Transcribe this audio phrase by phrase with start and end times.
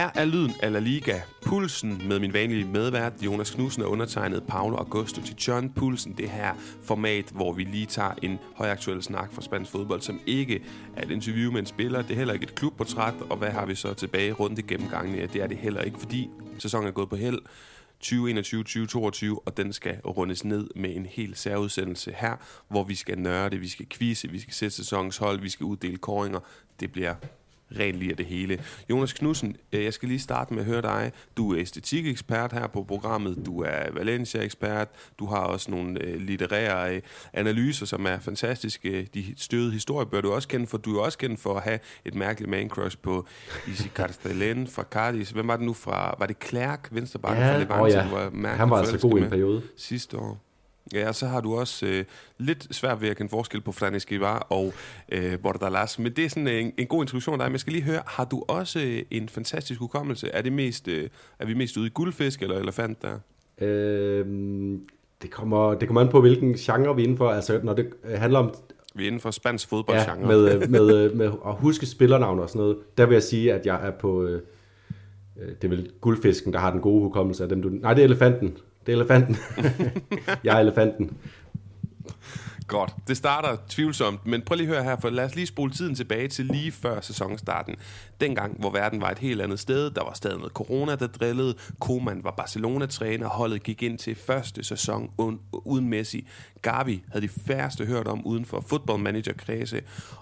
[0.00, 1.20] Her er lyden af La Liga.
[1.46, 6.14] Pulsen med min vanlige medvært, Jonas Knudsen, og undertegnet Paolo Augusto til John Pulsen.
[6.18, 10.62] Det her format, hvor vi lige tager en højaktuel snak fra spansk fodbold, som ikke
[10.96, 12.02] er et interview med en spiller.
[12.02, 15.14] Det er heller ikke et klubportræt, og hvad har vi så tilbage rundt i gennemgangen?
[15.14, 17.38] Ja, det er det heller ikke, fordi sæsonen er gået på held.
[18.04, 22.36] 2021-2022, og den skal rundes ned med en helt særudsendelse her,
[22.68, 25.96] hvor vi skal nørde, vi skal quizze, vi skal sætte sæsonens hold, vi skal uddele
[25.96, 26.40] koringer.
[26.80, 27.14] Det bliver
[27.78, 28.64] rent lige af det hele.
[28.90, 31.12] Jonas Knudsen, øh, jeg skal lige starte med at høre dig.
[31.36, 34.88] Du er æstetikekspert her på programmet, du er Valencia-ekspert,
[35.18, 37.02] du har også nogle øh, litterære øh,
[37.32, 39.08] analyser, som er fantastiske.
[39.14, 41.78] De støde historier bør du også kende, for du er også kendt for at have
[42.04, 43.26] et mærkeligt man-crush på
[43.66, 45.30] Isi Carstelen fra Cardis.
[45.30, 46.14] Hvem var det nu fra?
[46.18, 47.82] Var det Klerk, venstrebakken ja, fra Levante?
[47.82, 48.30] Oh ja.
[48.32, 49.62] Var Han var altså god i en periode.
[49.76, 50.49] Sidste år.
[50.94, 52.04] Ja, og så har du også øh,
[52.38, 54.72] lidt svært ved at kende forskel på Fran Esquivar og
[55.12, 55.98] øh, Bordalas.
[55.98, 57.46] Men det er sådan en, en god introduktion af dig.
[57.46, 60.28] Men jeg skal lige høre, har du også øh, en fantastisk hukommelse?
[60.28, 63.18] Er, det mest, øh, er vi mest ude i guldfisk eller elefant der?
[63.60, 64.80] Øhm,
[65.22, 67.30] det, kommer, det kommer an på, hvilken genre vi er inden for.
[67.30, 68.54] Altså, når det handler om...
[68.94, 70.20] Vi er inden for spansk fodboldgenre.
[70.20, 72.76] Ja, med, øh, med, med, med at huske spillernavn og sådan noget.
[72.98, 74.22] Der vil jeg sige, at jeg er på...
[74.22, 74.42] Øh,
[75.40, 77.68] øh, det er vel guldfisken, der har den gode hukommelse af dem, du...
[77.68, 78.56] Nej, det er elefanten.
[78.86, 79.36] Det er elefanten.
[80.44, 81.10] jeg er elefanten.
[82.70, 82.94] Godt.
[83.08, 85.94] Det starter tvivlsomt, men prøv lige at høre her, for lad os lige spole tiden
[85.94, 87.76] tilbage til lige før sæsonstarten.
[88.20, 91.54] Dengang, hvor verden var et helt andet sted, der var stadig noget corona, der drillede.
[91.80, 95.10] Koman var Barcelona-træner, holdet gik ind til første sæson
[95.64, 96.26] uden Messi.
[96.62, 99.80] Gavi havde de færreste hørt om uden for football manager kredse,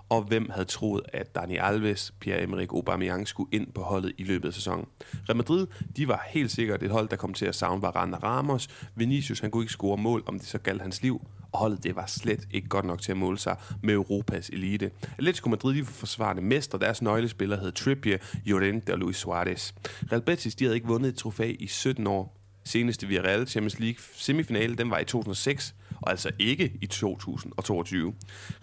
[0.09, 4.49] og hvem havde troet, at Dani Alves, Pierre-Emerick Aubameyang skulle ind på holdet i løbet
[4.49, 4.87] af sæsonen.
[5.29, 8.69] Real Madrid, de var helt sikkert et hold, der kom til at savne Varane Ramos.
[8.95, 11.97] Vinicius, han kunne ikke score mål, om det så galt hans liv, og holdet det
[11.97, 14.91] var slet ikke godt nok til at måle sig med Europas elite.
[15.19, 19.73] Atletico Madrid, de var forsvarende mestre, deres nøglespiller hed Trippier, Llorente og Luis Suarez.
[20.13, 22.38] Real Betis, de havde ikke vundet et trofæ i 17 år.
[22.68, 28.14] Seneste Villarreal Champions League semifinale, den var i 2006, og altså ikke i 2022.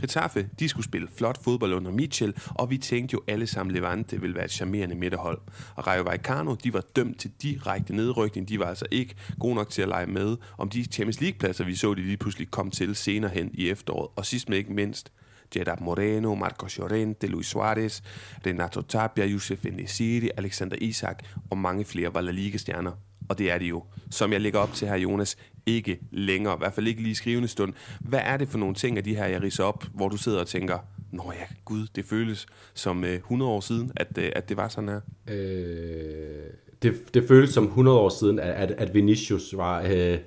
[0.01, 4.21] Getafe, de skulle spille flot fodbold under Mitchell, og vi tænkte jo alle sammen Levante
[4.21, 5.41] ville være et charmerende midterhold.
[5.75, 9.69] Og Rayo Vallecano, de var dømt til direkte nedrykning, de var altså ikke gode nok
[9.69, 12.95] til at lege med om de Champions League-pladser, vi så, de lige pludselig kom til
[12.95, 14.09] senere hen i efteråret.
[14.15, 15.11] Og sidst men ikke mindst,
[15.51, 18.01] Gerard Moreno, Marcos Llorente, Luis Suarez,
[18.45, 22.91] Renato Tapia, Youssef Nesiri, Alexander Isak og mange flere var La Liga-stjerner.
[23.29, 26.53] Og det er det jo, som jeg lægger op til her, Jonas, ikke længere.
[26.53, 27.73] I hvert fald ikke lige i skrivende stund.
[28.01, 30.39] Hvad er det for nogle ting af de her, jeg riser op, hvor du sidder
[30.39, 30.77] og tænker,
[31.11, 34.67] Nå ja, gud, det føles som øh, 100 år siden, at, øh, at det var
[34.67, 35.01] sådan her?
[35.29, 36.43] Øh,
[36.81, 40.17] det, det føles som 100 år siden, at, at Vinicius var, øh,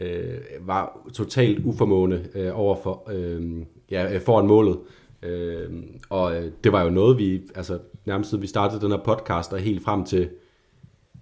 [0.00, 4.78] øh, var totalt uformående øh, over for, øh, ja, øh, foran målet.
[5.22, 5.70] Øh,
[6.10, 9.52] og øh, det var jo noget, vi, altså nærmest siden vi startede den her podcast,
[9.52, 10.30] og helt frem til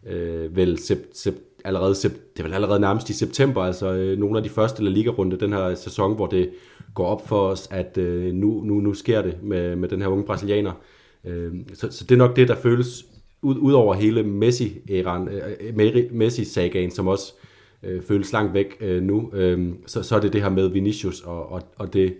[0.08, 1.34] øh, vel sep, sep,
[1.64, 4.84] allerede, sep, det er vel allerede nærmest i september, altså øh, nogle af de første
[4.84, 6.50] La Liga-runde den her sæson, hvor det
[6.94, 10.08] går op for os, at øh, nu, nu, nu sker det med, med den her
[10.08, 10.72] unge brasilianer.
[11.24, 13.06] Øh, så, så det er nok det, der føles
[13.42, 17.32] ud, ud over hele Messi-æran, øh, øh Messi-sagaen, som også
[17.82, 21.20] øh, føles langt væk øh, nu, øh, så, så er det det her med Vinicius
[21.20, 22.14] og, og, og det,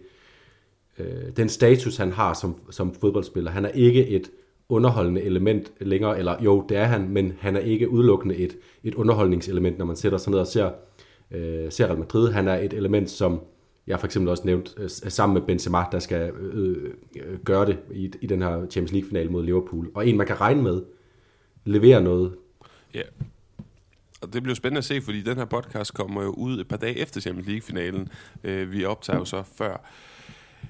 [0.99, 3.51] øh, den status, han har som, som fodboldspiller.
[3.51, 4.31] Han er ikke et
[4.69, 8.95] underholdende element længere, eller jo, det er han, men han er ikke udelukkende et, et
[8.95, 10.71] underholdningselement, når man sætter sig ned og ser,
[11.31, 12.33] øh, ser Real Madrid.
[12.33, 13.41] Han er et element, som
[13.87, 17.79] jeg for eksempel også nævnt, øh, sammen med Benzema, der skal øh, øh, gøre det
[17.93, 19.91] i, i den her Champions League-finale mod Liverpool.
[19.95, 20.83] Og en, man kan regne med,
[21.65, 22.35] leverer noget.
[22.95, 23.03] Ja,
[24.21, 26.77] og det bliver spændende at se, fordi den her podcast kommer jo ud et par
[26.77, 28.09] dage efter Champions League-finalen.
[28.45, 29.91] Øh, vi optager jo så før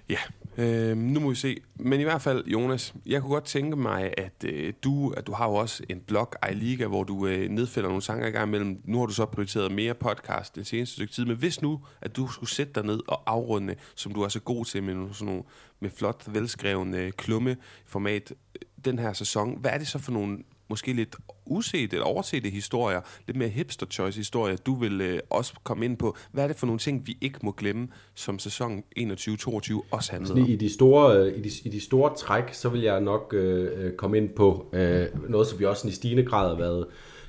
[0.09, 0.19] Ja,
[0.59, 1.61] øh, nu må vi se.
[1.77, 5.33] Men i hvert fald, Jonas, jeg kunne godt tænke mig, at øh, du, at du
[5.33, 8.81] har jo også en blog, iLiga, hvor du øh, nedfælder nogle sanger i gang imellem.
[8.85, 11.25] Nu har du så prioriteret mere podcast det seneste stykke tid.
[11.25, 14.41] Men hvis nu, at du skulle sætte dig ned og afrunde, som du er så
[14.41, 15.43] god til med sådan nogle
[15.81, 17.57] med flot, velskrevne klumme
[17.87, 21.17] format, øh, den her sæson, hvad er det så for nogle måske lidt
[21.47, 25.97] uset eller oversete historier, lidt mere hipster choice historier, du vil øh, også komme ind
[25.97, 26.17] på.
[26.33, 30.33] Hvad er det for nogle ting, vi ikke må glemme, som sæson 21-22 også handler
[30.33, 30.39] om?
[30.49, 33.85] I de, store, øh, i, de, I de store træk, så vil jeg nok øh,
[33.85, 36.87] øh, komme ind på øh, noget, som vi også i stigende grad har været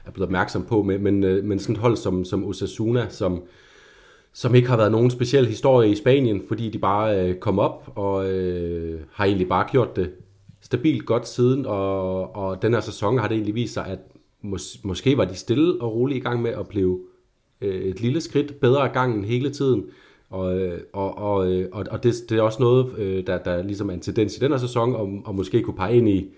[0.07, 3.43] er blevet opmærksom på, men, men, øh, men sådan et hold som, som Osasuna, som,
[4.33, 7.91] som ikke har været nogen speciel historie i Spanien, fordi de bare øh, kom op
[7.95, 10.11] og øh, har egentlig bare gjort det
[10.61, 13.99] stabilt godt siden, og, og den her sæson har det egentlig vist sig, at
[14.41, 16.99] mås, måske var de stille og roligt i gang med at blive
[17.61, 19.85] øh, et lille skridt bedre af gangen hele tiden.
[20.29, 23.63] Og, øh, og, og, øh, og, og det, det er også noget, øh, der, der
[23.63, 26.31] ligesom er en tendens i den her sæson, og, og måske kunne pege ind i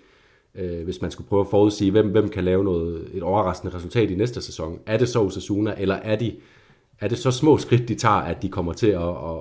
[0.54, 4.10] øh, hvis man skulle prøve at forudsige, hvem, hvem kan lave noget, et overraskende resultat
[4.10, 4.78] i næste sæson.
[4.86, 6.36] Er det så Osasuna, eller er, de,
[7.00, 9.38] er det så små skridt, de tager, at de kommer til at, at,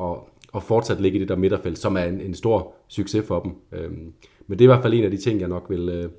[0.00, 0.16] at,
[0.52, 3.52] og fortsat ligge i det der midterfelt, som er en, en stor succes for dem.
[3.72, 4.12] Øhm,
[4.46, 6.10] men det er i hvert fald en af de ting, jeg nok vil, øh,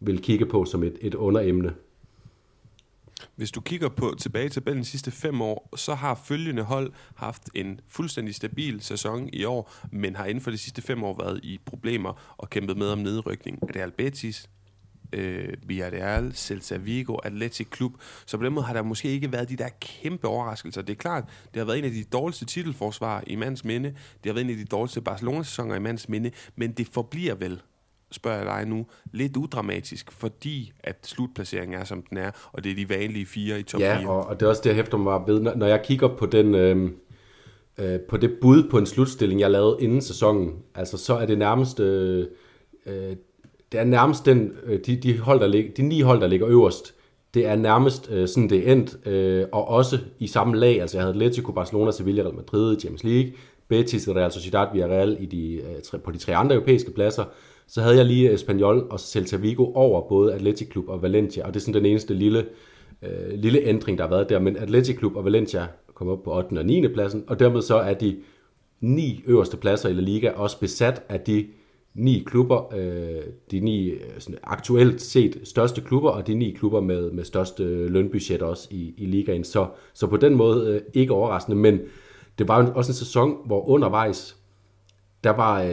[0.00, 1.74] vil kigge på som et, et underemne.
[3.36, 6.92] Hvis du kigger på tilbage til tabellen de sidste fem år, så har følgende hold
[7.14, 11.16] haft en fuldstændig stabil sæson i år, men har inden for de sidste fem år
[11.18, 13.58] været i problemer og kæmpet med om nedrykning.
[13.76, 14.48] Real Betis,
[15.12, 17.92] øh, Villarreal, Celta Vigo, Athletic Klub.
[18.26, 20.82] Så på den måde har der måske ikke været de der kæmpe overraskelser.
[20.82, 21.24] Det er klart,
[21.54, 23.88] det har været en af de dårligste titelforsvar i mands minde.
[23.88, 26.30] Det har været en af de dårligste Barcelona-sæsoner i mands minde.
[26.56, 27.60] Men det forbliver vel
[28.10, 32.72] spørger jeg dig nu, lidt udramatisk, fordi at slutplaceringen er, som den er, og det
[32.72, 34.02] er de vanlige fire i top ja, 4.
[34.02, 36.16] Ja, og, og det er også det, jeg hæfter mig ved, når, når jeg kigger
[36.16, 36.54] på den...
[36.54, 36.90] Øh,
[37.78, 41.38] øh, på det bud på en slutstilling, jeg lavede inden sæsonen, altså så er det
[41.38, 42.26] nærmest, øh,
[42.86, 43.16] øh,
[43.72, 46.48] det er nærmest den, øh, de, de, hold, der ligger, de ni hold, der ligger
[46.48, 46.94] øverst,
[47.34, 50.96] det er nærmest øh, sådan, det er endt, øh, og også i samme lag, altså
[50.96, 53.32] jeg havde Atletico, Barcelona, Sevilla, Real Madrid, Champions League,
[53.68, 57.24] Betis, Real Sociedad, Villarreal i de, øh, tre, på de tre andre europæiske pladser,
[57.66, 61.46] så havde jeg lige øh, Espanyol og Celta Vigo over både Atletico Club og Valencia,
[61.46, 62.46] og det er sådan den eneste lille,
[63.02, 64.38] øh, lille ændring, der har været der.
[64.38, 66.58] Men Atletico Club og Valencia kom op på 8.
[66.58, 66.88] og 9.
[66.88, 68.16] pladsen, og dermed så er de
[68.80, 71.46] ni øverste pladser i La Liga også besat af de
[71.96, 76.80] ni klubber, øh, de ni øh, sådan aktuelt set største klubber, og de ni klubber
[76.80, 79.44] med, med største lønbudget også i, i ligaen.
[79.44, 81.80] Så, så på den måde øh, ikke overraskende, men
[82.38, 84.36] det var jo også en sæson, hvor undervejs,
[85.24, 85.68] der var øh,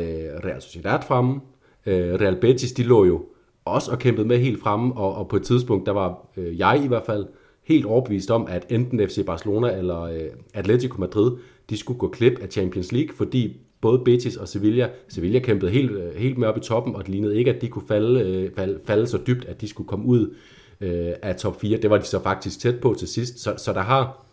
[0.45, 1.41] Real Sociedad fremme,
[1.85, 3.25] øh, Real Betis, de lå jo
[3.65, 6.81] også og kæmpede med helt fremme, og, og på et tidspunkt, der var øh, jeg
[6.85, 7.25] i hvert fald
[7.63, 11.31] helt overbevist om, at enten FC Barcelona eller øh, Atletico Madrid,
[11.69, 15.91] de skulle gå klip af Champions League, fordi både Betis og Sevilla, Sevilla kæmpede helt,
[15.91, 18.51] øh, helt med op i toppen, og det lignede ikke, at de kunne falde, øh,
[18.55, 20.35] falde, falde så dybt, at de skulle komme ud
[20.81, 21.77] øh, af top 4.
[21.77, 24.23] Det var de så faktisk tæt på til sidst, så, så der har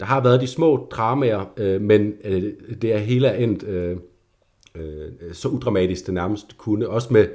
[0.00, 2.52] der har været de små dramaer, øh, men øh,
[2.82, 3.96] det er hele er endt øh,
[4.74, 6.88] øh, så udramatisk det nærmest kunne.
[6.88, 7.28] Også med,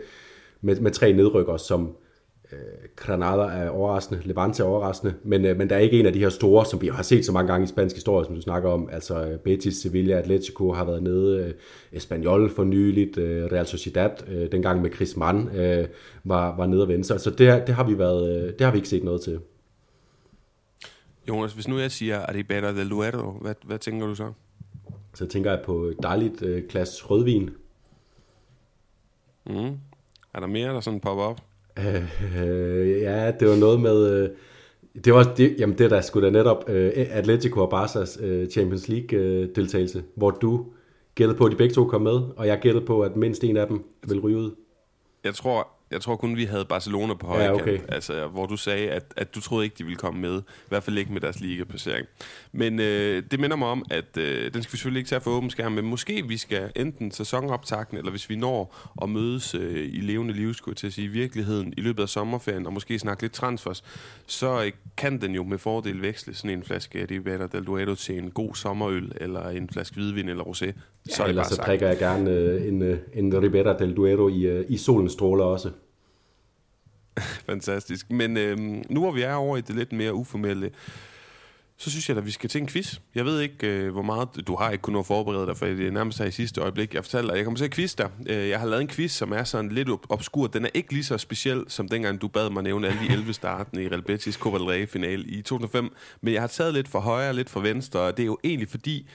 [0.62, 1.96] med, med tre nedrykker, som
[2.96, 6.20] Granada er overraskende, Levante er overraskende, men, øh, men der er ikke en af de
[6.20, 8.70] her store, som vi har set så mange gange i spansk historie, som du snakker
[8.70, 8.90] om.
[8.92, 11.54] Altså øh, Betis, Sevilla, Atletico har været nede, øh,
[11.92, 15.88] Espanyol for nyligt, øh, Real Sociedad, øh, dengang med Chris Mann, øh,
[16.24, 17.04] var, var nede og vende.
[17.04, 19.40] Så, det, det, har vi været, øh, det har vi ikke set noget til.
[21.30, 24.32] Jonas, hvis nu jeg siger Arribera del Duero, hvad, hvad tænker du så?
[25.14, 27.50] Så tænker jeg på dejligt øh, glas rødvin.
[29.46, 29.78] Mm.
[30.34, 31.42] Er der mere, der sådan popper op?
[31.80, 34.14] Øh, ja, det var noget med...
[34.14, 34.30] Øh,
[35.06, 38.88] det var det, jamen det der skulle da netop øh, Atletico og Barca's øh, Champions
[38.88, 40.66] League øh, deltagelse, hvor du
[41.16, 43.58] gættede på, at de begge to kom med, og jeg gættede på, at mindst en
[43.58, 44.56] af dem vil ryge ud.
[45.24, 47.78] Jeg tror, jeg tror kun, vi havde Barcelona på højre ja, okay.
[47.78, 50.40] kant, altså, hvor du sagde, at, at du troede ikke, de ville komme med.
[50.40, 52.08] I hvert fald ikke med deres ligaplacering.
[52.52, 55.32] Men øh, det minder mig om, at øh, den skal vi selvfølgelig ikke tage for
[55.32, 59.90] åben skærm, men måske vi skal enten sæsonoptakten, eller hvis vi når at mødes øh,
[59.94, 63.00] i levende liv, skulle til at sige, i virkeligheden i løbet af sommerferien, og måske
[63.00, 63.84] snakke lidt transfers,
[64.28, 68.18] så øh, kan den jo med fordel veksle sådan en flaske Ribera del Duero til
[68.18, 70.72] en god sommerøl, eller en flaske hvidvin eller rosé.
[71.10, 74.42] Ja, så, ellers så drikker jeg gerne øh, en, øh, en Ribera del Duero i,
[74.42, 75.70] øh, i solens stråler også.
[77.50, 78.12] Fantastisk.
[78.12, 78.58] Men øh,
[78.90, 80.72] nu hvor vi er over i det lidt mere uformelle,
[81.78, 83.00] så synes jeg at vi skal til en quiz.
[83.16, 84.30] Jeg ved ikke, øh, hvor meget...
[84.48, 86.94] Du har ikke kunnet forberede dig, for det er nærmest her i sidste øjeblik.
[86.94, 88.10] Jeg fortalte dig, jeg kommer til at quiz dig.
[88.28, 90.48] Øh, jeg har lavet en quiz, som er sådan lidt obskur.
[90.48, 93.34] Den er ikke lige så speciel, som dengang du bad mig nævne alle de 11
[93.34, 95.94] starten i Real Betis Copa del Rey finale i 2005.
[96.22, 98.70] Men jeg har taget lidt for højre, lidt for venstre, og det er jo egentlig
[98.70, 99.10] fordi...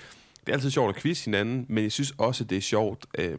[0.47, 3.07] Det er altid sjovt at quiz hinanden, men jeg synes også, det er sjovt...
[3.19, 3.39] Øh,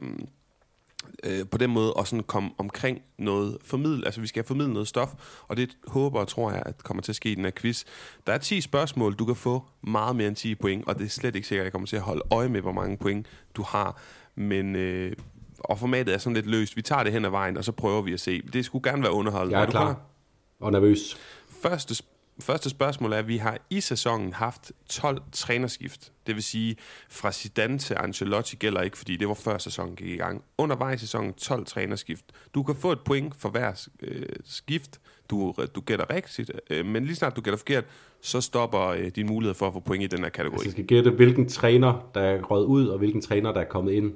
[1.23, 4.73] øh, på den måde og sådan komme omkring noget formidl, altså vi skal have formidlet
[4.73, 5.13] noget stof,
[5.47, 7.83] og det håber og tror jeg, at kommer til at ske i den her quiz.
[8.27, 11.09] Der er 10 spørgsmål, du kan få meget mere end 10 point, og det er
[11.09, 13.61] slet ikke sikkert, at jeg kommer til at holde øje med, hvor mange point du
[13.61, 14.01] har,
[14.35, 15.13] men øh,
[15.59, 16.75] og formatet er sådan lidt løst.
[16.75, 18.41] Vi tager det hen ad vejen, og så prøver vi at se.
[18.41, 19.57] Det skulle gerne være underholdende.
[19.57, 19.85] Jeg er, er klar.
[19.85, 20.01] klar.
[20.59, 21.17] Og nervøs.
[21.61, 21.95] Første
[22.39, 26.12] Første spørgsmål er, at vi har i sæsonen haft 12 trænerskift.
[26.27, 26.75] Det vil sige,
[27.10, 30.44] fra Zidane til Ancelotti gælder ikke, fordi det var før sæsonen gik i gang.
[30.58, 32.25] Undervejs i sæsonen 12 trænerskift.
[32.53, 35.00] Du kan få et point for hver øh, skift.
[35.29, 37.86] Du, du gætter rigtigt, øh, men lige snart du gætter forkert,
[38.22, 40.56] så stopper øh, din mulighed for at få point i den her kategori.
[40.56, 43.65] Altså, jeg skal gætte, hvilken træner, der er røget ud, og hvilken træner, der er
[43.65, 44.13] kommet ind.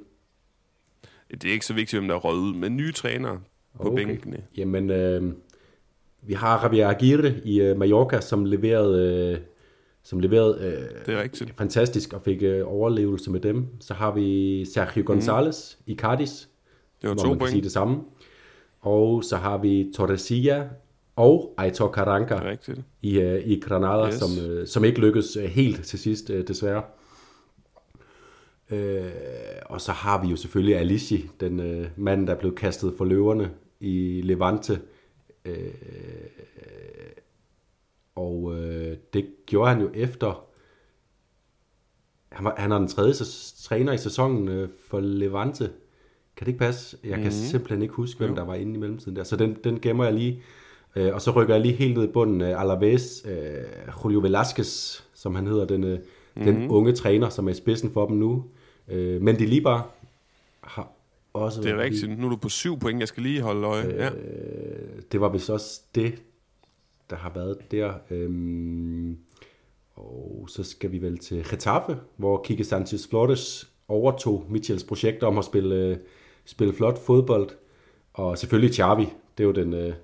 [1.30, 3.40] Det er ikke så vigtigt, hvem der er røget ud, men nye trænere
[3.76, 4.04] på okay.
[4.04, 4.42] bænkene.
[4.56, 5.32] Jamen, øh,
[6.22, 9.38] vi har Javier Aguirre i uh, Mallorca, som leverede, uh,
[10.02, 11.54] som leverede uh, det er rigtigt.
[11.58, 13.66] fantastisk og fik uh, overlevelse med dem.
[13.80, 15.12] Så har vi Sergio mhm.
[15.12, 15.92] González mm.
[15.92, 16.48] i Cardis,
[17.02, 17.48] det var hvor to man point.
[17.48, 18.00] kan sige det samme.
[18.80, 20.68] Og så har vi Torresilla
[21.16, 22.80] og Aitor Karanka Rigtigt.
[23.02, 24.14] i, uh, i Granada, Yes.
[24.14, 26.82] som, uh, som ikke lykkedes uh, helt til sidst, uh, desværre.
[28.72, 28.78] Uh,
[29.66, 33.50] og så har vi jo selvfølgelig Alici, den uh, mand, der blev kastet for løverne
[33.80, 34.78] i Levante.
[35.48, 35.54] Uh,
[38.14, 38.56] og uh,
[39.12, 40.44] det gjorde han jo efter...
[42.28, 43.14] Han, var, han er den tredje
[43.62, 45.70] træner i sæsonen uh, for Levante.
[46.36, 46.96] Kan det ikke passe?
[47.04, 47.30] Jeg kan mm.
[47.30, 48.36] simpelthen ikke huske, hvem Jo.
[48.36, 49.24] der var inde i mellemtiden der.
[49.24, 50.42] Så den, den gemmer jeg lige.
[50.96, 55.02] Øh, og så rykker jeg lige helt ned i bunden af Alaves, øh, Julio Velasquez,
[55.14, 55.98] som han hedder, den, øh,
[56.34, 56.44] mm.
[56.44, 58.44] den unge træner, som er i spidsen for dem nu.
[58.88, 59.82] Øh, men de lige bare
[60.60, 60.92] har
[61.32, 62.18] også Det er rigtigt.
[62.18, 63.00] Nu er du på syv point.
[63.00, 63.94] Jeg skal lige holde øje.
[63.94, 64.10] Ja.
[64.10, 66.22] Øh, det var vist også det,
[67.10, 67.94] der har været der.
[68.10, 69.18] Øhm,
[69.94, 75.38] og så skal vi vel til Getafe, hvor Kike Sanchez Flores overtog Michels projekt om
[75.38, 75.96] at spille, øh,
[76.44, 77.50] spille flot fodbold.
[78.12, 79.08] Og selvfølgelig Xavi,
[79.38, 79.74] det er jo den...
[79.74, 79.94] Øh,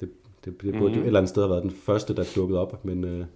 [0.00, 0.10] det,
[0.44, 0.94] det, det burde mm.
[0.94, 3.26] jo et eller andet sted have været den første, der dukkede op, men, øh,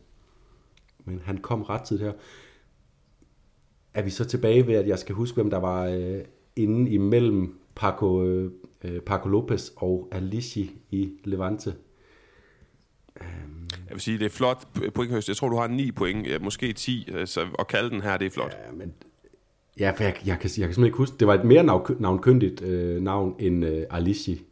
[1.04, 2.12] men han kom ret tid her.
[3.94, 6.20] Er vi så tilbage ved, at jeg skal huske, hvem der var øh,
[6.56, 8.50] inde imellem Paco, øh,
[9.06, 11.74] Paco Lopez og Alici i Levante?
[13.88, 15.28] Jeg vil sige, det er flot pointhøst.
[15.28, 18.30] Jeg tror, du har 9 point, måske 10, så at kalde den her, det er
[18.30, 18.56] flot.
[18.66, 18.94] Ja, men
[19.80, 21.16] ja, for jeg, jeg, kan, jeg kan simpelthen ikke huske.
[21.20, 24.44] Det var et mere navn, navnkyndigt øh, navn end øh, Alici.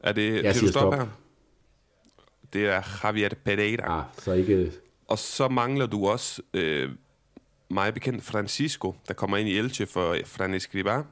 [0.00, 0.94] Er det, Jeg siger stop.
[0.94, 1.06] her?
[2.52, 3.98] Det er Javier Pereira.
[3.98, 4.72] Ah, så ikke...
[5.08, 6.90] Og så mangler du også øh,
[7.74, 11.04] mig bekendt Francisco, der kommer ind i Elche for Fran Escribá.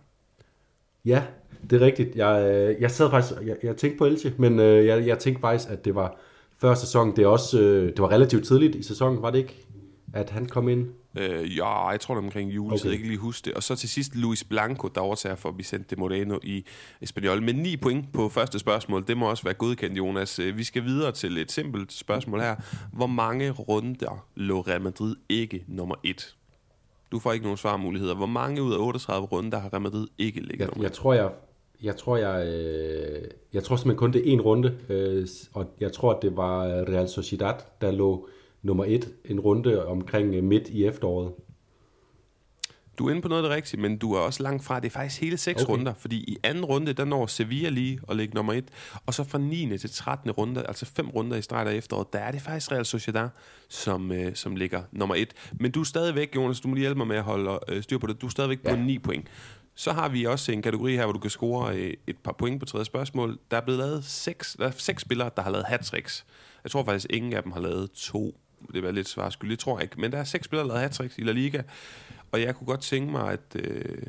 [1.05, 1.23] Ja,
[1.71, 2.17] det er rigtigt.
[2.17, 3.41] Jeg, øh, jeg sad faktisk...
[3.47, 6.17] Jeg, jeg tænkte på Elche, men øh, jeg, jeg tænkte faktisk, at det var
[6.61, 7.17] før sæson.
[7.17, 9.67] Det, er også, øh, det var relativt tidligt i sæsonen, var det ikke?
[10.15, 10.87] At han kom ind.
[11.19, 12.81] Øh, ja, jeg tror det omkring juletid, okay.
[12.81, 12.85] Okay.
[12.85, 13.55] jeg ikke lige huske det.
[13.55, 16.65] Og så til sidst Luis Blanco, der overtager for Vicente Moreno i
[17.01, 17.43] Espanyol.
[17.43, 20.41] Med 9 point på første spørgsmål, det må også være godkendt, Jonas.
[20.55, 22.57] Vi skal videre til et simpelt spørgsmål her.
[22.93, 26.37] Hvor mange runder lå Real Madrid ikke nummer 1?
[27.13, 28.15] Du får ikke nogen svarmuligheder.
[28.15, 31.31] Hvor mange ud af 38 runder har Real Madrid ikke ligget Jeg, jeg tror, jeg...
[31.83, 35.93] Jeg tror, jeg, øh, jeg tror simpelthen kun det er en runde, øh, og jeg
[35.93, 38.29] tror, at det var Real Sociedad, der lå
[38.63, 41.33] nummer et en runde omkring øh, midt i efteråret.
[42.99, 44.81] Du er inde på noget af det rigtige, men du er også langt fra.
[44.81, 45.73] Det er faktisk hele seks okay.
[45.73, 48.65] Runder, fordi i anden runde, der når Sevilla lige at ligge nummer et,
[49.07, 49.79] og så fra 9.
[49.79, 50.31] til 13.
[50.31, 53.29] runde, altså fem runder i streg af efteråret, der er det faktisk Real Sociedad,
[53.69, 55.35] som, øh, som ligger nummer et.
[55.53, 57.99] Men du er stadigvæk, Jonas, du må lige hjælpe mig med at holde øh, styr
[57.99, 58.71] på det, du er stadigvæk ja.
[58.71, 58.83] på Ja.
[58.83, 59.27] 9 point.
[59.75, 62.61] Så har vi også en kategori her, hvor du kan score øh, et par point
[62.61, 63.39] på tredje spørgsmål.
[63.51, 66.25] Der er blevet lavet seks, der er seks spillere, der har lavet hat-tricks.
[66.65, 68.39] Jeg tror faktisk, ingen af dem har lavet to.
[68.75, 70.01] Det er lidt svarskyld, det tror jeg ikke.
[70.01, 71.63] Men der er seks spillere, der har lavet hat-tricks i La Liga.
[72.33, 73.41] Og jeg kunne godt tænke mig, at...
[73.55, 74.03] Øh...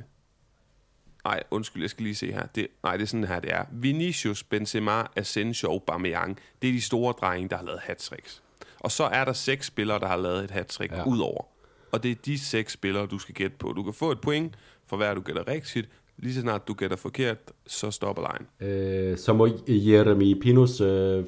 [1.26, 2.46] Nej, undskyld, jeg skal lige se her.
[2.56, 3.66] Det, nej, det er sådan her, det er.
[3.72, 6.38] Vinicius, Benzema, Asensio Aubameyang.
[6.62, 8.42] Det er de store drenge, der har lavet hat-tricks.
[8.80, 11.08] Og så er der seks spillere, der har lavet et hat-trick ja.
[11.08, 11.46] Udover.
[11.92, 13.74] Og det er de seks spillere, du skal gætte på.
[13.74, 14.54] Du kan få et point
[14.88, 15.90] for hver, du gætter rigtigt.
[16.18, 17.38] Lige så snart du gætter forkert,
[17.68, 18.72] så stopper lejen.
[18.72, 21.24] Øh, så må Jeremy Pinos øh,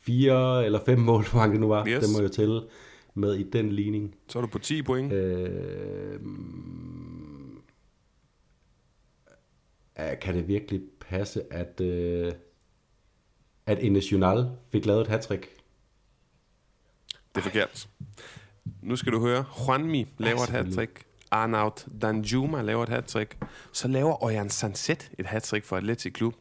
[0.00, 1.92] fire eller fem mål, hvor det nu var, Yes.
[1.96, 2.04] yes.
[2.04, 2.60] det må jeg tælle
[3.14, 4.14] med i den ligning.
[4.28, 5.12] Så er du på 10 point.
[5.12, 6.20] Øh,
[10.20, 12.32] kan det virkelig passe, at, øh,
[13.66, 15.48] at National fik lavet et hattrick?
[17.34, 17.88] Det er forkert.
[18.82, 19.44] Nu skal du høre.
[19.66, 21.06] Juanmi laver et hat-trick.
[21.30, 23.38] Arnaut Danjuma laver et hat-trick.
[23.72, 26.34] Så laver Ojan Sanset et hat-trick for Atletic Klub.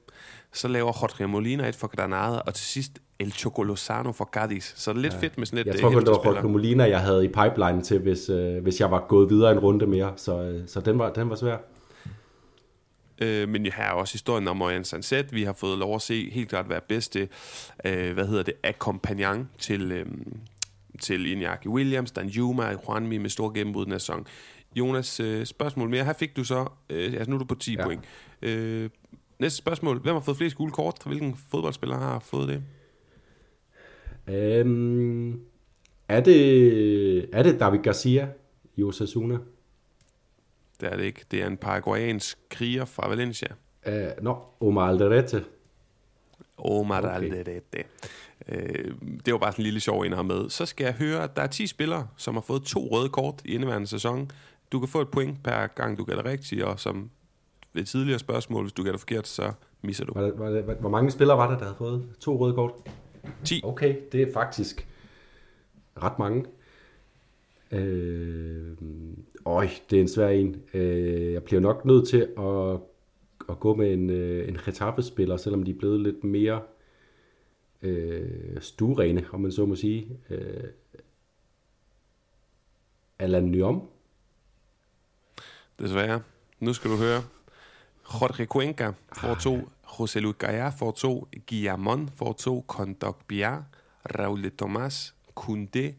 [0.54, 2.38] Så laver Jorge Molina et for Granada.
[2.38, 4.74] Og til sidst El Chocolosano for Cadiz.
[4.76, 5.20] Så det er lidt ja.
[5.20, 6.36] fedt med sådan et Jeg øh, tror kun, det var.
[6.36, 9.60] Jorge Molina, jeg havde i pipeline til, hvis, øh, hvis jeg var gået videre en
[9.60, 10.14] runde mere.
[10.16, 11.58] Så, øh, så den, var, den var svær.
[13.22, 15.34] Øh, men her er også historien om Ojan Sanset.
[15.34, 17.30] Vi har fået lov at se helt klart være bedste,
[17.86, 20.06] øh, hvad hedder det, akkompagnant til, øh,
[21.02, 24.28] til Iñaki Williams, Danjuma og Juanmi med stor gennembrud den sæson.
[24.76, 26.06] Jonas, øh, spørgsmål mere.
[26.06, 27.80] Her fik du så, øh, altså nu er du på 10 ja.
[27.80, 27.86] Ja.
[27.86, 28.04] point.
[28.42, 28.90] Øh,
[29.40, 30.00] næste spørgsmål.
[30.00, 30.96] Hvem har fået flest gule kort?
[31.06, 32.64] Hvilken fodboldspiller har fået det?
[34.32, 35.40] Øhm,
[36.08, 38.28] er, det, er det David Garcia
[38.76, 39.38] i Osasuna?
[40.82, 41.26] Det er det ikke.
[41.32, 43.48] Det er en paraguayansk kriger fra Valencia.
[43.86, 45.44] Øh, Nå, Omar Alderete.
[46.58, 47.16] Omar Okay.
[47.16, 47.84] Alderete.
[48.48, 48.94] Øh,
[49.26, 50.50] det var bare sådan en lille sjov en have med.
[50.50, 53.42] Så skal jeg høre, at der er 10 spillere, som har fået to røde kort
[53.46, 54.32] i indeværende sæson.
[54.72, 57.10] Du kan få et point per gang, du gætter rigtigt, og som
[57.74, 60.14] ved tidligere spørgsmål, hvis du gætter forkert, så misser du.
[60.14, 62.72] Var det, var det, hvor mange spillere var der, der havde fået to røde kort?
[63.46, 63.62] 10.
[63.64, 64.88] Okay, det er faktisk
[66.04, 66.46] ret mange.
[67.72, 68.78] Øh,
[69.46, 70.62] øj, det er en svær en.
[70.74, 72.80] Øh, jeg bliver nok nødt til at,
[73.50, 76.62] at gå med en, øh, en Getafe-spiller, selvom de er blevet lidt mere
[77.82, 80.08] øh, stuerene, om man så må sige.
[80.30, 80.64] Øh,
[83.20, 83.82] Alan Nyom.
[85.80, 86.22] Desværre.
[86.60, 87.24] Nu skal du høre.
[88.14, 89.70] Jorge Cuenca får to.
[89.98, 91.28] José Luis Gaya får to.
[91.48, 92.62] Guillamon får to.
[92.68, 93.64] Condok Biar.
[94.16, 95.14] Raul de Tomas.
[95.34, 95.96] Kunde.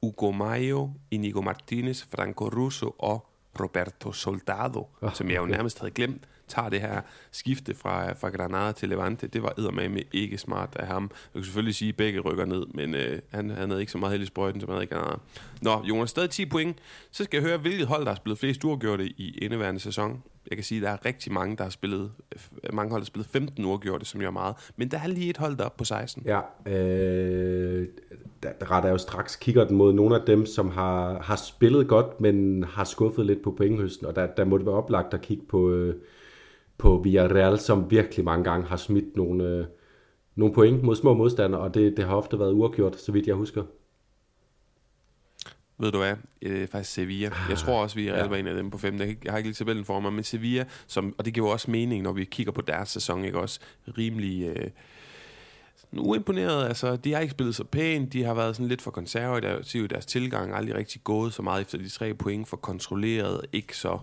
[0.00, 0.90] Hugo Mayo.
[1.10, 2.02] Inigo Martinez.
[2.02, 3.26] Franco Russo og
[3.60, 7.00] Roberto Soldado, oh, som jeg jo nærmest havde glemt, tager det her
[7.30, 9.26] skifte fra, fra Granada til Levante.
[9.26, 11.02] Det var med ikke smart af ham.
[11.02, 13.98] Jeg kan selvfølgelig sige, at begge rykker ned, men øh, han, han havde ikke så
[13.98, 15.16] meget held i sprøjten, som han havde i Granada.
[15.62, 16.78] Nå, Jonas, stadig 10 point.
[17.10, 20.22] Så skal jeg høre, hvilket hold, der har spillet flest uafgjorte i indeværende sæson.
[20.50, 22.10] Jeg kan sige, at der er rigtig mange, der har spillet,
[22.64, 24.54] øh, mange hold, der har spillet 15 uafgjorte, som jeg er meget.
[24.76, 26.22] Men der er lige et hold, der op på 16.
[26.26, 26.40] Ja,
[26.72, 27.88] øh,
[28.42, 31.36] der, der retter jeg jo straks kigger den mod nogle af dem, som har, har
[31.36, 34.06] spillet godt, men har skuffet lidt på pointhøsten.
[34.06, 35.94] Og der, der må det være oplagt at kigge på, øh,
[36.78, 39.64] på Villarreal, som virkelig mange gange har smidt nogle, øh,
[40.34, 43.34] nogle point mod små modstandere, og det, det har ofte været uafgjort, så vidt jeg
[43.34, 43.62] husker.
[45.78, 46.16] Ved du hvad?
[46.42, 47.30] Øh, faktisk Sevilla.
[47.48, 48.38] Jeg tror også, vi er ja.
[48.38, 48.98] en af dem på fem.
[49.00, 52.02] Jeg har ikke lige tabellen for mig, men Sevilla, som, og det giver også mening,
[52.02, 53.60] når vi kigger på deres sæson, ikke også?
[53.98, 54.46] Rimelig...
[54.46, 54.70] Øh,
[55.92, 56.64] uimponeret.
[56.64, 58.12] Altså, de har ikke spillet så pænt.
[58.12, 60.54] De har været sådan lidt for konservative i deres tilgang.
[60.54, 62.48] Aldrig rigtig gået så meget efter de tre point.
[62.48, 63.40] For kontrolleret.
[63.52, 63.98] Ikke så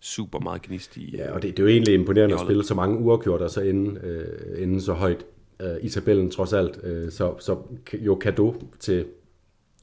[0.00, 2.74] super meget gnist i Ja, og det, det er jo egentlig imponerende at spille så
[2.74, 5.26] mange uafgjorte og så ende, øh, ende så højt
[5.62, 6.80] øh, i tabellen trods alt.
[6.84, 7.58] Øh, så, så
[7.94, 9.06] jo kado til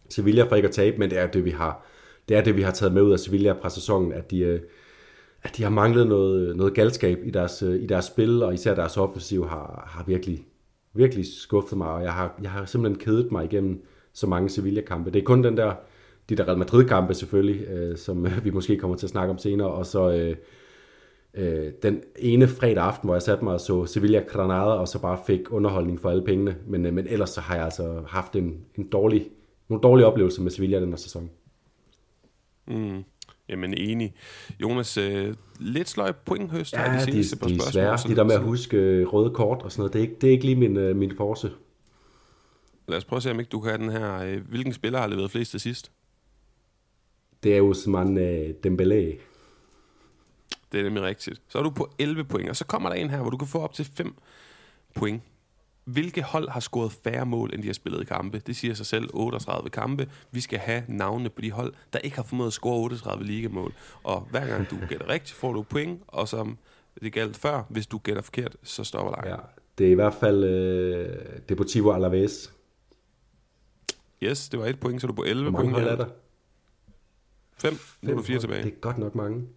[0.09, 1.85] Sevilla for ikke at tabe, men det er det, vi har,
[2.29, 4.59] det er det, vi har taget med ud af Sevilla fra sæsonen, at de, øh,
[5.43, 8.75] at de har manglet noget, noget galskab i deres, øh, i deres spil, og især
[8.75, 10.45] deres offensiv har, har virkelig,
[10.93, 15.11] virkelig skuffet mig, og jeg har, jeg har simpelthen kedet mig igennem så mange Sevilla-kampe.
[15.11, 15.73] Det er kun den der,
[16.29, 19.67] de der Real Madrid-kampe selvfølgelig, øh, som vi måske kommer til at snakke om senere,
[19.67, 20.35] og så øh,
[21.33, 24.99] øh, den ene fredag aften, hvor jeg satte mig og så Sevilla Granada, og så
[24.99, 28.35] bare fik underholdning for alle pengene, men, øh, men ellers så har jeg altså haft
[28.35, 29.27] en, en dårlig
[29.69, 31.29] nogle dårlige oplevelser med Sevilla den her sæson.
[32.67, 33.03] Mm.
[33.49, 34.13] Jamen enig.
[34.61, 37.71] Jonas, øh, lidt sløj pointhøst ja, de seneste de, på de spørgsmål.
[37.71, 37.97] Svære.
[38.07, 40.27] De der med at huske øh, røde kort og sådan noget, det er ikke, det
[40.27, 41.51] er ikke lige min, øh, min force.
[42.87, 44.15] Lad os prøve at se, om ikke du kan have den her.
[44.15, 45.91] Øh, hvilken spiller har leveret flest til sidst?
[47.45, 49.21] Det er Usman øh, Dembélé.
[50.71, 51.41] Det er nemlig rigtigt.
[51.47, 53.47] Så er du på 11 point, og så kommer der en her, hvor du kan
[53.47, 54.15] få op til 5
[54.95, 55.21] point
[55.85, 58.41] hvilke hold har scoret færre mål, end de har spillet i kampe?
[58.47, 60.09] Det siger sig selv 38 kampe.
[60.31, 63.73] Vi skal have navnene på de hold, der ikke har formået at score 38 ligamål.
[64.03, 66.57] Og hver gang du gætter rigtigt, får du point, og som
[67.01, 69.27] det galt før, hvis du gætter forkert, så stopper lejen.
[69.27, 69.45] Ja,
[69.77, 72.53] det er i hvert fald uh, Deportivo Alaves.
[74.23, 75.87] Yes, det var et point, så du på 11 Hvor mange point.
[75.87, 76.11] hold er der?
[77.57, 77.73] Fem.
[78.01, 78.63] Nu er fire tilbage.
[78.63, 79.47] Det er godt nok mange.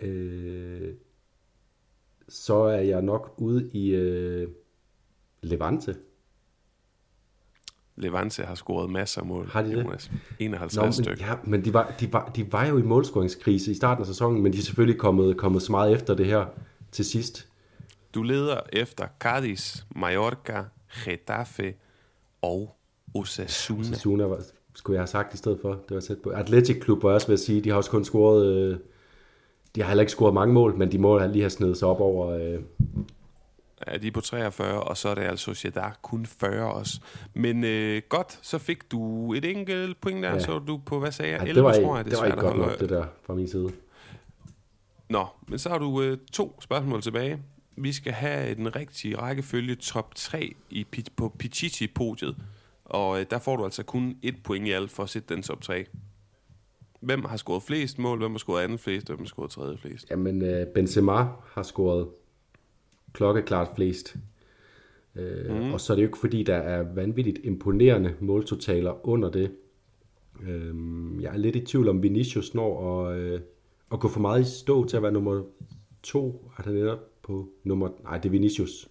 [0.00, 0.94] Øh,
[2.28, 3.90] så er jeg nok ude i...
[3.90, 4.48] Øh,
[5.42, 5.96] Levante.
[7.96, 9.48] Levante har scoret masser af mål.
[9.48, 9.84] Har de det?
[9.84, 10.10] Jonas.
[10.38, 13.74] 51 Nå, men, Ja, men de var, de, var, de var jo i målscoringskrise i
[13.74, 16.46] starten af sæsonen, men de er selvfølgelig kommet, kommet så meget efter det her
[16.92, 17.48] til sidst.
[18.14, 20.64] Du leder efter Cadiz, Mallorca,
[21.04, 21.74] Getafe
[22.42, 22.76] og
[23.14, 23.80] Osasuna.
[23.80, 24.44] Osasuna var,
[24.74, 25.70] skulle jeg have sagt i stedet for.
[25.88, 26.30] Det var tæt på.
[26.30, 28.46] Athletic Klub var også ved at sige, de har også kun scoret...
[28.46, 28.76] Øh,
[29.74, 32.00] de har heller ikke scoret mange mål, men de må lige have snedet sig op
[32.00, 32.60] over øh,
[33.86, 37.00] Ja, de er på 43, og så er det altså Sociedad kun 40 også.
[37.34, 40.38] Men øh, godt, så fik du et enkelt point der, ja.
[40.38, 42.04] så du på, hvad sagde jeg, 11, det var, tror jeg.
[42.04, 43.68] Det, det var ikke godt nok, det der fra min side.
[45.08, 47.42] Nå, men så har du øh, to spørgsmål tilbage.
[47.76, 52.36] Vi skal have den rigtige rækkefølge top 3 i, på Pichichi-podiet.
[52.84, 55.42] Og øh, der får du altså kun et point i alt for at sætte den
[55.42, 55.84] top 3.
[57.00, 58.18] Hvem har scoret flest mål?
[58.18, 59.06] Hvem har scoret anden flest?
[59.06, 60.10] Hvem har scoret tredje flest?
[60.10, 62.08] Jamen, øh, Benzema har scoret
[63.12, 64.16] klokkeklart flest.
[65.16, 65.72] Øh, mm.
[65.72, 69.52] Og så er det jo ikke fordi, der er vanvittigt imponerende måltotaler under det.
[70.42, 70.74] Øh,
[71.22, 73.40] jeg er lidt i tvivl om Vinicius når at, øh,
[73.92, 75.42] at gå for meget i stå til at være nummer
[76.02, 76.50] to.
[76.58, 77.88] Er det netop på nummer...
[78.02, 78.88] Nej, det er Vinicius.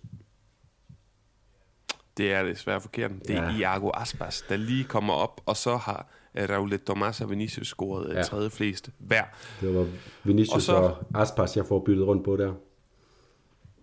[2.18, 3.12] Det er det svært forkert.
[3.28, 3.58] Det er ja.
[3.58, 8.10] Iago Aspas, der lige kommer op, og så har øh, Raul Tomas og Vinicius scoret
[8.10, 8.24] øh, ja.
[8.24, 9.24] tredje flest hver.
[9.62, 9.88] Det var
[10.24, 12.54] Vinicius og, så, og Aspas, jeg får byttet rundt på der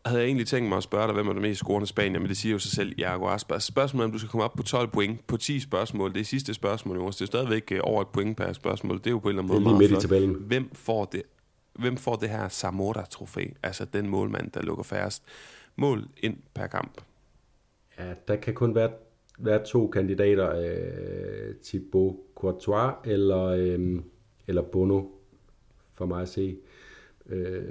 [0.09, 2.29] havde jeg egentlig tænkt mig at spørge dig, hvem er det mest scorende Spanien, men
[2.29, 3.65] det siger jo sig selv, Iago Aspas.
[3.65, 6.15] Spørgsmålet er, om du skal komme op på 12 point på 10 spørgsmål.
[6.15, 7.17] Det er sidste spørgsmål, Jonas.
[7.17, 8.99] Det er stadigvæk øh, over et point per spørgsmål.
[8.99, 10.35] Det er jo på en eller anden måde meget midt i tabellen.
[10.35, 11.23] Hvem får det,
[11.79, 13.47] hvem får det her Zamora-trofæ?
[13.63, 15.23] Altså den målmand, der lukker færrest
[15.77, 17.01] mål ind per kamp.
[17.99, 18.91] Ja, der kan kun være,
[19.39, 20.57] være to kandidater.
[20.57, 24.01] Øh, Thibaut Courtois eller, øh,
[24.47, 25.03] eller Bono,
[25.95, 26.57] for mig at se.
[27.29, 27.63] øh,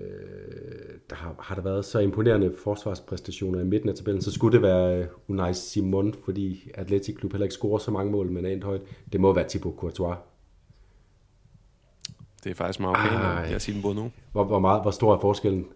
[1.10, 4.62] der har, har der været så imponerende forsvarspræstationer i midten af tabellen, så skulle det
[4.62, 8.66] være øh, Unai Simon, fordi Atletic Klub heller ikke scorer så mange mål, men er
[8.66, 8.82] højt.
[9.12, 10.18] Det må være Thibaut Courtois.
[12.44, 14.12] Det er faktisk meget okay, jeg siger nu.
[14.32, 15.68] Hvor, hvor, meget, hvor stor er forskellen?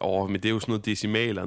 [0.00, 1.42] Oh, men det er jo sådan noget decimaler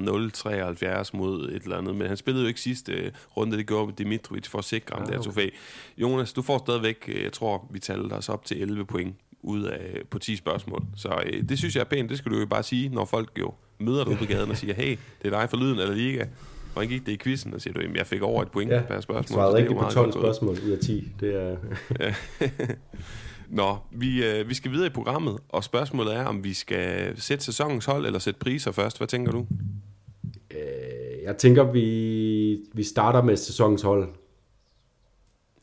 [1.06, 1.96] 0,73 mod et eller andet.
[1.96, 5.08] Men han spillede jo ikke sidste uh, runde, det gjorde Dimitrovic for at sikre ham
[5.10, 5.50] ja, der okay.
[5.98, 9.62] Jonas, du får stadigvæk, uh, jeg tror, vi talte os op til 11 point ud
[9.62, 10.82] af på 10 spørgsmål.
[10.96, 13.30] Så uh, det synes jeg er pænt, det skal du jo bare sige, når folk
[13.38, 16.26] jo møder dig på gaden og siger, hey, det er dig for lyden eller liga.
[16.72, 17.54] Hvordan gik det i quizzen?
[17.54, 19.38] Og siger du, jeg fik over et point ja, per spørgsmål.
[19.38, 21.08] Ja, svarede rigtigt på 12 spørgsmål ud af 10.
[21.20, 21.56] Det er...
[23.50, 27.44] Nå, vi, øh, vi skal videre i programmet, og spørgsmålet er, om vi skal sætte
[27.44, 28.98] sæsonens hold, eller sætte priser først.
[28.98, 29.46] Hvad tænker du?
[30.50, 34.08] Øh, jeg tænker, vi, vi starter med sæsonens hold.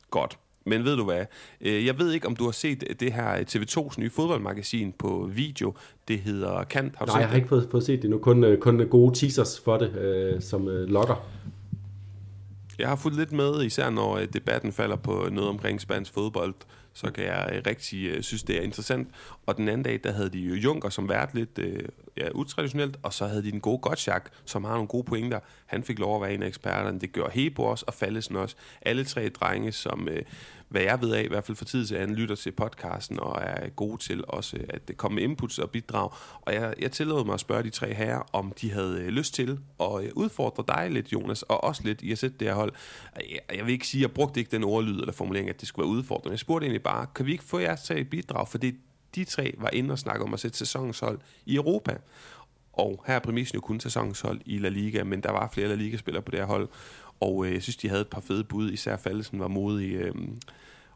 [0.10, 0.40] Godt.
[0.66, 1.26] Men ved du hvad?
[1.62, 5.74] Øh, jeg ved ikke, om du har set det her TV2's nye fodboldmagasin på video.
[6.08, 6.96] Det hedder Kant.
[6.96, 7.38] Har du Nej, set jeg har det?
[7.38, 8.18] ikke fået, fået set det nu.
[8.18, 11.28] Kun, øh, kun gode teasers for det, øh, som øh, lokker.
[12.80, 16.54] Jeg har fulgt lidt med, især når debatten falder på noget omkring spansk fodbold
[16.98, 19.08] så kan jeg øh, rigtig øh, synes, det er interessant.
[19.46, 21.84] Og den anden dag, der havde de jo Junker som vært lidt øh,
[22.18, 25.40] ja, utraditionelt, og så havde de den gode Gottschalk, som har nogle gode pointer.
[25.66, 27.00] Han fik lov at være en af eksperterne.
[27.00, 28.56] Det gør Hebo også, og Fallesen også.
[28.82, 30.22] Alle tre drenge, som øh,
[30.70, 33.42] hvad jeg ved af, i hvert fald for tid til anden, lytter til podcasten og
[33.42, 36.10] er gode til også at komme med inputs og bidrag.
[36.42, 39.34] Og jeg, jeg tillod mig at spørge de tre herrer, om de havde øh, lyst
[39.34, 42.56] til at øh, udfordre dig lidt, Jonas, og også lidt i at sætte det her
[42.56, 42.74] hold.
[43.16, 45.68] Jeg, jeg vil ikke sige, at jeg brugte ikke den ordlyd eller formulering, at det
[45.68, 46.32] skulle være udfordrende.
[46.32, 48.48] Jeg spurgte egentlig bare, kan vi ikke få jeres tre bidrag?
[48.48, 48.74] Fordi
[49.16, 51.98] de tre var inde og snakke om at sætte sæsonens hold i Europa.
[52.74, 55.68] Og her er præmissen jo kun sæsonens hold i La Liga, men der var flere
[55.68, 56.70] La Liga-spillere på det her hold.
[57.20, 60.12] Og øh, jeg synes, de havde et par fede bud, især Fallesen var modig øh,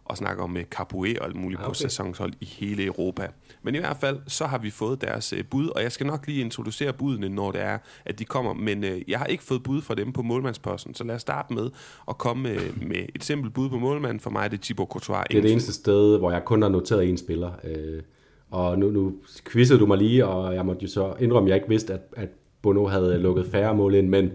[0.06, 1.68] og snakke om øh, Capoe og alt muligt okay.
[1.68, 3.28] på sæsonshold i hele Europa.
[3.64, 6.28] Men i hvert fald, så har vi fået deres øh, bud, og jeg skal nok
[6.28, 8.54] lige introducere budene, når det er, at de kommer.
[8.54, 11.54] Men øh, jeg har ikke fået bud fra dem på målmandsposten, så lad os starte
[11.54, 11.70] med
[12.10, 14.20] at komme øh, med et simpelt bud på målmanden.
[14.20, 15.26] For mig er det Thibaut Courtois.
[15.30, 17.52] Det er det eneste sted, hvor jeg kun har noteret en spiller.
[17.64, 18.02] Øh,
[18.52, 19.14] og nu, nu
[19.52, 22.02] quizzede du mig lige, og jeg måtte jo så indrømme, at jeg ikke vidste, at,
[22.18, 22.30] at
[22.62, 24.32] Bono havde lukket færre mål ind, men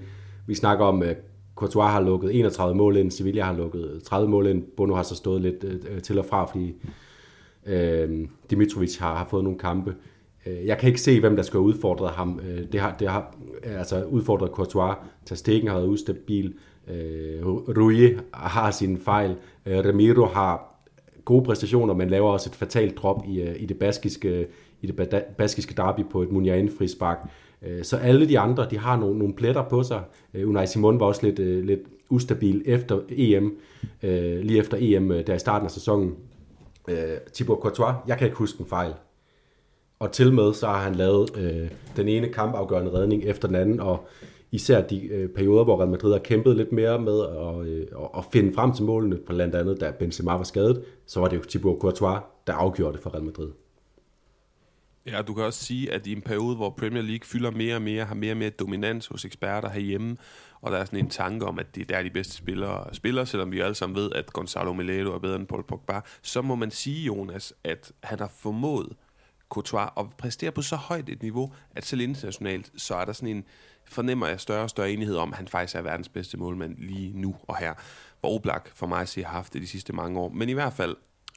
[0.47, 1.17] vi snakker om øh,
[1.57, 5.15] Courtois har lukket 31 mål ind, Sevilla har lukket 30 mål ind, Bono har så
[5.17, 6.75] stået lidt øh, øh, til og fra, fordi
[7.67, 9.95] øh, Dimitrovic har, har fået nogle kampe.
[10.47, 12.41] Øh, jeg kan ikke se, hvem der skal have udfordret ham.
[12.49, 14.97] Øh, det har, det har altså udfordret Courtois.
[15.25, 16.55] Tastikken har været ustabil.
[16.89, 19.37] Øh, Rui har sin fejl.
[19.67, 20.83] Øh, Ramiro har
[21.25, 24.47] gode præstationer, men laver også et fatalt drop i, i det baskiske,
[24.81, 27.29] i det baskiske derby på et Muniain frispark.
[27.63, 30.03] Øh, så alle de andre, de har nogle, nogle pletter på sig.
[30.35, 33.59] Øh, Unai Simon var også lidt, øh, lidt ustabil efter EM,
[34.03, 36.15] øh, lige efter EM, der i starten af sæsonen.
[37.35, 38.93] Thibaut Courtois, jeg kan ikke huske en fejl.
[39.99, 41.31] Og til med, så har han lavet
[41.97, 44.07] den ene kampafgørende redning efter den anden, og
[44.53, 48.73] især de perioder, hvor Real Madrid har kæmpet lidt mere med at, at finde frem
[48.73, 52.21] til målene, på blandt andet da Benzema var skadet, så var det jo Thibaut Courtois,
[52.47, 53.49] der afgjorde det for Real Madrid.
[55.07, 57.83] Ja, du kan også sige, at i en periode, hvor Premier League fylder mere og
[57.83, 60.17] mere, har mere og mere dominans hos eksperter herhjemme,
[60.61, 63.25] og der er sådan en tanke om, at det er der de bedste spillere spiller,
[63.25, 66.55] selvom vi alle sammen ved, at Gonzalo Melero er bedre end Paul Pogba, så må
[66.55, 68.97] man sige, Jonas, at han har formået
[69.49, 73.37] Courtois at præstere på så højt et niveau, at selv internationalt, så er der sådan
[73.37, 73.45] en,
[73.85, 77.13] fornemmer jeg større og større enighed om, at han faktisk er verdens bedste målmand lige
[77.21, 77.75] nu og her.
[78.21, 80.29] Hvor Oblak for mig at har haft det de sidste mange år.
[80.29, 80.97] Men i hvert fald,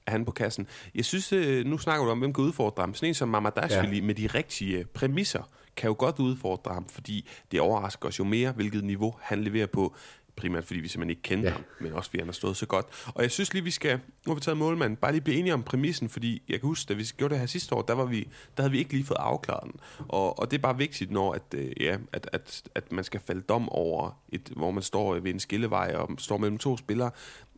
[0.10, 0.68] er han på kassen.
[0.96, 2.94] Jeg synes, øh, nu snakker du om, hvem kan udfordre ham.
[2.94, 4.04] Sådan en som Mamadashvili ja.
[4.04, 5.44] med de rigtige præmisser,
[5.76, 9.66] kan jo godt udfordre ham, fordi det overrasker os jo mere, hvilket niveau han leverer
[9.66, 9.96] på
[10.40, 11.54] primært fordi vi simpelthen ikke kendte ja.
[11.54, 12.86] ham, men også fordi han har stået så godt.
[13.06, 15.54] Og jeg synes lige, vi skal, nu har vi taget målmanden, bare lige blive enige
[15.54, 18.06] om præmissen, fordi jeg kan huske, da vi gjorde det her sidste år, der, var
[18.06, 19.80] vi, der havde vi ikke lige fået afklaret den.
[20.08, 23.20] Og, og det er bare vigtigt, når at, øh, ja, at, at, at man skal
[23.20, 27.12] falde dom over, et, hvor man står ved en skillevej og står mellem to spillere,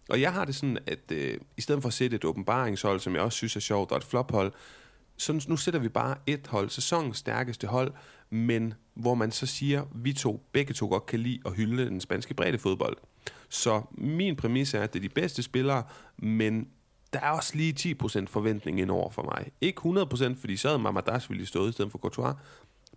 [0.10, 3.16] og jeg har det sådan, at øh, i stedet for at sætte et åbenbaringshold, som
[3.16, 4.52] jeg også synes er sjovt, og et flophold,
[5.18, 7.94] så nu sætter vi bare et hold, sæsonens stærkeste hold,
[8.30, 12.02] men hvor man så siger, vi to, begge to godt kan lide at hylde den
[12.02, 12.98] spanske bredde fodbold.
[13.50, 15.84] Så min præmis er, at det er de bedste spillere,
[16.18, 16.68] men
[17.14, 19.52] der er også lige 10% forventning ind over for mig.
[19.62, 22.36] Ikke 100%, fordi så havde Mamadashvili stået i stedet for Courtois,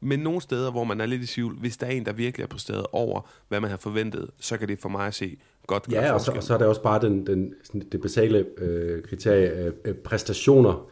[0.01, 2.45] men nogle steder, hvor man er lidt i tvivl, hvis der er en, der virkelig
[2.45, 5.93] er præsteret over, hvad man har forventet, så kan det for mig at se godt
[5.93, 7.55] Ja, og så, og så er der også bare den, den,
[7.93, 10.91] det basale øh, kriterie øh, præstationer.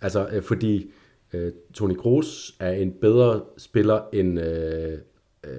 [0.00, 0.90] Altså, øh, fordi
[1.32, 4.98] øh, Toni Kroos er en bedre spiller end øh,
[5.44, 5.50] øh,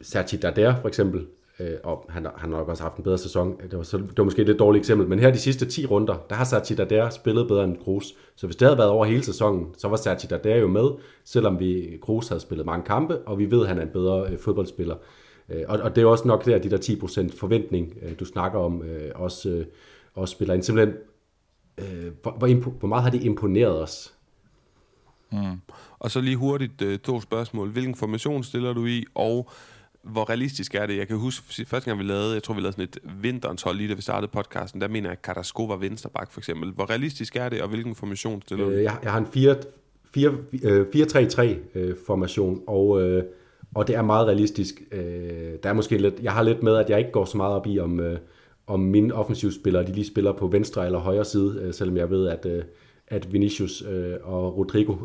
[0.00, 1.26] Sergi Darder, for eksempel.
[1.60, 3.60] øh, og han, han har nok også haft en bedre sæson.
[3.70, 5.86] Det var, så, det var måske et lidt dårligt eksempel, men her de sidste 10
[5.86, 8.14] runder, der har Sachi Dader spillet bedre end Kroos.
[8.36, 10.88] Så hvis det havde været over hele sæsonen, så var Sachi Dader jo med,
[11.24, 14.30] selvom vi Kroos havde spillet mange kampe, og vi ved, at han er en bedre
[14.30, 14.94] øh, fodboldspiller.
[14.94, 15.00] Øh,
[15.68, 18.82] og, og det er også nok der, de der 10% forventning, øh, du snakker om,
[18.82, 19.66] øh, også, øh,
[20.14, 20.62] også spiller ind.
[20.62, 20.96] Simpelthen,
[21.78, 24.14] øh, hvor, hvor, hvor meget har det imponeret os?
[25.32, 25.60] Mm.
[25.98, 27.68] Og så lige hurtigt øh, to spørgsmål.
[27.68, 29.50] Hvilken formation stiller du i, og
[30.02, 30.96] hvor realistisk er det?
[30.96, 33.76] Jeg kan huske, første gang vi lavede, jeg tror vi lavede sådan et vinterens hold
[33.76, 36.72] lige da vi startede podcasten, der mener jeg, at Carrasco var vensterbak for eksempel.
[36.72, 38.70] Hvor realistisk er det, og hvilken formation stiller du?
[38.70, 39.26] Øh, jeg, jeg har en
[40.16, 43.24] 4-3-3 øh, øh, formation, og, øh,
[43.74, 44.82] og det er meget realistisk.
[44.92, 47.54] Øh, der er måske lidt, jeg har lidt med, at jeg ikke går så meget
[47.54, 48.18] op i, om, øh,
[48.66, 52.28] om mine offensivspillere, de lige spiller på venstre eller højre side, øh, selvom jeg ved,
[52.28, 52.64] at, øh,
[53.08, 54.96] at Vinicius øh, og Rodrigo,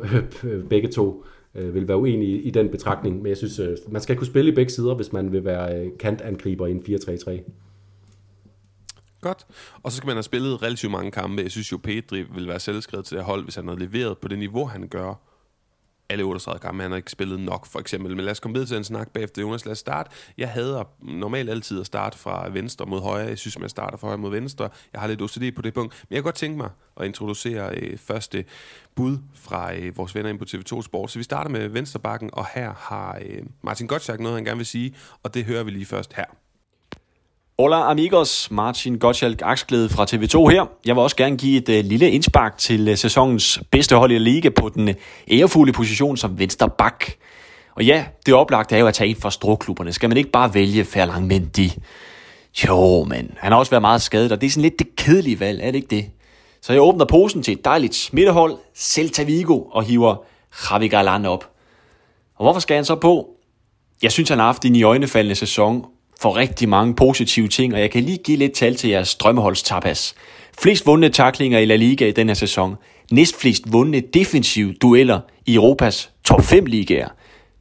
[0.43, 1.23] øh, begge to,
[1.55, 3.17] øh, vil være uenige i, i den betragtning.
[3.17, 5.79] Men jeg synes, øh, man skal kunne spille i begge sider, hvis man vil være
[5.79, 7.51] øh, kantangriber i en 4-3-3.
[9.21, 9.45] Godt.
[9.83, 11.41] Og så skal man have spillet relativt mange kampe.
[11.41, 14.27] Jeg synes jo, Pedri vil være selvskrevet til det hold, hvis han havde leveret på
[14.27, 15.34] det niveau, han gør
[16.09, 16.81] alle 38 kampe.
[16.81, 18.15] Han har ikke spillet nok, for eksempel.
[18.15, 19.41] Men lad os komme videre til en snak bagefter.
[19.41, 20.09] Jonas, lad os starte.
[20.37, 23.27] Jeg hader normalt altid at starte fra venstre mod højre.
[23.27, 24.69] Jeg synes, man starter fra højre mod venstre.
[24.93, 26.05] Jeg har lidt OCD på det punkt.
[26.09, 28.45] Men jeg kan godt tænke mig at introducere øh, første
[28.95, 31.11] bud fra øh, vores venner ind på TV2 Sport.
[31.11, 34.65] Så vi starter med venstrebakken, og her har øh, Martin Gottschalk noget, han gerne vil
[34.65, 36.44] sige, og det hører vi lige først her.
[37.59, 40.65] Hola amigos, Martin Gottschalk Aksglæde fra TV2 her.
[40.85, 44.17] Jeg vil også gerne give et uh, lille indspark til uh, sæsonens bedste hold i
[44.17, 44.95] liga på den uh,
[45.31, 47.05] ærefulde position som venstre bak.
[47.75, 49.93] Og ja, det oplagte er jo at tage ind fra stråklubberne.
[49.93, 51.69] Skal man ikke bare vælge Ferlang Mendy?
[52.67, 55.39] Jo, men han har også været meget skadet, og det er sådan lidt det kedelige
[55.39, 56.05] valg, er det ikke det?
[56.61, 60.15] Så jeg åbner posen til et dejligt midterhold, Celta Vigo, og hiver
[60.71, 61.49] Javi Galan op.
[62.35, 63.29] Og hvorfor skal han så på?
[64.03, 65.85] Jeg synes, han har haft en i øjnefaldende sæson,
[66.21, 70.15] for rigtig mange positive ting, og jeg kan lige give lidt tal til jeres drømmeholdstapas.
[70.59, 72.75] Flest vundne taklinger i La Liga i den her sæson.
[73.11, 77.07] Næstflest vundne defensive dueller i Europas top 5 ligaer.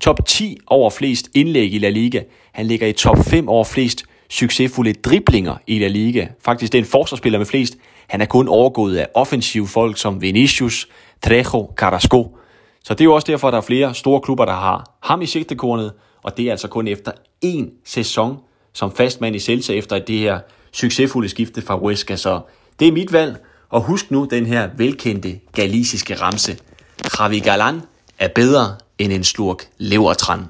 [0.00, 2.20] Top 10 over flest indlæg i La Liga.
[2.52, 6.26] Han ligger i top 5 over flest succesfulde driblinger i La Liga.
[6.44, 7.76] Faktisk den er forsvarsspiller med flest.
[8.08, 10.88] Han er kun overgået af offensive folk som Vinicius,
[11.22, 12.36] Trejo, Carrasco.
[12.84, 15.22] Så det er jo også derfor, at der er flere store klubber, der har ham
[15.22, 15.92] i sigtekornet,
[16.24, 18.38] og det er altså kun efter en sæson
[18.72, 20.40] som fastmand i Celta efter det her
[20.72, 22.16] succesfulde skifte fra Huesca.
[22.16, 22.40] Så
[22.80, 23.36] det er mit valg,
[23.68, 26.58] og husk nu den her velkendte galisiske ramse.
[27.18, 27.80] Javi Galan
[28.18, 30.40] er bedre end en slurk levertran.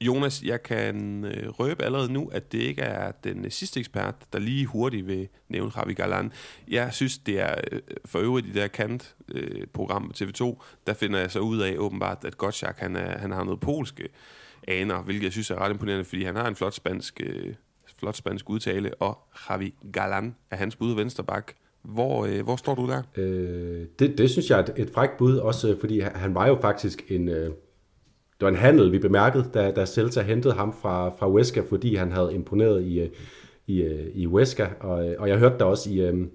[0.00, 4.14] Jonas, jeg kan øh, røbe allerede nu, at det ikke er den øh, sidste ekspert,
[4.32, 6.32] der lige hurtigt vil nævne Javi Galan.
[6.68, 11.18] Jeg synes, det er øh, for øvrigt i det her kant-program på TV2, der finder
[11.18, 14.08] jeg så ud af åbenbart, at Gottschalk, han, er, han har noget polske
[14.68, 17.54] aner, hvilket jeg synes er ret imponerende, fordi han har en flot spansk, øh,
[17.98, 19.18] flot spansk udtale, og
[19.50, 21.52] Javi Galan er hans bud venstre bak.
[21.82, 23.02] Hvor, øh, hvor står du der?
[23.16, 26.46] Øh, det, det synes jeg er et, et frækt bud, også øh, fordi han var
[26.48, 27.28] jo faktisk en...
[27.28, 27.44] Øh,
[28.40, 31.94] det var en handel, vi bemærkede, da, da Celta hentede ham fra, fra Huesca, fordi
[31.94, 33.08] han havde imponeret i, øh,
[33.66, 36.26] i, øh, i Huesca, og, og jeg hørte da også i, øh,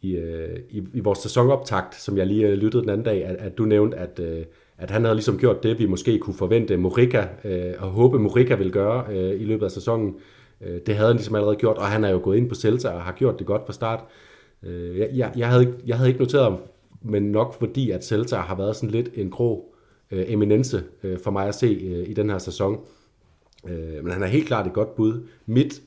[0.00, 0.16] i,
[0.70, 3.96] i, i vores sæsonoptakt, som jeg lige lyttede den anden dag, at, at du nævnte,
[3.96, 4.20] at,
[4.78, 8.54] at han havde ligesom gjort det, vi måske kunne forvente Morika, øh, og håbe Morika
[8.54, 10.14] vil gøre øh, i løbet af sæsonen.
[10.60, 12.88] Øh, det havde han ligesom allerede gjort, og han er jo gået ind på Celta
[12.88, 14.04] og har gjort det godt fra start.
[14.62, 16.58] Øh, jeg, jeg, havde, jeg havde ikke noteret ham,
[17.02, 19.74] men nok fordi, at Celta har været sådan lidt en grå
[20.10, 22.80] øh, eminence øh, for mig at se øh, i den her sæson.
[23.68, 25.28] Øh, men han er helt klart et godt bud.
[25.46, 25.82] Mit,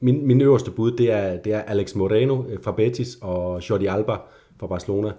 [0.00, 3.86] min, min øverste bud, det er, det er Alex Moreno øh, fra Betis og Jordi
[3.86, 4.16] Alba
[4.60, 5.08] fra Barcelona.
[5.08, 5.14] Øh,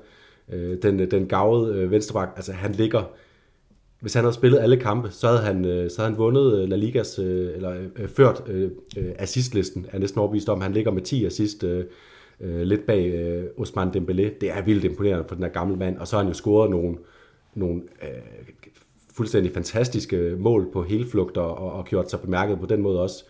[0.50, 3.04] Øh, den, den gavede øh, venstreback, altså han ligger,
[4.00, 6.70] hvis han havde spillet alle kampe, så havde han, øh, så havde han vundet øh,
[6.70, 10.62] La Ligas, øh, eller øh, ført øh, øh assistlisten, er næsten overbevist om.
[10.62, 11.86] Han ligger med 10 assist, øh,
[12.42, 14.40] øh, lidt bag øh, Osman Dembélé.
[14.42, 16.70] Det er vildt imponerende for den her gamle mand, og så har han jo scoret
[16.70, 16.98] nogle,
[17.56, 18.10] nogle øh,
[19.14, 23.24] fuldstændig fantastiske mål på helflugter og, og gjort sig bemærket på den måde også.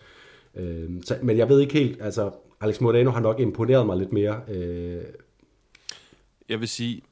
[0.56, 2.30] Øh, så, men jeg ved ikke helt, altså
[2.60, 4.40] Alex Modano har nok imponeret mig lidt mere.
[4.48, 5.02] Øh,
[6.48, 7.02] jeg vil sige,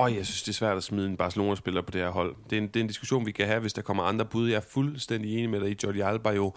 [0.00, 2.36] og jeg synes, det er svært at smide en Barcelona-spiller på det her hold.
[2.50, 4.48] Det er, en, det er en diskussion, vi kan have, hvis der kommer andre bud.
[4.48, 6.52] Jeg er fuldstændig enig med dig i, Jordi Alba jo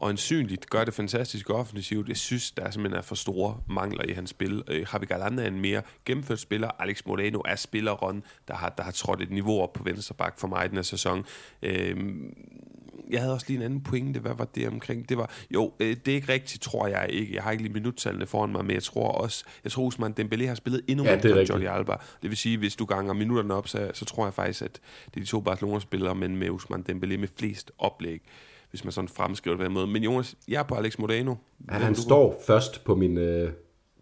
[0.00, 2.08] øjensynligt gør det fantastisk offensivt.
[2.08, 4.62] Jeg synes, der simpelthen er for store mangler i hans spil.
[4.68, 6.70] Øh, Javi Galanda er en mere gennemført spiller.
[6.78, 10.38] Alex Moreno er spilleren, der har, der har trådt et niveau op på venstre bak
[10.38, 11.24] for mig den her sæson.
[11.62, 11.96] Øh,
[13.10, 14.20] jeg havde også lige en anden pointe.
[14.20, 15.08] Hvad var det omkring?
[15.08, 17.34] Det var, jo, øh, det er ikke rigtigt, tror jeg ikke.
[17.34, 20.46] Jeg har ikke lige minuttallene foran mig, men jeg tror også, jeg tror Usman Dembélé
[20.46, 21.92] har spillet endnu ja, mere end Jordi Alba.
[22.22, 25.16] Det vil sige, hvis du ganger minutterne op, så, så tror jeg faktisk, at det
[25.16, 28.22] er de to Barcelona-spillere, men med Usman Dembélé med flest oplæg.
[28.70, 29.86] hvis man sådan fremskriver det på den måde.
[29.86, 31.34] Men Jonas, jeg er på Alex Moreno.
[31.68, 33.50] Han, han står først på min, øh,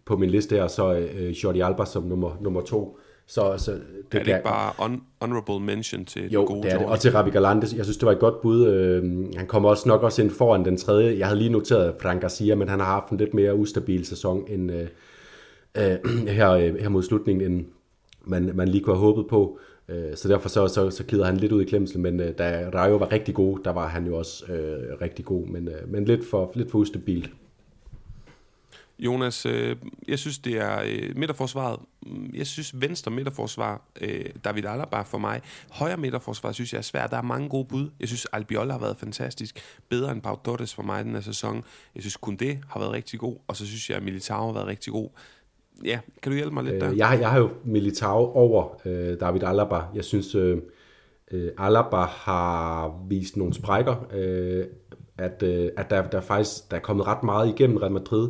[0.05, 2.99] på min liste her, så øh, Jordi Alba som nummer, nummer to.
[3.29, 6.77] Så, så det er det ikke bare un, honorable mention til jo, gode det er
[6.77, 6.87] det.
[6.87, 8.67] Og til Ravi Galante, jeg synes, det var et godt bud.
[8.67, 9.03] Øh,
[9.35, 11.19] han kommer også nok også ind foran den tredje.
[11.19, 14.45] Jeg havde lige noteret Frank Garcia, men han har haft en lidt mere ustabil sæson
[14.47, 14.87] end, øh,
[15.77, 17.65] øh, her, øh, her mod slutningen, end
[18.25, 19.59] man, man lige kunne have håbet på.
[19.89, 22.69] Øh, så derfor så, så, så glider han lidt ud i klemsel, men øh, da
[22.73, 26.05] Rayo var rigtig god, der var han jo også øh, rigtig god, men, øh, men
[26.05, 27.29] lidt for, lidt for ustabilt.
[28.99, 29.75] Jonas, øh,
[30.07, 31.79] jeg synes, det er øh, midterforsvaret.
[32.33, 35.41] Jeg synes, venstre midterforsvar, øh, David Alaba for mig.
[35.71, 37.11] Højre midterforsvar synes jeg er svært.
[37.11, 37.89] Der er mange gode bud.
[37.99, 39.59] Jeg synes, Albiol har været fantastisk.
[39.89, 41.63] Bedre end Pau Torres for mig den her sæson.
[41.95, 43.35] Jeg synes, Kunde har været rigtig god.
[43.47, 45.09] Og så synes jeg, at Militao har været rigtig god.
[45.83, 46.89] Ja, kan du hjælpe mig lidt øh, der?
[46.89, 49.79] Jeg, jeg har jo Militao over øh, David Alaba.
[49.95, 50.57] Jeg synes, øh,
[51.31, 53.95] øh, Alaba har vist nogle sprækker.
[54.13, 54.65] Øh,
[55.17, 58.29] at, øh, at der, der faktisk der er kommet ret meget igennem Real Madrid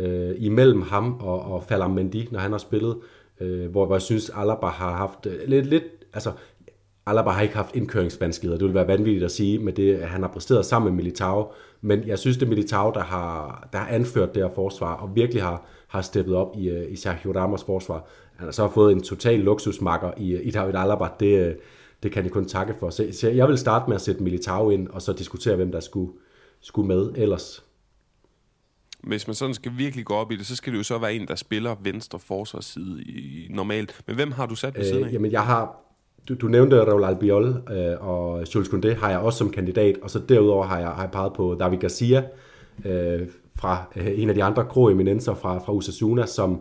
[0.00, 2.96] øh, imellem ham og, og Falam Mendy, når han har spillet,
[3.40, 5.84] øh, hvor, hvor jeg synes, Alaba har haft øh, lidt, lidt,
[6.14, 6.32] altså
[7.06, 10.28] Alaba har ikke haft indkøringsvanskeligheder, det vil være vanvittigt at sige, med det, han har
[10.28, 14.34] præsteret sammen med Militao, men jeg synes, det er Militao, der har, der har anført
[14.34, 18.06] det her forsvar, og virkelig har, har steppet op i, øh, i Sergio Ramos forsvar.
[18.36, 21.54] Han har så fået en total luksusmakker i, øh, i David Alaba, det, øh,
[22.02, 22.90] det kan jeg kun takke for.
[22.90, 25.80] Så, så jeg vil starte med at sætte Militao ind, og så diskutere, hvem der
[25.80, 26.12] skulle,
[26.60, 27.64] skulle med ellers
[29.02, 31.14] hvis man sådan skal virkelig gå op i det, så skal det jo så være
[31.14, 34.00] en, der spiller venstre forsvarsside i, normalt.
[34.06, 35.12] Men hvem har du sat ved øh, siden af?
[35.12, 35.80] Jamen, jeg har...
[36.28, 40.10] Du, du nævnte Raul Albiol øh, og Jules Koundé har jeg også som kandidat, og
[40.10, 42.24] så derudover har jeg, har jeg peget på David Garcia
[42.84, 46.60] øh, fra øh, en af de andre grå eminenser fra, fra Osasuna, som,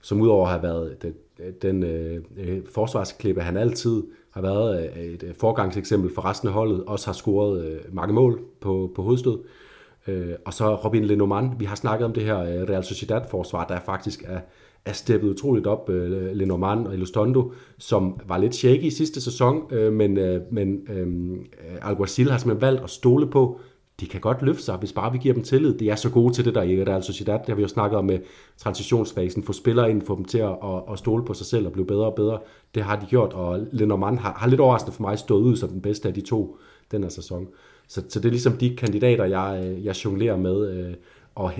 [0.00, 1.14] som udover have været den,
[1.62, 6.84] den øh, øh, forsvarsklippe, han altid har været øh, et forgangseksempel for resten af holdet,
[6.84, 9.38] også har scoret øh, mange mål på, på hovedstød.
[9.38, 9.65] Øh,
[10.08, 11.58] Øh, og så Robin Lenormand.
[11.58, 14.40] Vi har snakket om det her øh, Real Sociedad-forsvar, der faktisk er,
[14.84, 15.90] er steppet utroligt op.
[15.90, 20.86] Øh, Lenormand og Ilustondo, som var lidt shaky i sidste sæson, øh, men, øh, men
[20.88, 23.60] øh, øh, Alguacil har simpelthen valgt at stole på,
[24.00, 25.78] de kan godt løfte sig, hvis bare vi giver dem tillid.
[25.78, 27.38] De er så gode til det der i Real Sociedad.
[27.38, 28.18] Det har vi jo snakket om med
[28.56, 29.42] transitionsfasen.
[29.42, 31.86] Få spillere ind, få dem til at, at, at stole på sig selv og blive
[31.86, 32.38] bedre og bedre.
[32.74, 35.68] Det har de gjort, og Lenormand har, har lidt overraskende for mig stået ud som
[35.68, 36.58] den bedste af de to
[36.90, 37.48] den her sæson.
[37.88, 40.70] Så, så det er ligesom de kandidater, jeg, øh, jeg jonglerer med.
[40.70, 40.94] Øh,
[41.34, 41.52] og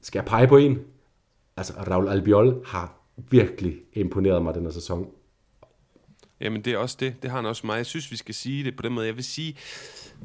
[0.00, 0.78] skal jeg pege på en?
[1.56, 5.10] Altså, Raul Albiol har virkelig imponeret mig den her sæson.
[6.40, 7.14] Jamen, det er også det.
[7.22, 7.76] Det har han også mig.
[7.76, 9.06] Jeg synes, vi skal sige det på den måde.
[9.06, 9.56] Jeg vil sige,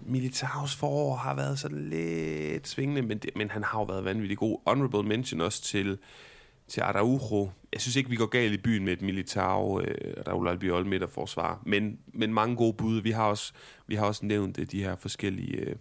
[0.06, 4.38] Militaus forår har været så lidt svingende, men, det, men han har jo været vanvittig
[4.38, 4.60] god.
[4.68, 5.98] Honorable mention også til
[6.68, 7.50] til Araujo.
[7.74, 11.62] Jeg synes ikke, vi går galt i byen med et Militao, øh, Raul Albiol forsvar,
[11.66, 13.02] men, men mange gode bud.
[13.02, 13.54] Vi har også,
[13.88, 15.58] vi har også nævnt øh, de her forskellige...
[15.58, 15.76] Øh,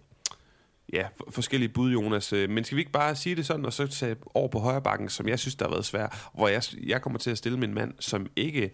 [0.93, 2.33] ja, forskellige bud, Jonas.
[2.33, 4.81] Øh, men skal vi ikke bare sige det sådan, og så tage over på højre
[4.81, 7.59] bakken, som jeg synes, der har været svært, hvor jeg, jeg kommer til at stille
[7.59, 8.71] min mand, som ikke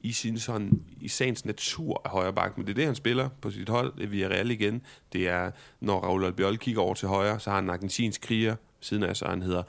[0.00, 3.28] i sin sådan, i sagens natur af højre bak, men det er det, han spiller
[3.40, 4.82] på sit hold, vi er reelle igen.
[5.12, 8.56] Det er, når Raul Albiol kigger over til højre, så har han en argentinsk kriger,
[8.80, 9.62] siden af sig, han hedder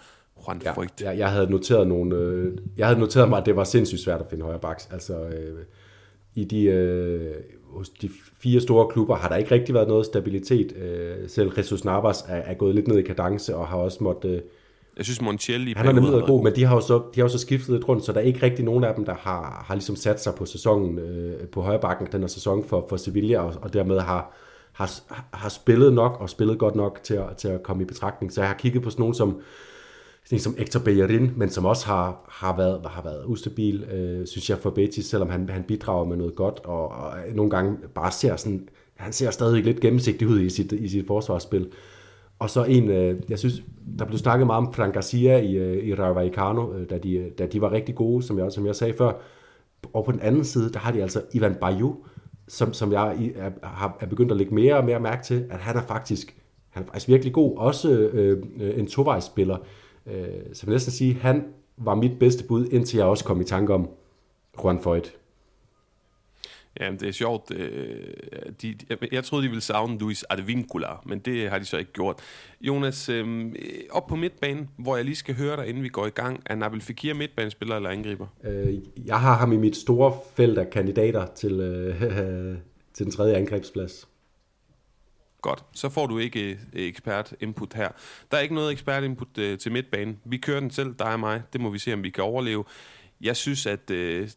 [0.48, 1.02] Juan ja, Frygt.
[1.02, 4.22] Jeg, jeg, havde noteret nogle, øh, jeg havde noteret mig, at det var sindssygt svært
[4.22, 4.90] at finde højre backs.
[4.92, 5.60] Altså, øh,
[6.36, 7.36] i de, øh,
[7.70, 8.10] hos de
[8.42, 10.78] fire store klubber har der ikke rigtig været noget stabilitet.
[10.78, 14.32] Øh, selv Jesus Navas er, er gået lidt ned i kadence og har også måttet...
[14.32, 14.42] Øh,
[14.98, 17.20] jeg synes, Montiel i Han er nemlig god, god, men de har, jo så, de
[17.20, 19.16] har jo så skiftet lidt rundt, så der er ikke rigtig nogen af dem, der
[19.20, 22.86] har, har ligesom sat sig på sæsonen øh, på højre bakken den her sæson for,
[22.90, 24.36] for Sevilla, og, og dermed har,
[24.72, 24.92] har,
[25.34, 28.34] har spillet nok og spillet godt nok til at, til at komme i betragtning.
[28.34, 29.42] Så jeg har kigget på sådan nogen som
[30.26, 34.50] sådan som Hector Bellerin, men som også har, har, været, har været ustabil, øh, synes
[34.50, 38.12] jeg, for Betis, selvom han, han bidrager med noget godt, og, og nogle gange bare
[38.12, 41.68] ser sådan, han ser stadig lidt gennemsigtig ud i sit, i sit forsvarsspil.
[42.40, 43.64] Og så en, øh, jeg synes,
[44.00, 47.32] der blev snakket meget om Frank Garcia i, øh, i Rayo Vallecano, øh, da, de,
[47.38, 49.12] da de var rigtig gode, som jeg, som jeg sagde før.
[49.94, 51.96] Og på den anden side, der har de altså Ivan Bayou,
[52.48, 55.60] som, som jeg er, er, er begyndt at lægge mere og mere mærke til, at
[55.60, 56.36] han er faktisk,
[56.70, 59.56] han er faktisk virkelig god, også øh, øh en tovejsspiller.
[59.56, 59.58] spiller
[60.12, 61.46] Øh, så jeg vil næsten sige, han
[61.78, 63.90] var mit bedste bud, indtil jeg også kom i tanke om
[64.64, 65.16] Juan Foyt.
[66.80, 67.52] Ja, det er sjovt.
[67.52, 68.08] Øh,
[68.62, 68.76] de,
[69.12, 72.20] jeg troede, de ville savne Luis Advincula, men det har de så ikke gjort.
[72.62, 73.52] Jonas, øh,
[73.92, 76.44] op på midtbanen, hvor jeg lige skal høre dig, inden vi går i gang.
[76.46, 78.28] Er Nabil Fekir midtbanespiller eller angriber?
[78.44, 78.74] Øh,
[79.06, 82.02] jeg har ham i mit store felt af kandidater til, øh,
[82.94, 84.09] til den tredje angrebsplads.
[85.42, 87.90] Godt, så får du ikke øh, ekspert input her.
[88.32, 90.20] Der er ikke noget ekspert input øh, til midtbanen.
[90.26, 91.42] Vi kører den selv, dig og mig.
[91.54, 92.64] Det må vi se, om vi kan overleve.
[93.22, 94.30] Jeg synes, at øh,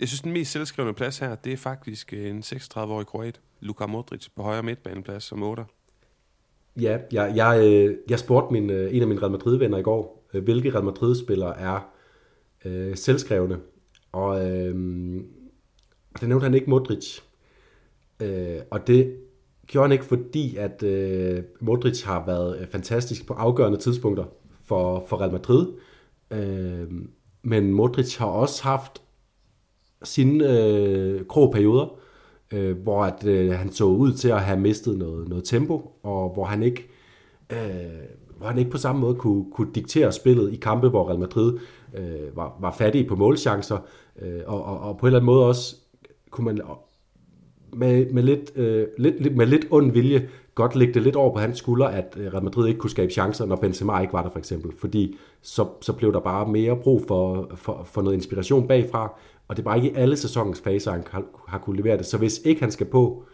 [0.00, 3.86] jeg synes, den mest selvskrevne plads her, det er faktisk øh, en 36-årig kroat, Luka
[3.86, 5.64] Modric, på højre midtbaneplads som 8.
[6.80, 10.28] Ja, jeg, jeg, øh, jeg spurgte min, øh, en af mine Real Madrid-venner i går,
[10.34, 11.92] øh, hvilke Real Madrid-spillere er
[12.64, 13.58] øh, selvskrevne.
[14.12, 14.74] Og øh,
[16.20, 17.20] det nævnte han ikke Modric.
[18.20, 19.16] Øh, og det
[19.66, 24.24] gjorde han ikke, fordi at øh, Modric har været øh, fantastisk på afgørende tidspunkter
[24.64, 25.66] for, for Real Madrid.
[26.30, 26.90] Øh,
[27.42, 29.02] men Modric har også haft
[30.02, 31.98] sine øh, grå perioder,
[32.52, 36.30] øh, hvor at, øh, han så ud til at have mistet noget, noget tempo, og
[36.34, 36.88] hvor han ikke
[37.52, 37.58] øh,
[38.36, 41.58] hvor han ikke på samme måde kunne, kunne diktere spillet i kampe, hvor Real Madrid
[41.94, 43.78] øh, var, var fattige på målchancer,
[44.22, 45.76] øh, og, og, og på en eller anden måde også
[46.30, 46.60] kunne man
[47.72, 51.38] med, med, lidt, øh, lidt, med lidt ond vilje godt lægge det lidt over på
[51.38, 54.30] hans skulder, at øh, Real Madrid ikke kunne skabe chancer, når Benzema ikke var der
[54.30, 54.72] for eksempel.
[54.78, 59.56] Fordi så, så blev der bare mere brug for, for, for noget inspiration bagfra, og
[59.56, 62.06] det er bare ikke i alle sæsonens faser, han har, har kunne levere det.
[62.06, 63.24] Så hvis ikke han skal på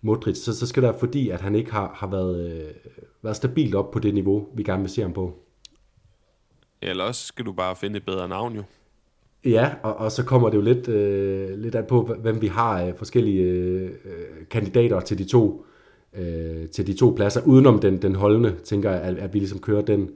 [0.00, 2.70] Modric, så, så skal det være fordi, at han ikke har, har været, øh,
[3.22, 5.38] været stabilt op på det niveau, vi gerne vil se ham på.
[6.82, 8.62] Eller også skal du bare finde et bedre navn jo.
[9.44, 12.78] Ja, og, og så kommer det jo lidt, øh, lidt an på, hvem vi har
[12.78, 13.90] af forskellige øh,
[14.50, 15.64] kandidater til de to
[16.12, 19.58] øh, til de to pladser, udenom den, den holdende, tænker jeg, at, at vi ligesom
[19.58, 20.10] kører den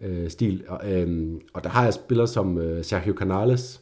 [0.00, 0.64] øh, stil.
[0.68, 3.80] Og, øh, og der har jeg spillere som øh, Sergio Canales,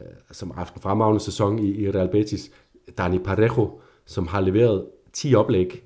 [0.00, 2.50] øh, som har haft en fremragende sæson i, i Real Betis,
[2.98, 5.82] Dani Parejo, som har leveret 10 oplæg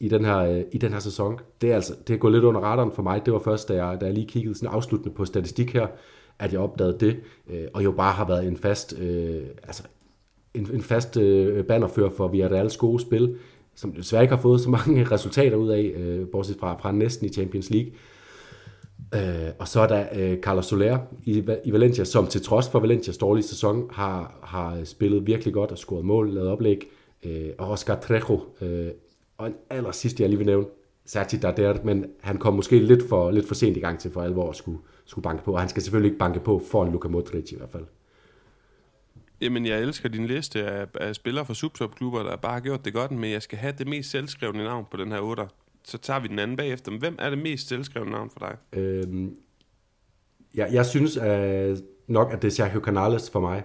[0.00, 1.38] i den her, øh, i den her sæson.
[1.60, 3.26] Det er altså det er gået lidt under radaren for mig.
[3.26, 5.86] Det var først, da jeg, da jeg lige kiggede sådan afsluttende på statistik her,
[6.38, 7.16] at jeg opdagede det,
[7.50, 9.82] øh, og jo bare har været en fast, øh, altså
[10.54, 13.36] en, en fast øh, bannerfører for Villarreals gode spil,
[13.74, 17.26] som desværre ikke har fået så mange resultater ud af, øh, bortset fra, fra næsten
[17.26, 17.92] i Champions League.
[19.14, 22.80] Øh, og så er der øh, Carlos Soler i, i Valencia, som til trods for
[22.80, 26.88] Valencias dårlige sæson, har, har spillet virkelig godt og scoret mål, lavet oplæg.
[27.24, 28.88] Øh, og Oscar Trejo, øh,
[29.38, 30.66] og en aller sidste, jeg lige vil nævne,
[31.06, 34.22] Sergi Darder, men han kom måske lidt for, lidt for sent i gang til for
[34.22, 36.92] alvor at skulle, skulle banke på, og han skal selvfølgelig ikke banke på for en
[36.92, 37.84] Luka Modric i hvert fald.
[39.40, 42.92] Jamen, jeg elsker din liste af, af spillere fra subtopklubber, der bare har gjort det
[42.92, 45.42] godt, men jeg skal have det mest selvskrevne navn på den her 8.
[45.84, 46.90] Så tager vi den anden bagefter.
[46.90, 48.78] Men hvem er det mest selvskrevne navn for dig?
[48.78, 49.36] Øhm,
[50.54, 53.62] jeg, jeg synes at nok, at det er Sergio Canales for mig.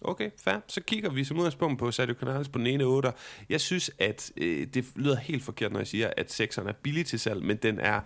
[0.00, 0.56] Okay, fair.
[0.66, 3.12] Så kigger vi som udgangspunkt på Sergio Canales på den ene 8.
[3.48, 7.06] Jeg synes, at øh, det lyder helt forkert, når jeg siger, at 6'eren er billig
[7.06, 8.00] til salg, men den er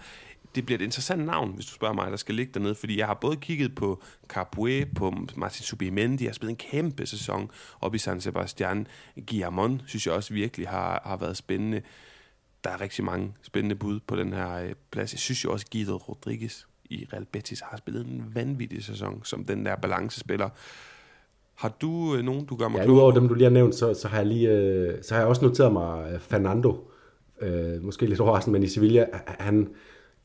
[0.55, 3.07] det bliver et interessant navn, hvis du spørger mig, der skal ligge dernede, fordi jeg
[3.07, 7.51] har både kigget på Carpue, på Martin Subimendi, har spillet en kæmpe sæson
[7.81, 8.87] op i San Sebastian.
[9.29, 11.83] Guillamon synes jeg også virkelig har, har været spændende.
[12.65, 15.13] Der er rigtig mange spændende bud på den her øh, plads.
[15.13, 19.45] Jeg synes jo også, Guido Rodriguez i Real Betis har spillet en vanvittig sæson, som
[19.45, 20.49] den der balancespiller.
[21.55, 23.95] Har du øh, nogen, du gør mig Ja, udover dem, du lige har nævnt, så,
[23.95, 26.89] så, har jeg lige, øh, så har jeg også noteret mig øh, Fernando.
[27.41, 29.69] Øh, måske lidt overraskende, men i Sevilla, han,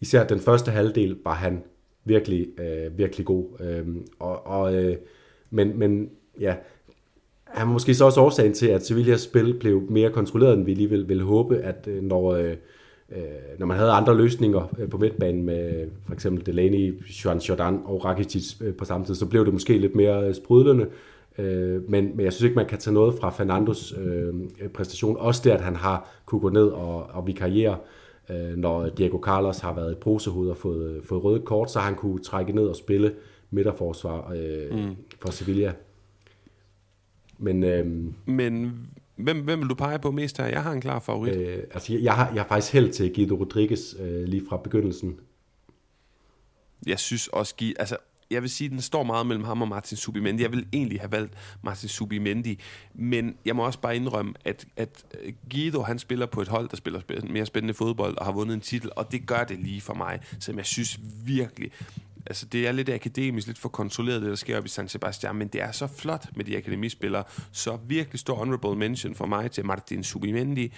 [0.01, 1.63] især den første halvdel var han
[2.05, 3.45] virkelig, øh, virkelig god.
[3.59, 3.87] Øh,
[4.19, 4.95] og, og, øh,
[5.49, 6.55] men, men ja,
[7.43, 10.73] han var måske så også årsagen til, at Sevillas spil blev mere kontrolleret, end vi
[10.73, 12.55] lige ville, ville håbe, at øh, når, øh,
[13.11, 13.19] øh,
[13.59, 18.05] når man havde andre løsninger øh, på midtbanen med for eksempel Delaney, Juan Jordan og
[18.05, 20.87] Rakitic på samme tid, så blev det måske lidt mere sprudlende.
[21.37, 24.33] Øh, men, men jeg synes ikke, man kan tage noget fra Fernandos øh,
[24.73, 25.17] præstation.
[25.17, 27.77] Også det, at han har kunne gå ned og, og vikariere
[28.29, 31.95] øh, når Diego Carlos har været et prosehoved og fået, fået røde kort, så han
[31.95, 33.15] kunne trække ned og spille
[33.51, 34.95] midterforsvar øh, mm.
[35.21, 35.73] for Sevilla.
[37.37, 37.85] Men, øh,
[38.25, 38.73] Men
[39.15, 40.45] hvem, hvem vil du pege på mest her?
[40.45, 41.35] Jeg har en klar favorit.
[41.35, 44.57] Øh, altså, jeg, jeg, har, jeg har faktisk held til Guido Rodriguez øh, lige fra
[44.57, 45.19] begyndelsen.
[46.87, 47.97] Jeg synes også, altså
[48.31, 50.43] jeg vil sige, at den står meget mellem ham og Martin Subimendi.
[50.43, 52.59] Jeg vil egentlig have valgt Martin Subimendi,
[52.93, 56.69] men jeg må også bare indrømme, at, at øh, Guido han spiller på et hold,
[56.69, 59.81] der spiller mere spændende fodbold og har vundet en titel, og det gør det lige
[59.81, 61.71] for mig, som jeg synes virkelig
[62.29, 65.35] altså det er lidt akademisk, lidt for kontrolleret, det der sker op i San Sebastian,
[65.35, 69.51] men det er så flot med de akademispillere, så virkelig stor honorable mention for mig
[69.51, 70.73] til Martin Subimendi,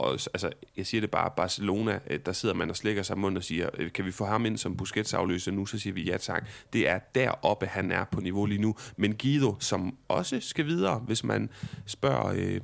[0.00, 3.36] og altså, jeg siger det bare, Barcelona, øh, der sidder man og slækker sig mund
[3.36, 6.02] og siger, øh, kan vi få ham ind som Busquets afløser nu, så siger vi
[6.02, 6.48] ja tak.
[6.72, 8.74] Det er deroppe, han er på niveau lige nu.
[8.96, 11.50] Men Guido, som også skal videre, hvis man
[11.86, 12.60] spørger øh,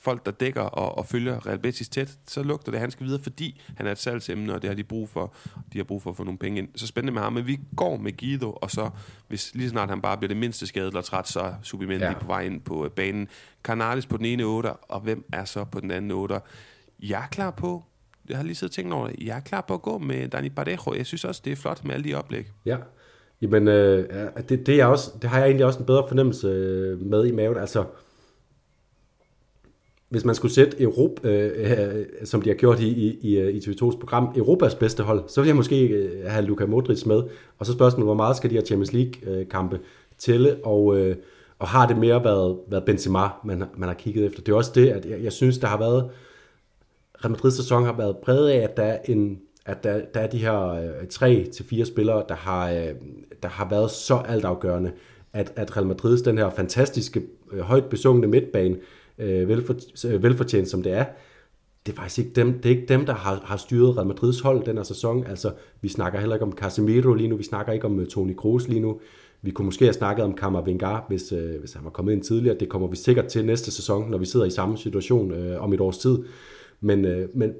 [0.00, 3.22] folk, der dækker og, og følger Real Betis tæt, så lugter det, han skal videre,
[3.22, 5.34] fordi han er et salgsemne, og det har de brug for.
[5.72, 6.68] De har brug for at få nogle penge ind.
[6.76, 8.90] Så spændende med ham, men vi går med Guido, og så,
[9.28, 12.18] hvis lige snart han bare bliver det mindste skadet eller træt, så er Subimendi ja.
[12.18, 13.28] på vej ind på øh, banen.
[13.62, 16.40] Canalis på den ene 8, og hvem er så på den anden 8?
[17.02, 17.84] Jeg er klar på,
[18.28, 20.48] jeg har lige siddet og tænkt over jeg er klar på at gå med Dani
[20.48, 20.94] Parejo.
[20.96, 22.46] Jeg synes også, det er flot med alle de oplæg.
[22.66, 22.76] Ja,
[23.42, 24.08] Jamen, øh,
[24.48, 27.32] det, det, er også, det har jeg egentlig også en bedre fornemmelse øh, med i
[27.32, 27.56] maven.
[27.56, 27.84] Altså,
[30.08, 33.54] hvis man skulle sætte Europa, øh, øh som de har gjort i, i, i, øh,
[33.56, 37.22] TV2's program, Europas bedste hold, så ville jeg måske have Luka Modric med.
[37.58, 39.80] Og så spørgsmålet, hvor meget skal de her Champions League-kampe
[40.18, 41.16] tælle, og, øh,
[41.58, 44.42] og har det mere været, været Benzema, man, man har kigget efter.
[44.42, 46.10] Det er også det, at jeg, jeg synes, der har været,
[47.24, 50.26] Real Madrid sæson har været præget af, at der er en, at der, der er
[50.26, 52.94] de her øh, tre til fire spillere, der har, øh,
[53.42, 54.92] der har været så altafgørende,
[55.32, 58.76] at, at Real Madrid's den her fantastiske, øh, højt besungne midtbane,
[59.18, 59.74] øh, velfor,
[60.06, 61.04] øh, velfortjent som det er,
[61.86, 64.40] det er faktisk ikke dem, det er ikke dem der har, har styret Real Madrids
[64.40, 65.26] hold den her sæson.
[65.26, 68.32] Altså, vi snakker heller ikke om Casemiro lige nu, vi snakker ikke om uh, Toni
[68.32, 69.00] Kroos lige nu.
[69.42, 72.56] Vi kunne måske have snakket om Kammervengar, hvis, øh, hvis han var kommet ind tidligere.
[72.60, 75.72] Det kommer vi sikkert til næste sæson, når vi sidder i samme situation øh, om
[75.72, 76.18] et års tid.
[76.80, 77.54] Men, øh, men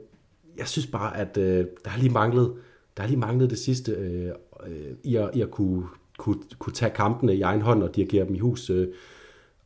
[0.59, 2.55] jeg synes bare, at øh, der har lige manglet,
[2.97, 4.33] der har lige manglet det sidste øh,
[4.67, 5.87] øh, i, at, i at kunne,
[6.19, 8.71] kunne, kunne tage kampene i egen hånd og dirigere dem i hus.
[8.71, 8.89] Øh,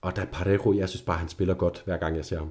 [0.00, 2.50] og der Parejo, jeg synes bare, han spiller godt, hver gang jeg ser ham.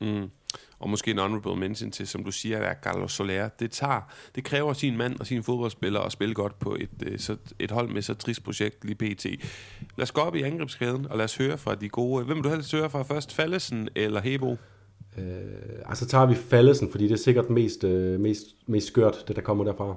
[0.00, 0.30] Mm.
[0.78, 3.48] Og måske en honorable mention til, som du siger, er Carlos Soler.
[3.48, 4.00] Det, tager,
[4.34, 7.70] det kræver sin mand og sine fodboldspillere at spille godt på et, øh, så, et
[7.70, 9.24] hold med så trist projekt lige pt.
[9.96, 12.24] Lad os gå op i angrebskæden, og lad os høre fra de gode.
[12.24, 13.34] Hvem vil du helst høre fra først?
[13.34, 14.56] Fallesen eller Hebo?
[15.18, 19.36] Øh, altså tager vi Fallesen, fordi det er sikkert mest, øh, mest, mest skørt, det
[19.36, 19.96] der kommer derfra.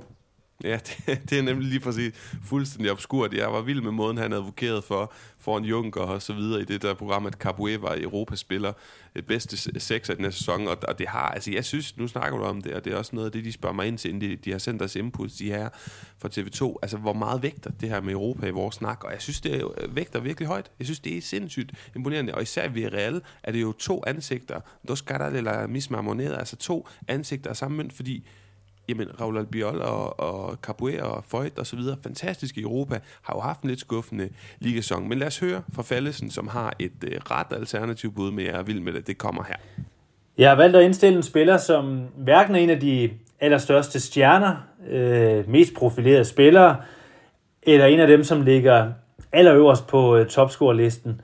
[0.63, 3.33] Ja, det, det er nemlig lige præcis fuldstændig obskurt.
[3.33, 6.81] Jeg var vild med måden, han advokerede for foran Junker og så videre i det
[6.81, 8.73] der program, at Capoe var Europas spiller
[9.15, 12.07] et bedste seks af den her sæson, og, og det har, altså jeg synes, nu
[12.07, 13.97] snakker du om det, og det er også noget af det, de spørger mig ind
[13.97, 15.69] til, inden de, de har sendt os input, de her
[16.17, 19.21] fra TV2, altså hvor meget vægter det her med Europa i vores snak, og jeg
[19.21, 20.71] synes, det er, øh, vægter virkelig højt.
[20.79, 24.59] Jeg synes, det er sindssygt imponerende, og især ved Real er det jo to ansigter,
[24.87, 28.27] dos caras eller misma moneda, altså to ansigter af samme mønt, fordi
[28.89, 33.33] jamen Raul Albiol og, og Capoeira og Foyt og så videre, fantastiske i Europa, har
[33.35, 34.29] jo haft en lidt skuffende
[34.59, 35.07] ligasong.
[35.07, 38.53] Men lad os høre fra Fallesen, som har et øh, ret alternativ bud med, jeg
[38.53, 39.07] er vild med det.
[39.07, 39.55] Det kommer her.
[40.37, 43.09] Jeg har valgt at indstille en spiller, som hverken er en af de
[43.39, 44.55] allerstørste stjerner,
[44.89, 46.75] øh, mest profilerede spillere,
[47.63, 48.91] eller en af dem, som ligger
[49.31, 51.21] allerøverst på øh, topscore-listen.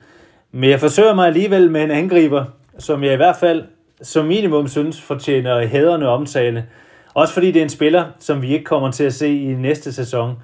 [0.52, 2.44] Men jeg forsøger mig alligevel med en angriber,
[2.78, 3.64] som jeg i hvert fald
[4.02, 6.66] som minimum synes fortjener hæderne omtale.
[7.14, 9.92] Også fordi det er en spiller, som vi ikke kommer til at se i næste
[9.92, 10.36] sæson.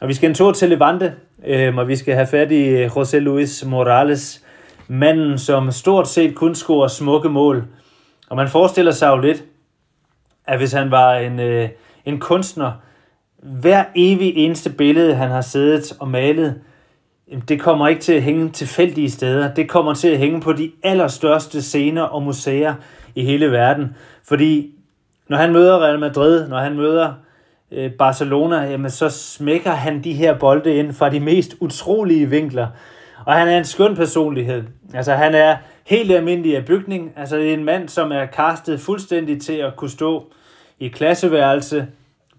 [0.00, 1.14] Og vi skal en tur til Levante,
[1.46, 4.44] øh, og vi skal have fat i øh, José Luis Morales,
[4.88, 7.64] manden, som stort set kun scorer smukke mål.
[8.30, 9.44] Og man forestiller sig jo lidt,
[10.46, 11.68] at hvis han var en, øh,
[12.04, 12.72] en kunstner,
[13.42, 16.60] hver evig eneste billede, han har siddet og malet,
[17.48, 19.54] det kommer ikke til at hænge tilfældige steder.
[19.54, 22.74] Det kommer til at hænge på de allerstørste scener og museer
[23.14, 23.96] i hele verden.
[24.28, 24.74] Fordi
[25.28, 27.12] når han møder Real Madrid, når han møder
[27.72, 32.66] øh, Barcelona, jamen så smækker han de her bolde ind fra de mest utrolige vinkler.
[33.24, 34.62] Og han er en skøn personlighed.
[34.94, 35.56] Altså han er
[35.86, 37.12] helt almindelig af bygning.
[37.16, 40.26] Altså det er en mand, som er kastet fuldstændig til at kunne stå
[40.78, 41.86] i klasseværelse,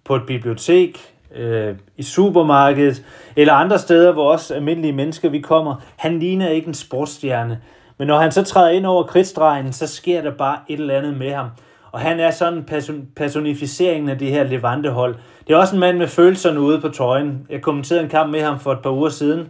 [0.05, 3.03] på et bibliotek, øh, i supermarkedet,
[3.35, 5.75] eller andre steder, hvor også almindelige mennesker vi kommer.
[5.95, 7.61] Han ligner ikke en sportsstjerne.
[7.97, 11.17] Men når han så træder ind over kridtstregen, så sker der bare et eller andet
[11.17, 11.47] med ham.
[11.93, 15.15] Og han er sådan person, personificeringen af det her Levante-hold.
[15.47, 17.47] Det er også en mand med følelserne ude på trøjen.
[17.49, 19.49] Jeg kommenterede en kamp med ham for et par uger siden,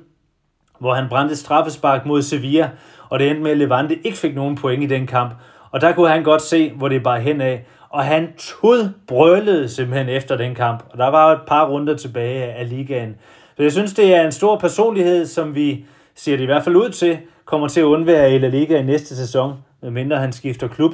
[0.79, 2.69] hvor han brændte straffespark mod Sevilla,
[3.09, 5.31] og det endte med, at Levante ikke fik nogen point i den kamp.
[5.71, 7.65] Og der kunne han godt se, hvor det bare hen af.
[7.89, 8.33] Og han
[9.07, 10.83] brølede simpelthen efter den kamp.
[10.89, 13.15] Og der var et par runder tilbage af ligaen.
[13.57, 15.85] Så jeg synes, det er en stor personlighed, som vi
[16.15, 18.83] ser det i hvert fald ud til, kommer til at undvære i La Liga i
[18.83, 20.93] næste sæson, medmindre han skifter klub.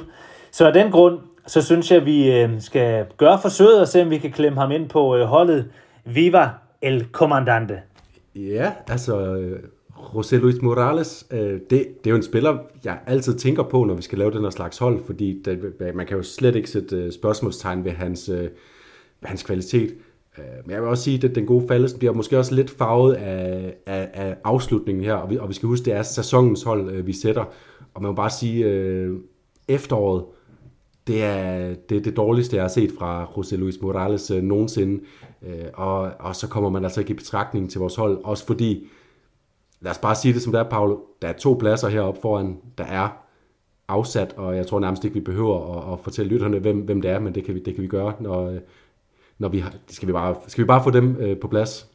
[0.52, 1.18] Så af den grund,
[1.50, 4.60] så synes jeg, at vi øh, skal gøre forsøget og se, om vi kan klemme
[4.60, 5.70] ham ind på øh, holdet.
[6.04, 6.48] Viva
[6.82, 7.78] el Comandante.
[8.34, 9.58] Ja, altså øh,
[9.96, 14.02] José Luis Morales, det, det er jo en spiller, jeg altid tænker på, når vi
[14.02, 17.84] skal lave den her slags hold, fordi det, man kan jo slet ikke sætte spørgsmålstegn
[17.84, 18.48] ved hans, ved
[19.22, 19.94] hans kvalitet.
[20.36, 23.74] Men jeg vil også sige, at den gode faldes bliver måske også lidt farvet af,
[23.86, 27.12] af, af afslutningen her, og vi, og vi skal huske, det er sæsonens hold, vi
[27.12, 27.44] sætter.
[27.94, 29.20] Og man må bare sige,
[29.68, 30.24] efteråret,
[31.10, 35.04] det er det, det dårligste, jeg har set fra José Luis Morales øh, nogensinde.
[35.42, 38.88] Øh, og, og så kommer man altså ikke i betragtning til vores hold, også fordi,
[39.80, 42.58] lad os bare sige det som det er, Paolo, der er to pladser heroppe foran,
[42.78, 43.08] der er
[43.88, 47.10] afsat, og jeg tror nærmest ikke, vi behøver at, at fortælle lytterne, hvem, hvem det
[47.10, 48.58] er, men det kan vi, det kan vi gøre, når,
[49.38, 51.86] når vi har, skal, vi bare, skal vi bare få dem øh, på plads?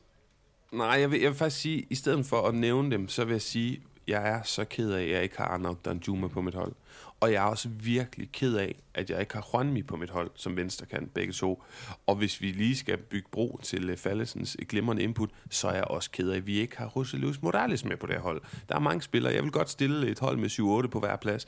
[0.74, 3.32] Nej, jeg vil, jeg vil faktisk sige, i stedet for at nævne dem, så vil
[3.32, 6.56] jeg sige, jeg er så ked af, at jeg ikke har Arnaud Danjuma på mit
[6.56, 6.74] hold.
[7.20, 10.32] Og jeg er også virkelig ked af, at jeg ikke har Juanmi på mit hold
[10.36, 11.64] som venstre kan begge to.
[12.08, 15.74] Og hvis vi lige skal bygge bro til øh, Fallesens øh, glimrende input, så er
[15.74, 18.42] jeg også ked af, at vi ikke har José Morales med på det hold.
[18.70, 19.34] Der er mange spillere.
[19.34, 21.48] Jeg vil godt stille et hold med 7-8 på hver plads.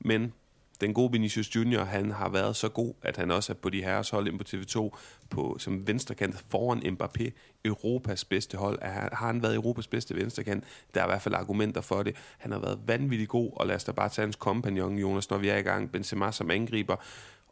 [0.00, 0.32] Men
[0.80, 3.82] den gode Vinicius Junior, han har været så god, at han også er på de
[3.82, 4.98] herres hold ind på TV2
[5.30, 7.30] på, som venstrekant foran Mbappé.
[7.64, 8.78] Europas bedste hold.
[8.82, 10.64] Er, har han været Europas bedste venstrekant?
[10.94, 12.16] Der er i hvert fald argumenter for det.
[12.38, 15.38] Han har været vanvittig god, og lad os da bare tage hans kompagnon, Jonas, når
[15.38, 15.92] vi er i gang.
[15.92, 16.96] Benzema som angriber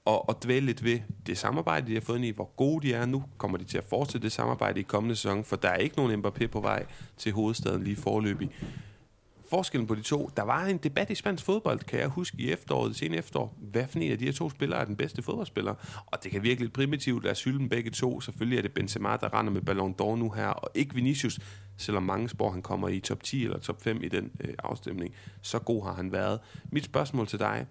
[0.05, 2.95] og, og dvæle lidt ved det samarbejde, de har fået ind i, hvor gode de
[2.95, 3.25] er nu.
[3.39, 6.25] Kommer de til at fortsætte det samarbejde i kommende sæson, for der er ikke nogen
[6.25, 8.51] Mbappé på vej til hovedstaden lige forløbig
[9.53, 10.31] forskellen på de to.
[10.37, 13.59] Der var en debat i spansk fodbold, kan jeg huske, i efteråret, det sene efterår.
[13.59, 15.75] Hvad for en af de her to spillere er den bedste fodboldspiller?
[16.07, 17.27] Og det kan virkelig lidt primitivt.
[17.27, 18.21] at sylde begge to.
[18.21, 21.41] Selvfølgelig er det Benzema, der render med Ballon d'Or nu her, og ikke Vinicius,
[21.77, 25.15] selvom mange spår, han kommer i top 10 eller top 5 i den øh, afstemning.
[25.43, 26.41] Så god har han været.
[26.73, 27.67] Mit spørgsmål til dig.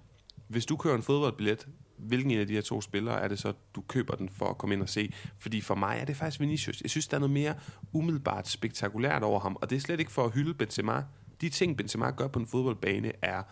[0.48, 1.68] Hvis du kører en fodboldbillet,
[1.98, 4.58] hvilken en af de her to spillere er det så, du køber den for at
[4.58, 5.14] komme ind og se?
[5.40, 6.82] Fordi for mig er det faktisk Vinicius.
[6.82, 7.54] Jeg synes, der er noget mere
[7.94, 11.04] umiddelbart spektakulært over ham, og det er slet ikke for at hylde Benzema
[11.42, 13.44] de ting, Benzema gør på en fodboldbane, er,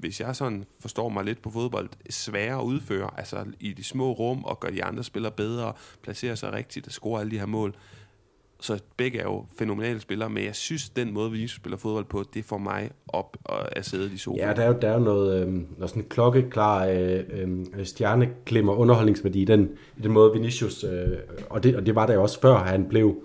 [0.00, 4.12] hvis jeg sådan forstår mig lidt på fodbold, sværere at udføre, altså i de små
[4.12, 5.72] rum, og gøre de andre spillere bedre,
[6.02, 7.74] placere sig rigtigt og score alle de her mål.
[8.60, 12.04] Så begge er jo fænomenale spillere, men jeg synes, den måde, vi ligesom spiller fodbold
[12.04, 14.48] på, det får mig op at sidde i sofaen.
[14.48, 17.84] Ja, der er jo, der er jo noget, øhm, øh, noget sådan klokkeklar øh, øh,
[17.84, 21.18] stjerneklimmer underholdningsværdi i den, i den måde, Vinicius, øh,
[21.50, 23.24] og, det, og det var der jo også før han blev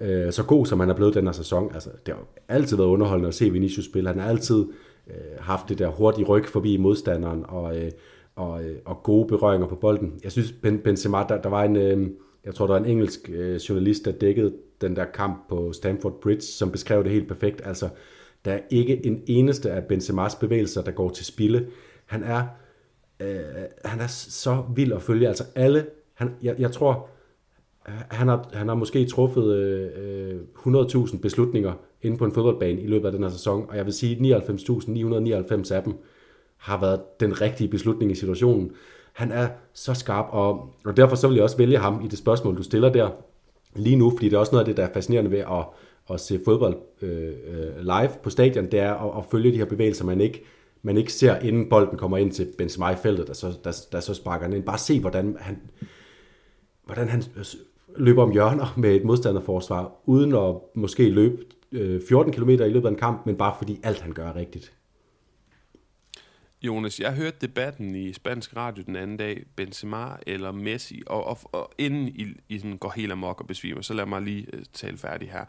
[0.00, 1.70] øh, så god, som han er blevet den her sæson.
[1.74, 4.08] Altså, det har altid været underholdende at se Vinicius spille.
[4.08, 4.66] Han har altid
[5.06, 7.90] øh, haft det der hurtige ryg forbi modstanderen og, øh,
[8.36, 10.20] og, øh, og gode berøringer på bolden.
[10.24, 12.10] Jeg synes, ben, Benzema, der, der var en, øh,
[12.44, 16.20] jeg tror, der var en engelsk øh, journalist, der dækkede den der kamp på Stamford
[16.20, 17.62] Bridge, som beskrev det helt perfekt.
[17.64, 17.88] Altså,
[18.44, 21.66] der er ikke en eneste af Benzemas bevægelser, der går til spilde.
[22.06, 22.42] Han er,
[23.20, 23.38] øh,
[23.84, 25.28] han er så vild at følge.
[25.28, 27.08] Altså alle, han, jeg, jeg tror,
[27.86, 31.72] han har, han har måske truffet øh, øh 100.000 beslutninger
[32.02, 34.42] inde på en fodboldbane i løbet af den her sæson, og jeg vil sige, at
[34.42, 35.94] 99.999 af dem
[36.56, 38.72] har været den rigtige beslutning i situationen.
[39.12, 42.18] Han er så skarp, og, og derfor så vil jeg også vælge ham i det
[42.18, 43.10] spørgsmål, du stiller der
[43.76, 45.66] lige nu, fordi det er også noget af det, der er fascinerende ved at,
[46.10, 49.64] at se fodbold øh, øh live på stadion, det er at, at følge de her
[49.64, 50.44] bevægelser, man ikke,
[50.82, 54.00] man ikke ser, inden bolden kommer ind til Benzema i feltet, der så, der, der
[54.00, 54.64] så sparker han ind.
[54.64, 55.60] Bare se, hvordan han,
[56.84, 57.22] hvordan han
[57.96, 61.36] løber om hjørner med et modstanderforsvar, uden at måske løbe
[61.72, 64.36] øh, 14 km i løbet af en kamp, men bare fordi alt han gør er
[64.36, 64.72] rigtigt.
[66.62, 71.38] Jonas, jeg hørte debatten i spansk radio den anden dag, Benzema eller Messi, og, og,
[71.52, 74.60] og inden I, I sådan går helt amok og besvimer, så lad mig lige uh,
[74.72, 75.44] tale færdig her.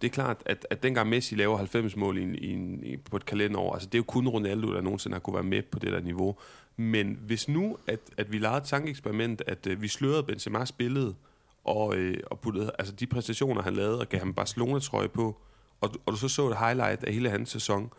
[0.00, 2.52] Det er klart, at, at dengang Messi laver 90 mål i, i,
[2.82, 5.42] i, på et kalenderår, altså det er jo kun Ronaldo, der nogensinde har kunne være
[5.42, 6.36] med på det der niveau.
[6.76, 11.14] Men hvis nu, at, at vi lavede et tankeeksperiment, at uh, vi slørede Benzema's billede,
[11.66, 15.36] og, øh, og puttede, altså de præstationer, han lavede, og gav ham Barcelona-trøje på,
[15.80, 17.90] og, og du så så et highlight af hele hans sæson,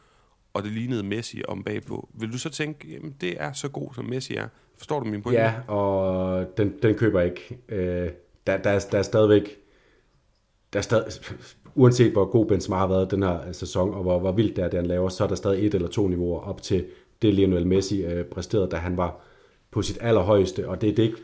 [0.54, 3.94] og det lignede Messi om bagpå, vil du så tænke, jamen det er så god,
[3.94, 4.48] som Messi er?
[4.78, 5.42] Forstår du min pointe?
[5.42, 7.58] Ja, og den, den køber jeg ikke.
[7.70, 8.10] Øh,
[8.48, 9.58] der, der, er, der er stadigvæk,
[10.74, 11.12] der er stadig,
[11.76, 14.70] uanset hvor god Benzema har været den her sæson, og hvor, hvor vildt det er,
[14.70, 16.86] det han laver, så er der stadig et eller to niveauer op til
[17.22, 19.20] det Lionel Messi øh, præsterede, da han var
[19.72, 21.18] på sit allerhøjeste, og det er det ikke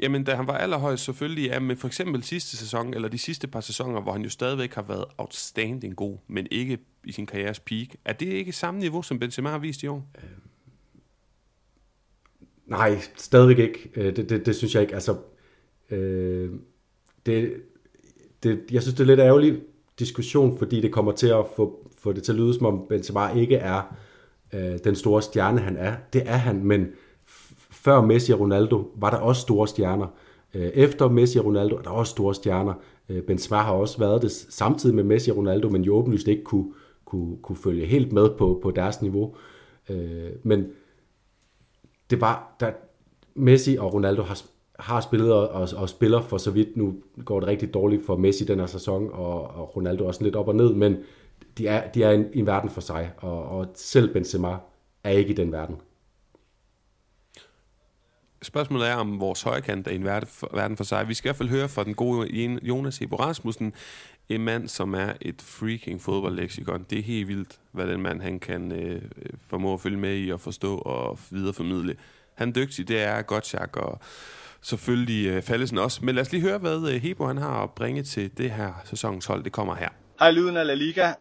[0.00, 3.48] Jamen, da han var allerhøjst selvfølgelig, ja, men for eksempel sidste sæson, eller de sidste
[3.48, 7.60] par sæsoner, hvor han jo stadigvæk har været outstanding god, men ikke i sin karrieres
[7.60, 7.88] peak.
[8.04, 10.10] Er det ikke samme niveau, som Benzema har vist i år?
[10.18, 10.30] Øh,
[12.66, 13.90] nej, stadigvæk ikke.
[13.96, 14.94] Øh, det, det, det synes jeg ikke.
[14.94, 15.16] Altså,
[15.90, 16.50] øh,
[17.26, 17.52] det,
[18.42, 19.60] det, jeg synes, det er lidt ærgerlig
[19.98, 23.28] diskussion, fordi det kommer til at få, få det til at lyde, som om Benzema
[23.28, 23.96] ikke er
[24.52, 25.96] øh, den store stjerne, han er.
[26.12, 26.86] Det er han, men
[27.80, 30.06] før Messi og Ronaldo var der også store stjerner.
[30.54, 32.74] Øh, efter Messi og Ronaldo er der også store stjerner.
[33.08, 36.44] Øh, Benzema har også været det samtidig med Messi og Ronaldo, men jo åbenlyst ikke
[36.44, 36.72] kunne,
[37.04, 39.34] kunne, kunne følge helt med på, på deres niveau.
[39.88, 40.66] Øh, men
[42.10, 42.72] det var, da
[43.34, 44.42] Messi og Ronaldo har,
[44.78, 46.76] har spillet og, og, og spiller for så vidt.
[46.76, 50.36] Nu går det rigtig dårligt for Messi den her sæson, og, og Ronaldo også lidt
[50.36, 50.96] op og ned, men
[51.58, 54.56] de er, de er i en, en verden for sig, og, og selv Benzema
[55.04, 55.76] er ikke i den verden
[58.42, 61.08] spørgsmålet er, om vores højkant er en verden for sig.
[61.08, 62.28] Vi skal i hvert fald høre fra den gode
[62.62, 63.72] Jonas Hebo Rasmussen,
[64.28, 66.86] en mand, som er et freaking fodboldleksikon.
[66.90, 70.18] Det er helt vildt, hvad den mand han kan øh, øh, formå at følge med
[70.18, 71.96] i og forstå og videreformidle.
[72.34, 74.00] Han er dygtig, det er Gottschalk og
[74.62, 76.04] selvfølgelig øh, Fallesen også.
[76.04, 78.72] Men lad os lige høre, hvad øh, Hebo han har at bringe til det her
[78.84, 79.44] sæsonens hold.
[79.44, 79.88] Det kommer her.
[80.18, 81.12] Hej lyden af La Liga.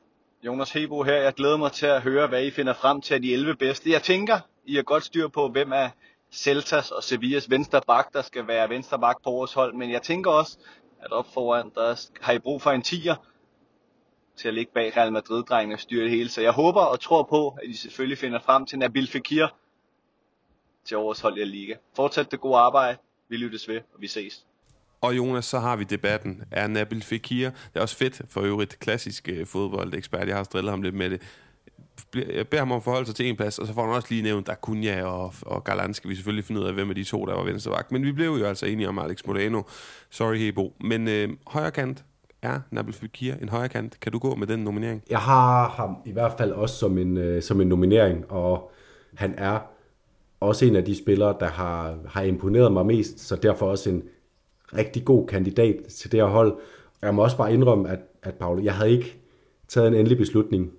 [0.45, 1.13] Jonas Hebo her.
[1.15, 3.91] Jeg glæder mig til at høre, hvad I finder frem til af de 11 bedste.
[3.91, 5.89] Jeg tænker, I har godt styr på, hvem er
[6.31, 9.73] Celtas og Sevillas venstre bak, der skal være venstre bak på vores hold.
[9.73, 10.57] Men jeg tænker også,
[11.01, 13.15] at op foran, der har I brug for en tiger.
[14.37, 16.29] til at ligge bag Real Madrid-drengene og styre det hele.
[16.29, 19.47] Så jeg håber og tror på, at I selvfølgelig finder frem til Nabil Fekir
[20.85, 21.75] til årets hold i Liga.
[21.95, 22.97] Fortsæt det gode arbejde.
[23.29, 24.45] Vi lyttes ved, og vi ses.
[25.01, 26.43] Og Jonas, så har vi debatten.
[26.51, 30.71] Er Nabil Fekir, det er også fedt for øvrigt klassisk øh, fodboldekspert, jeg har strillet
[30.71, 31.21] ham lidt med det.
[32.15, 34.07] Jeg beder ham om at forholde sig til en plads, og så får han også
[34.09, 36.95] lige nævnt, der Kunja og, og Galan skal vi selvfølgelig finde ud af, hvem af
[36.95, 37.91] de to, der var venstrevagt.
[37.91, 39.61] Men vi blev jo altså enige om Alex Moreno.
[40.09, 40.73] Sorry, Hebo.
[40.79, 42.03] Men øh, højre kant,
[42.41, 43.99] er Nabil Fekir en højre kant?
[43.99, 45.03] Kan du gå med den nominering?
[45.09, 48.71] Jeg har ham i hvert fald også som en, øh, som en nominering, og
[49.15, 49.59] han er
[50.39, 54.03] også en af de spillere, der har, har imponeret mig mest, så derfor også en
[54.77, 56.57] rigtig god kandidat til det her hold.
[57.01, 59.21] Jeg må også bare indrømme, at, at Paul, jeg havde ikke
[59.67, 60.71] taget en endelig beslutning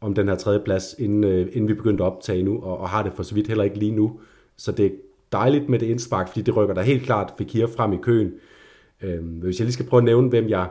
[0.00, 2.88] om den her tredje plads, inden, øh, inden vi begyndte at optage nu, og, og
[2.88, 4.20] har det for så vidt heller ikke lige nu.
[4.56, 4.90] Så det er
[5.32, 8.32] dejligt med det indspark, fordi det rykker der helt klart Fekir frem i køen.
[9.02, 10.70] Øh, hvis jeg lige skal prøve at nævne, hvem jeg,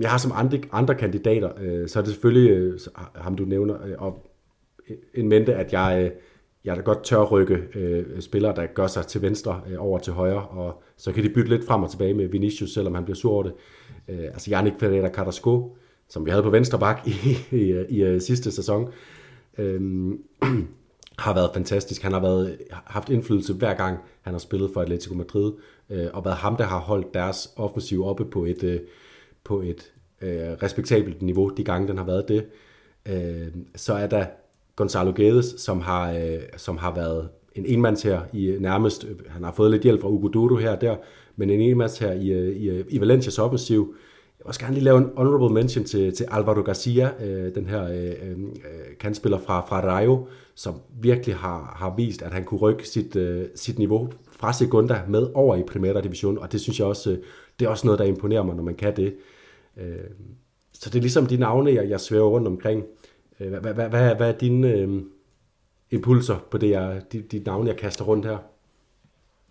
[0.00, 2.78] jeg har som andre, andre kandidater, øh, så er det selvfølgelig øh,
[3.14, 4.30] ham, du nævner, øh, og
[5.14, 6.10] en mente, at jeg, øh,
[6.64, 10.12] jeg da godt tør rykke øh, spillere, der gør sig til venstre øh, over til
[10.12, 13.16] højre, og så kan de bytte lidt frem og tilbage med Vinicius, selvom han bliver
[13.16, 13.52] sur over det.
[14.08, 15.76] Øh, altså Janik Ferreira Carrasco,
[16.08, 18.88] som vi havde på venstre bak i, i, i, i sidste sæson,
[19.58, 19.80] øh,
[21.18, 22.02] har været fantastisk.
[22.02, 25.52] Han har været, haft indflydelse hver gang, han har spillet for Atletico Madrid,
[25.90, 28.80] øh, og været ham, der har holdt deres offensiv oppe på et, øh,
[29.44, 29.92] på et
[30.22, 32.46] øh, respektabelt niveau, de gange den har været det.
[33.06, 34.26] Øh, så er der
[34.76, 39.16] Gonzalo Guedes, som har, øh, som har været en enmands her i øh, nærmest, øh,
[39.28, 40.96] han har fået lidt hjælp fra Ugo Dodo her og der,
[41.36, 43.94] men en enmands her i, i, i Valencias offensiv.
[44.46, 48.30] Også gerne lige lave en honorable mention til, til Alvaro Garcia, øh, den her øh,
[48.30, 52.88] øh, øh, kandspiller fra, fra Rayo, som virkelig har, har vist, at han kunne rykke
[52.88, 56.86] sit, øh, sit niveau fra Segunda med over i Primera Division, og det synes jeg
[56.86, 57.18] også, øh,
[57.58, 59.14] det er også noget, der imponerer mig, når man kan det.
[59.76, 59.96] Øh,
[60.72, 62.84] så det er ligesom de navne, jeg, jeg svæver rundt omkring.
[63.40, 65.02] Øh, hvad, hvad, hvad, hvad er dine øh,
[65.90, 68.38] impulser på det, jeg, de, de navne, jeg kaster rundt her?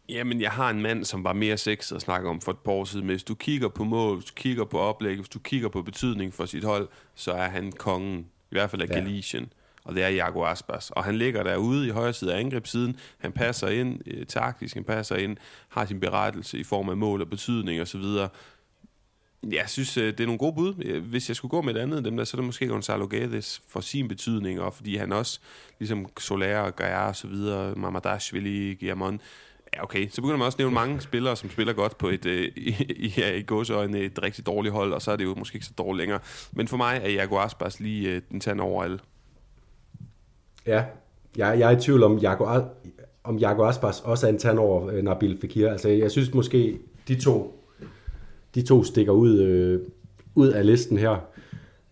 [0.10, 2.72] Jamen, jeg har en mand, som var mere sexet at snakke om for et par
[2.72, 3.06] år siden.
[3.06, 6.34] Hvis du kigger på mål, hvis du kigger på oplæg, hvis du kigger på betydning
[6.34, 8.94] for sit hold, så er han kongen, i hvert fald af ja.
[8.94, 9.54] Galicien,
[9.84, 10.92] og det er Jago Aspas.
[10.92, 12.98] Og han ligger derude i højre side af angrebssiden.
[13.18, 15.38] Han passer ind øh, taktisk, han passer ind,
[15.70, 18.04] har sin berettelse i form af mål og betydning osv.
[19.52, 21.00] Jeg synes, øh, det er nogle gode bud.
[21.02, 23.62] Hvis jeg skulle gå med et andet dem der, så er det måske Gonzalo Guedes
[23.68, 25.40] for sin betydning, og fordi han også,
[25.80, 29.22] ligesom Soler og Gaia og så videre, Mamadashvili, Guillamon,
[29.76, 30.10] Ja, okay.
[30.10, 33.14] Så begynder man også at nævne mange spillere, som spiller godt på et, øh, i,
[33.18, 35.74] ja, i gåsøjne et rigtig dårligt hold, og så er det jo måske ikke så
[35.78, 36.20] dårligt længere.
[36.52, 39.00] Men for mig er Jago Aspas lige øh, den tand over alle.
[40.68, 40.84] Ja,
[41.38, 42.62] jeg, jeg er i tvivl om, Jago,
[43.24, 45.72] om Jago Aspas også er en tand over øh, Nabil Fekir.
[45.72, 47.62] Altså, jeg synes måske, de to
[48.56, 49.80] de to stikker ud, øh,
[50.36, 51.16] ud af listen her.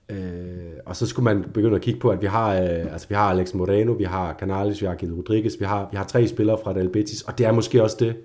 [0.09, 3.15] Øh, og så skulle man begynde at kigge på, at vi har, øh, altså vi
[3.15, 6.27] har Alex Moreno, vi har Canales, vi har Guido Rodriguez, vi har, vi har tre
[6.27, 8.17] spillere fra Real Betis, og det er måske også det,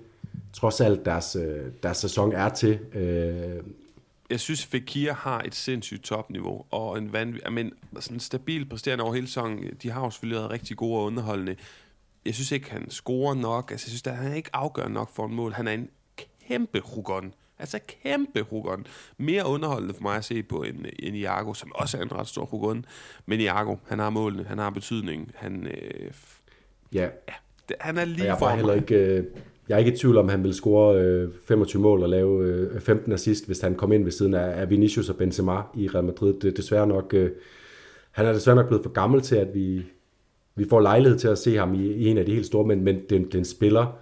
[0.53, 2.79] trods alt deres, øh, deres sæson er til.
[2.93, 3.63] Øh,
[4.29, 9.13] jeg synes, Fekir har et sindssygt topniveau, og en vanvittig, men sådan stabil præsterende over
[9.13, 9.63] hele sæsonen.
[9.81, 11.55] De har jo selvfølgelig været rigtig gode og underholdende.
[12.25, 13.71] Jeg synes ikke, han scorer nok.
[13.71, 15.53] Altså, jeg synes, at han er ikke afgørende nok for en mål.
[15.53, 15.89] Han er en
[16.47, 17.33] kæmpe rugon.
[17.59, 18.85] Altså kæmpe Hugon.
[19.17, 22.27] Mere underholdende for mig at se på end, end Iago, som også er en ret
[22.27, 22.85] stor Hugon.
[23.25, 25.31] Men Iago, han har målene, han har betydning.
[25.35, 26.11] Han, øh,
[26.93, 27.01] ja.
[27.01, 27.33] ja
[27.69, 29.23] det, han er lige jeg for heller ikke, øh,
[29.69, 32.81] jeg er ikke i tvivl om, han vil score øh, 25 mål og lave øh,
[32.81, 36.03] 15 assist, hvis han kom ind ved siden af, af Vinicius og Benzema i Real
[36.03, 36.33] Madrid.
[36.33, 37.31] Det er desværre nok, øh,
[38.11, 39.85] han er desværre nok blevet for gammel til, at vi,
[40.55, 42.83] vi får lejlighed til at se ham i, i en af de helt store, men,
[42.83, 43.97] men den, den spiller,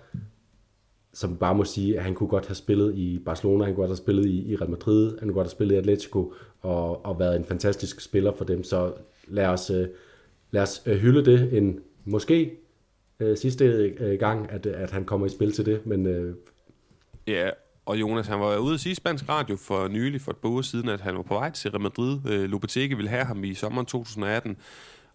[1.18, 3.90] som bare må sige, at han kunne godt have spillet i Barcelona, han kunne godt
[3.90, 7.20] have spillet i, i Real Madrid, han kunne godt have spillet i Atletico, og, og
[7.20, 8.64] været en fantastisk spiller for dem.
[8.64, 8.94] Så
[9.28, 9.88] lad os, øh,
[10.52, 12.52] lad os øh, hylde det en måske
[13.20, 15.86] øh, sidste gang, at, at han kommer i spil til det.
[15.86, 16.36] Men, øh,
[17.28, 17.50] ja,
[17.86, 20.50] og Jonas, han var ude at sige i Spansk Radio for nylig, for et par
[20.50, 22.20] uger siden, at han var på vej til Real Madrid.
[22.30, 24.58] Øh, Lopetegi ville have ham i sommeren 2018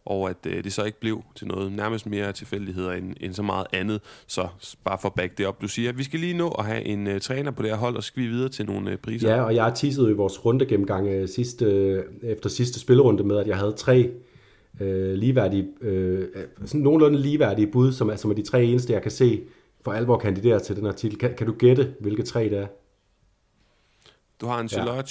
[0.05, 3.42] og at øh, det så ikke blev til noget nærmest mere tilfældigheder end, end så
[3.42, 4.00] meget andet.
[4.26, 4.48] Så
[4.84, 6.82] bare for at back det op, du siger, at vi skal lige nå at have
[6.82, 9.34] en uh, træner på det her hold, og skal vi videre til nogle uh, priser.
[9.34, 11.66] Ja, og jeg har teaset i vores runde gennemgang uh, sidste,
[12.22, 14.11] uh, efter sidste spillerunde med, at jeg havde tre
[14.80, 19.11] uh, ligeværdige, uh, sådan nogenlunde ligeværdige bud, som som er de tre eneste, jeg kan
[19.11, 19.42] se
[19.84, 21.18] for alvor kandidere til den artikel.
[21.18, 22.66] Kan, kan du gætte, hvilke tre det er?
[24.40, 25.03] Du har en ja.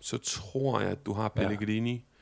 [0.00, 1.92] så tror jeg, at du har Pellegrini.
[1.92, 2.13] Ja.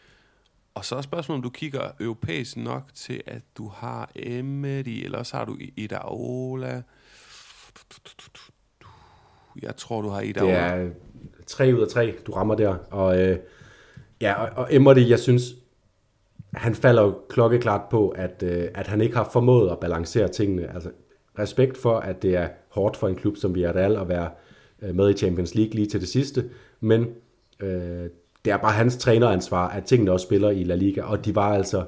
[0.75, 5.19] Og så er spørgsmålet, om du kigger europæisk nok til, at du har Emery, eller
[5.19, 6.83] også har du Idaola.
[9.63, 10.79] Jeg tror, du har Idaola.
[10.79, 10.87] Det
[11.39, 12.75] er tre ud af tre, du rammer der.
[12.91, 13.39] Og øh,
[14.23, 15.43] Ja, og, og Emery, jeg synes,
[16.55, 20.75] han falder jo klokkeklart på, at, øh, at han ikke har formået at balancere tingene.
[20.75, 20.91] Altså,
[21.39, 24.31] respekt for, at det er hårdt for en klub som Villarreal at være
[24.83, 26.51] øh, med i Champions League lige til det sidste,
[26.81, 27.07] men
[27.61, 28.07] øh,
[28.45, 31.55] det er bare hans træneransvar, at tingene også spiller i La Liga, og de var
[31.55, 31.85] altså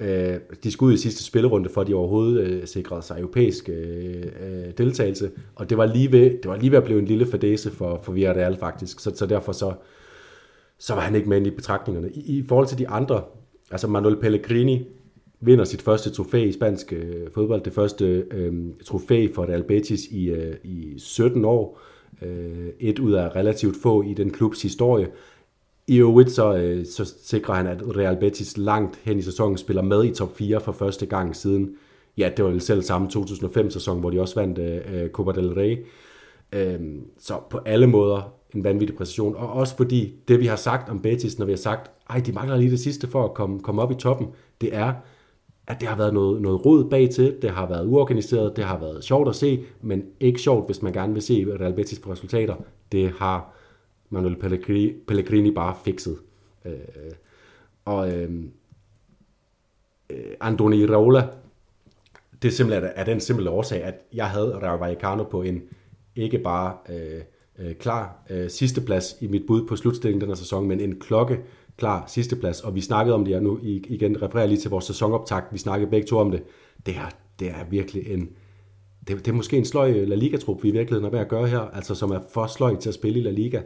[0.00, 3.68] øh, de skulle ud i sidste spillerunde, for at de overhovedet øh, sikrede sig europæisk
[3.68, 7.04] øh, øh, deltagelse, og det var lige ved, det var lige ved at blive en
[7.04, 9.72] lille fadese for, for Villarreal faktisk, så, så derfor så,
[10.78, 12.10] så var han ikke med i betragtningerne.
[12.10, 13.22] I, I forhold til de andre,
[13.70, 14.86] altså Manuel Pellegrini
[15.40, 18.52] vinder sit første trofæ i spansk øh, fodbold, det første øh,
[18.86, 21.80] trofæ for Real Betis i, øh, i 17 år,
[22.22, 25.08] øh, et ud af relativt få i den klubs historie.
[25.86, 29.82] I øvrigt så, øh, så sikrer han, at Real Betis langt hen i sæsonen spiller
[29.82, 31.76] med i top 4 for første gang siden,
[32.18, 35.52] ja, det var vel selv samme 2005-sæson, hvor de også vandt øh, øh Copa del
[35.52, 35.86] Rey.
[36.52, 36.80] Øh,
[37.18, 41.00] så på alle måder en vanvittig præcision, og også fordi det vi har sagt om
[41.00, 43.82] Betis, når vi har sagt, ej, de mangler lige det sidste for at komme, komme
[43.82, 44.26] op i toppen,
[44.60, 44.92] det er,
[45.70, 48.78] at det har været noget, noget rod bag til, det har været uorganiseret, det har
[48.78, 52.12] været sjovt at se, men ikke sjovt, hvis man gerne vil se Real Betis på
[52.12, 52.56] resultater.
[52.92, 53.54] Det har
[54.08, 56.18] Manuel Pellegrini, Pellegrini bare fikset.
[56.64, 56.72] Øh,
[57.84, 58.30] og øh,
[60.10, 61.28] øh Andoni Raola,
[62.42, 65.62] det er simpelthen af den simple årsag, at jeg havde Raul Vallecano på en
[66.16, 67.20] ikke bare øh,
[67.58, 71.40] øh, klar øh, sidsteplads i mit bud på slutstillingen den her sæson, men en klokke
[71.80, 74.84] klar sidste plads, og vi snakkede om det, og nu igen refererer lige til vores
[74.84, 76.42] sæsonoptakt, vi snakkede begge to om det,
[76.86, 78.28] det er, det er virkelig en,
[79.08, 81.28] det, det er måske en sløj øh, La Liga-trup, vi i virkeligheden er ved at
[81.28, 83.60] gøre her, altså som er for sløj til at spille i La Liga.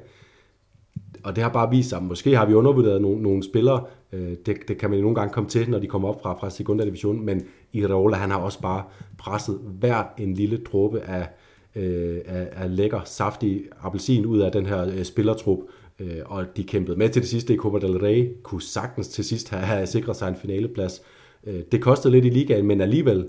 [1.24, 4.56] Og det har bare vist sig, måske har vi undervurderet nogle, nogle spillere, øh, det,
[4.68, 7.24] det kan man nogle gange komme til, når de kommer op fra, fra sekundær division,
[7.24, 7.42] men
[7.72, 8.82] Iraola, han har også bare
[9.18, 11.28] presset hver en lille dråbe af,
[11.74, 15.58] øh, af, af lækker, saftig appelsin ud af den her øh, spillertrup,
[15.98, 19.24] øh, og de kæmpede med til det sidste i Copa del Rey, kunne sagtens til
[19.24, 21.02] sidst have, have sikret sig en finaleplads.
[21.44, 23.28] Øh, det kostede lidt i ligaen, men alligevel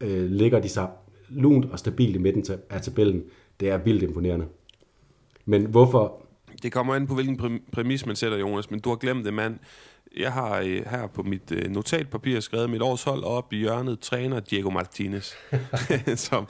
[0.00, 0.88] øh, ligger de sig
[1.28, 3.24] lunt og stabilt i midten af tabellen.
[3.60, 4.46] Det er vildt imponerende.
[5.44, 6.26] Men hvorfor...
[6.62, 9.58] Det kommer an på, hvilken præmis man sætter, Jonas, men du har glemt det, mand
[10.16, 14.00] jeg har øh, her på mit øh, notatpapir skrevet mit års hold op i hjørnet
[14.00, 15.32] træner Diego Martinez.
[16.16, 16.48] som,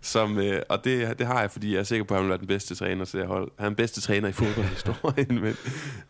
[0.00, 2.36] som, øh, og det, det har jeg, fordi jeg er sikker på, at han er
[2.36, 3.50] den bedste træner til det hold.
[3.58, 5.56] Han er den bedste træner i fodboldhistorien, men,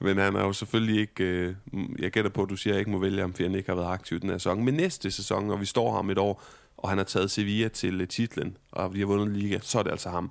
[0.01, 1.25] men han er jo selvfølgelig ikke...
[1.25, 1.55] Øh,
[1.99, 3.69] jeg gætter på, at du siger, at jeg ikke må vælge ham, fordi han ikke
[3.69, 4.65] har været aktiv den her sæson.
[4.65, 6.43] Men næste sæson, og vi står her om et år,
[6.77, 9.83] og han har taget Sevilla til øh, titlen, og de har vundet liga, så er
[9.83, 10.31] det altså ham.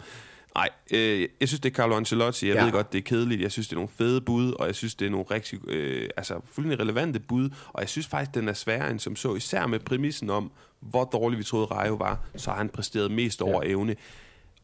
[0.56, 2.48] Nej, øh, jeg synes, det er Carlo Ancelotti.
[2.48, 2.64] Jeg ja.
[2.64, 3.42] ved godt, det er kedeligt.
[3.42, 6.10] Jeg synes, det er nogle fede bud, og jeg synes, det er nogle rigtig, øh,
[6.18, 7.50] altså fuldstændig relevante bud.
[7.68, 9.36] Og jeg synes faktisk, den er sværere end som så.
[9.36, 13.42] Især med præmissen om, hvor dårlig vi troede Rayo var, så har han præsteret mest
[13.42, 13.70] over ja.
[13.70, 13.96] evne.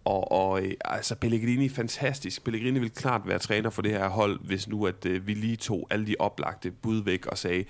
[0.05, 2.43] Og, og øh, altså Pellegrini, fantastisk.
[2.43, 5.55] Pellegrini vil klart være træner for det her hold, hvis nu at øh, vi lige
[5.55, 7.65] tog alle de oplagte bud væk og sagde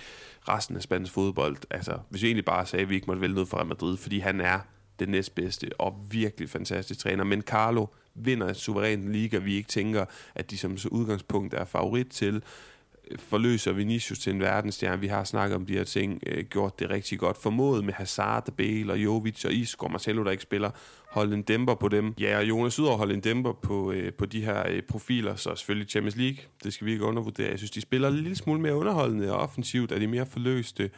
[0.47, 1.57] resten af spansk fodbold.
[1.69, 4.19] Altså, hvis vi egentlig bare sagde, at vi ikke måtte vælge noget fra Madrid, fordi
[4.19, 4.59] han er
[4.99, 7.23] den næstbedste og virkelig fantastisk træner.
[7.23, 7.85] Men Carlo
[8.15, 10.05] vinder suverænt liga, vi ikke tænker,
[10.35, 12.43] at de som så udgangspunkt er favorit til,
[13.17, 14.99] forløser Vinicius til en verdensstjerne.
[14.99, 17.37] Vi har snakket om de her ting, øh, gjort det rigtig godt.
[17.37, 20.71] Formået med Hazard, Bale og Jovic og Isco og Marcelo, der ikke spiller,
[21.09, 22.13] holde en dæmper på dem.
[22.19, 25.55] Ja, og Jonas udover holde en dæmper på, øh, på de her øh, profiler, så
[25.55, 26.37] selvfølgelig Champions League.
[26.63, 27.49] Det skal vi ikke undervurdere.
[27.49, 29.91] Jeg synes, de spiller en lille smule mere underholdende og offensivt.
[29.91, 30.89] Er de mere forløste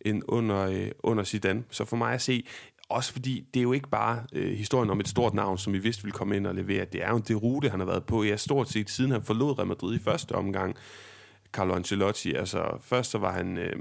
[0.00, 1.64] end under, øh, under Zidane.
[1.70, 2.46] Så for mig at se,
[2.94, 5.78] også fordi det er jo ikke bare øh, historien om et stort navn, som vi
[5.78, 6.84] vidste ville komme ind og levere.
[6.92, 8.22] Det er jo det rute, han har været på.
[8.22, 10.76] Ja, stort set siden han forlod Real Madrid i første omgang.
[11.52, 13.76] Carlo Ancelotti, altså først så var han øh,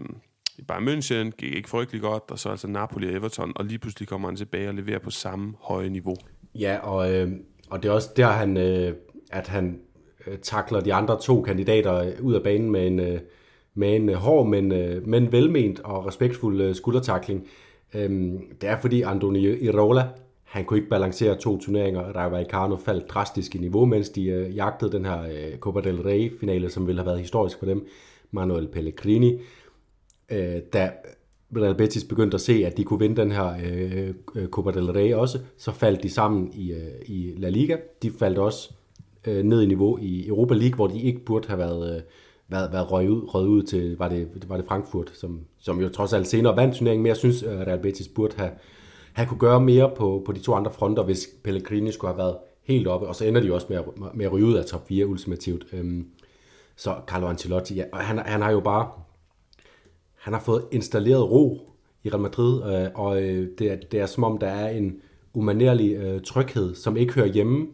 [0.58, 3.80] i Bayern München, gik ikke frygtelig godt, og så altså Napoli og Everton, og lige
[3.80, 6.16] pludselig kommer han tilbage og leverer på samme høje niveau.
[6.56, 7.32] Ja, og, øh,
[7.70, 8.96] og det er også der, han, øh,
[9.32, 9.80] at han
[10.28, 13.20] øh, takler de andre to kandidater ud af banen med en, øh,
[13.76, 17.48] med en øh, hård, men, øh, men velment og respektfuld øh, skuldertakling.
[17.96, 20.08] Øhm, det er fordi Andoni Irola,
[20.44, 22.02] han kunne ikke balancere to turneringer.
[22.02, 26.02] Rayo Vallecano faldt drastisk i niveau, mens de øh, jagtede den her øh, Copa del
[26.02, 27.88] Rey-finale, som ville have været historisk for dem.
[28.32, 29.40] Manuel Pellegrini.
[30.32, 30.92] Øh, da
[31.58, 34.92] Real Betis begyndte at se, at de kunne vinde den her øh, øh, Copa del
[34.92, 37.78] Rey også, så faldt de sammen i, øh, i La Liga.
[38.02, 38.74] De faldt også
[39.28, 41.96] øh, ned i niveau i Europa League, hvor de ikke burde have været...
[41.96, 42.02] Øh,
[42.54, 45.82] Øh, været, været røget ud, røget ud til, var det, var det Frankfurt, som, som
[45.82, 48.52] jo trods alt senere vandt turneringen, men jeg synes, at Real Betis burde have,
[49.14, 52.38] have kunne gøre mere på, på de to andre fronter, hvis Pellegrini skulle have været
[52.64, 54.88] helt oppe, og så ender de også med at, med at ryge ud af top
[54.88, 55.66] 4 ultimativt.
[55.74, 56.08] Øhm,
[56.76, 58.90] så Carlo Ancelotti, ja, han, han har jo bare,
[60.16, 61.70] han har fået installeret ro
[62.04, 65.02] i Real Madrid, øh, og øh, det, er, det er som om, der er en
[65.34, 67.68] umanerlig øh, tryghed, som ikke hører hjemme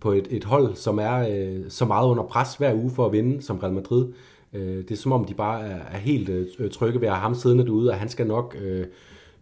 [0.00, 3.12] på et, et hold, som er øh, så meget under pres hver uge for at
[3.12, 4.12] vinde, som Real Madrid.
[4.52, 7.14] Øh, det er som om, de bare er, er helt øh, øh trygge ved at
[7.14, 8.86] have ham siddende derude, og han skal nok, øh,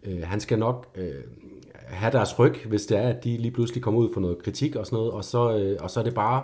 [0.03, 1.13] øh, han skal nok øh,
[1.73, 4.75] have deres ryg, hvis det er, at de lige pludselig kommer ud for noget kritik
[4.75, 6.43] og sådan noget, og så, øh, og så er det bare,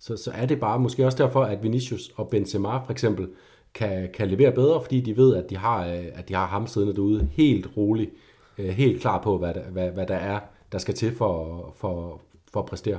[0.00, 3.28] så, så er det bare måske også derfor, at Vinicius og Benzema for eksempel
[3.74, 6.66] kan, kan levere bedre, fordi de ved, at de har, øh, at de har ham
[6.66, 8.10] siddende derude helt roligt,
[8.58, 10.40] øh, helt klar på, hvad der, hvad, hvad der er,
[10.72, 12.20] der skal til for, for,
[12.52, 12.98] for at præstere.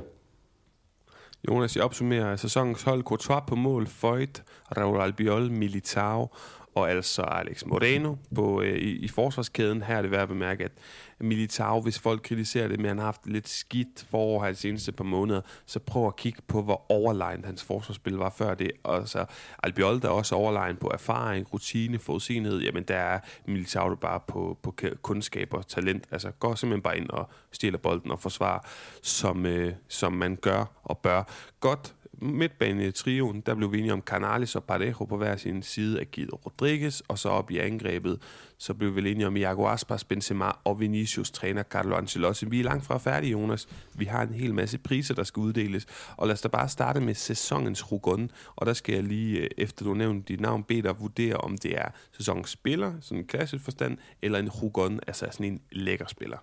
[1.46, 3.02] Jonas, jeg opsummerer sæsonens hold.
[3.02, 4.42] Courtois på mål, Foyt,
[4.76, 6.28] Raul Albiol, Militao
[6.74, 9.82] og altså Alex Moreno på, øh, i, i forsvarskæden.
[9.82, 10.72] Her er det værd at bemærke, at
[11.20, 14.92] Militao, hvis folk kritiserer det, men han har haft lidt skidt forår her de seneste
[14.92, 18.70] par måneder, så prøv at kigge på, hvor overlegnet hans forsvarsspil var før det.
[18.82, 19.24] Og så
[19.62, 24.58] Albiol, der er også overlegen på erfaring, rutine, forudsigelighed, jamen der er Militao bare på,
[24.62, 26.04] på kundskab og talent.
[26.10, 28.58] Altså går simpelthen bare ind og stjæler bolden og forsvarer,
[29.02, 31.22] som, øh, som man gør og bør.
[31.60, 36.00] Godt midtbane trioen, der blev vi enige om Canales og Parejo på hver sin side
[36.00, 38.18] af Guido Rodriguez, og så op i angrebet,
[38.58, 42.46] så blev vi enige om Iago Aspas, Benzema og Vinicius træner Carlo Ancelotti.
[42.48, 43.68] Vi er langt fra færdige, Jonas.
[43.94, 47.00] Vi har en hel masse priser, der skal uddeles, og lad os da bare starte
[47.00, 50.82] med sæsonens Rugon, og der skal jeg lige, øh, efter du nævnte dit navn, bede
[50.82, 55.26] dig vurdere, om det er sæsonens spiller, sådan en klassisk forstand, eller en Rugon, altså
[55.30, 56.38] sådan en lækker spiller.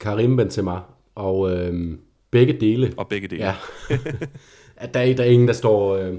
[0.00, 0.80] Karim Benzema,
[1.14, 1.98] og øh,
[2.30, 2.94] begge dele.
[2.96, 3.44] Og begge dele.
[3.44, 3.54] Ja.
[4.78, 5.96] at der, er, der er ingen, der står...
[5.96, 6.12] Øh,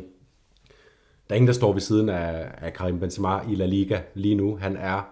[1.30, 4.36] der er ingen, der står ved siden af, af Karim Benzema i La Liga lige
[4.36, 4.58] nu.
[4.58, 5.10] Han er,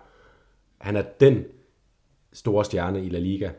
[0.78, 1.45] han er den
[2.34, 3.50] store stjerne i La Liga.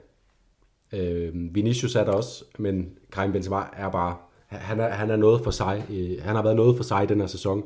[0.92, 4.16] Øh, Vinicius er der også, men Karim Benzema er bare...
[4.46, 5.84] Han er, han er noget for sig.
[5.90, 7.62] Øh, han har været noget for sig den her sæson.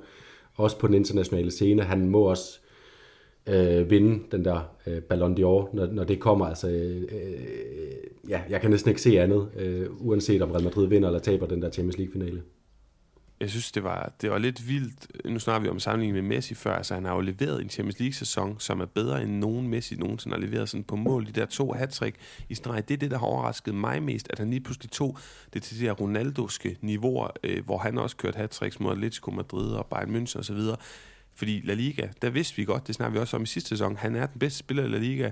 [0.54, 1.82] Også på den internationale scene.
[1.82, 2.60] Han må også
[3.46, 6.46] øh, vinde den der øh, Ballon d'Or, når, når det kommer.
[6.46, 10.86] Altså, øh, øh, ja, jeg kan næsten ikke se andet, øh, uanset om Real Madrid
[10.86, 12.42] vinder eller taber den der Champions League-finale.
[13.42, 15.24] Jeg synes, det var, det var lidt vildt.
[15.24, 16.74] Nu snakker vi om sammenligning med Messi før.
[16.74, 20.36] Altså, han har jo leveret en Champions League-sæson, som er bedre end nogen Messi nogensinde
[20.36, 21.26] har leveret sådan på mål.
[21.26, 22.02] De der to hat
[22.48, 22.88] i streg.
[22.88, 25.18] Det er det, der har overrasket mig mest, at han lige pludselig tog
[25.54, 29.72] det til de her Ronaldoske niveauer, øh, hvor han også kørte hat mod Atletico Madrid
[29.72, 30.58] og Bayern München osv.
[31.34, 33.96] Fordi La Liga, der vidste vi godt, det snakker vi også om i sidste sæson,
[33.96, 35.30] han er den bedste spiller i La Liga,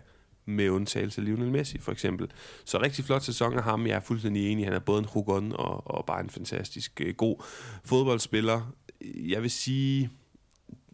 [0.50, 2.30] med undtagelse af Lionel Messi for eksempel.
[2.64, 3.86] Så rigtig flot sæson af ham.
[3.86, 4.64] Jeg er fuldstændig enig.
[4.64, 7.36] Han er både en Hugon og, og bare en fantastisk øh, god
[7.84, 8.74] fodboldspiller.
[9.04, 10.10] Jeg vil sige,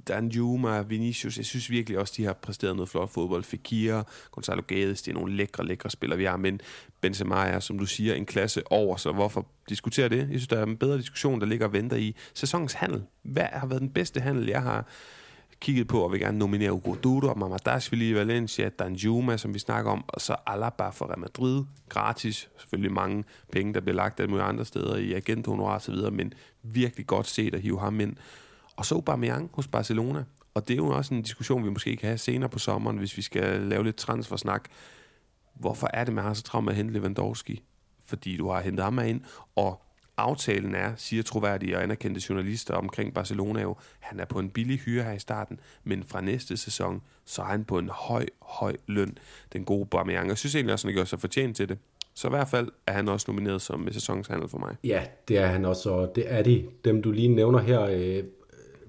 [0.08, 3.44] Danjuma, Vinicius, jeg synes virkelig også, de har præsteret noget flot fodbold.
[3.44, 6.60] Fekir, Gonzalo Gades, det er nogle lækre, lækre spillere, vi har, men
[7.00, 10.18] Benzema er, som du siger, en klasse over, så hvorfor diskutere det?
[10.18, 13.02] Jeg synes, der er en bedre diskussion, der ligger og venter i sæsonens handel.
[13.22, 14.86] Hvad har været den bedste handel, jeg har
[15.60, 19.90] kigget på, og vil gerne nominere Hugo Dudo, Mamadashvili i Valencia, Danjuma, som vi snakker
[19.90, 24.48] om, og så Alaba for Real Madrid, gratis, selvfølgelig mange penge, der bliver lagt af
[24.48, 26.32] andre steder i agenthonorar og så videre, men
[26.62, 28.16] virkelig godt set at hive ham ind.
[28.76, 30.24] Og så Aubameyang hos Barcelona,
[30.54, 33.16] og det er jo også en diskussion, vi måske kan have senere på sommeren, hvis
[33.16, 34.68] vi skal lave lidt transfersnak.
[35.54, 37.62] Hvorfor er det, man har så travlt med at hente Lewandowski?
[38.04, 39.20] Fordi du har hentet ham ind,
[39.54, 39.82] og
[40.16, 44.78] aftalen er, siger troværdige og anerkendte journalister omkring Barcelona jo, han er på en billig
[44.78, 48.76] hyre her i starten, men fra næste sæson, så er han på en høj, høj
[48.86, 49.18] løn,
[49.52, 50.28] den gode Aubameyang.
[50.28, 51.78] Jeg synes egentlig også, at han gør sig fortjent til det.
[52.14, 54.76] Så i hvert fald er han også nomineret som sæsonshandel for mig.
[54.84, 57.82] Ja, det er han også, og det er de, dem du lige nævner her.
[57.82, 58.24] Øh,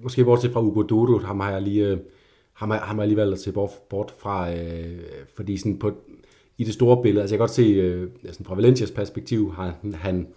[0.04, 1.98] måske bortset fra Ugo Dodo, ham har jeg lige, øh,
[2.54, 5.00] ham har, ham har alligevel lige valgt at se bort, bort fra, øh,
[5.36, 5.92] fordi sådan på,
[6.58, 9.76] i det store billede, altså jeg kan godt se, øh, sådan fra Valencias perspektiv, har
[9.82, 10.28] han, han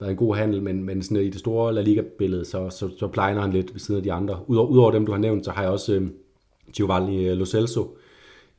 [0.00, 2.90] været en god handel, men, men sådan øh, i det store La Liga-billede, så, så,
[2.98, 4.38] så plejer han lidt ved siden af de andre.
[4.46, 6.08] Udover, udover dem, du har nævnt, så har jeg også øh,
[6.72, 7.96] Giovanni øh, Lo Celso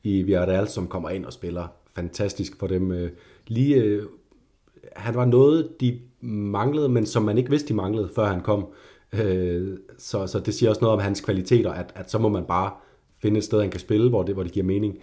[0.02, 2.92] i Villarreal, som kommer ind og spiller fantastisk for dem.
[2.92, 3.10] Øh,
[3.46, 4.02] lige, øh,
[4.96, 8.66] han var noget, de manglede, men som man ikke vidste, de manglede, før han kom.
[9.12, 12.44] Øh, så, så det siger også noget om hans kvaliteter, at, at så må man
[12.44, 12.70] bare
[13.22, 14.98] finde et sted, han kan spille, hvor det, hvor det giver mening.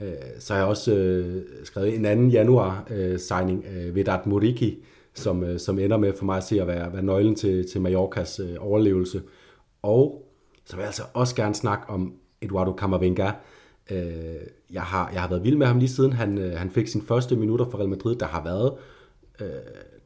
[0.00, 4.84] Øh, så har jeg også øh, skrevet en anden januar-signing, øh, øh, Vedat Muriki,
[5.14, 7.80] som, øh, som ender med for mig at se at være, være nøglen til, til
[7.80, 9.22] Mallorcas øh, overlevelse.
[9.82, 10.26] Og
[10.64, 13.30] så vil jeg altså også gerne snakke om Eduardo Camavinga.
[13.90, 14.00] Øh,
[14.72, 17.02] jeg, har, jeg har været vild med ham lige siden han, øh, han fik sin
[17.02, 18.16] første minutter for Real Madrid.
[18.16, 18.72] Der har været,
[19.40, 19.46] øh,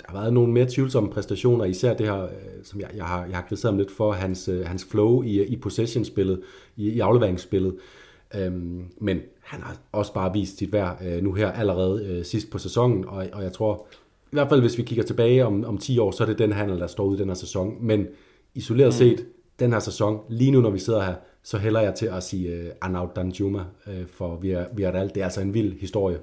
[0.07, 2.31] der har været nogle mere tvivlsomme præstationer, især det her, øh,
[2.63, 5.45] som jeg, jeg har, jeg har kritiseret ham lidt for, hans, øh, hans flow i,
[5.45, 6.41] i possession-spillet,
[6.77, 7.77] i, i afleveringsspillet.
[8.35, 12.51] Øhm, men han har også bare vist sit værd øh, nu her allerede øh, sidst
[12.51, 13.87] på sæsonen, og, og jeg tror,
[14.33, 16.53] i hvert fald hvis vi kigger tilbage om, om 10 år, så er det den
[16.53, 17.77] handel, der står ud i den her sæson.
[17.81, 18.07] Men
[18.55, 18.93] isoleret mm.
[18.93, 19.27] set,
[19.59, 22.59] den her sæson, lige nu når vi sidder her, så hælder jeg til at sige
[22.59, 24.37] uh, Arnaud Danjuma uh, for
[24.75, 25.09] Villarreal.
[25.09, 26.19] Det er altså en vild historie.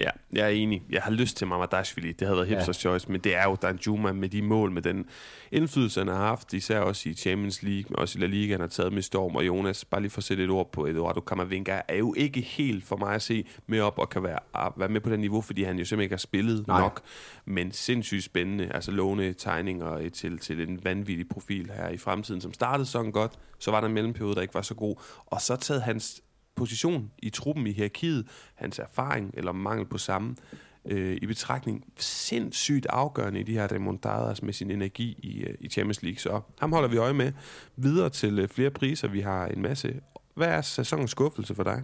[0.00, 0.82] Ja, jeg er enig.
[0.90, 2.12] Jeg har lyst til Mamadashvili.
[2.12, 2.88] Det havde været hipsters ja.
[2.88, 5.06] choice, men det er jo Danjuma med de mål, med den
[5.52, 8.60] indflydelse, han har haft, især også i Champions League, men også i La Liga, han
[8.60, 9.84] har taget med Storm og Jonas.
[9.84, 12.96] Bare lige for at sætte et ord på Eduardo Camavinga, er jo ikke helt for
[12.96, 15.62] mig at se med op og kan være, at være med på det niveau, fordi
[15.62, 16.80] han jo simpelthen ikke har spillet Nej.
[16.80, 17.00] nok,
[17.44, 22.52] men sindssygt spændende, altså låne tegninger til, til en vanvittig profil her i fremtiden, som
[22.52, 24.96] startede sådan godt, så var der en mellemperiode, der ikke var så god,
[25.26, 26.22] og så taget hans
[26.60, 30.36] position i truppen, i hierarkiet, hans erfaring eller mangel på samme,
[30.84, 35.68] øh, i betragtning sindssygt afgørende i de her remontadas med sin energi i, øh, i
[35.68, 36.18] Champions League.
[36.18, 37.32] Så ham holder vi øje med.
[37.76, 39.08] Videre til øh, flere priser.
[39.08, 40.00] Vi har en masse.
[40.34, 41.82] Hvad er sæsonens skuffelse for dig?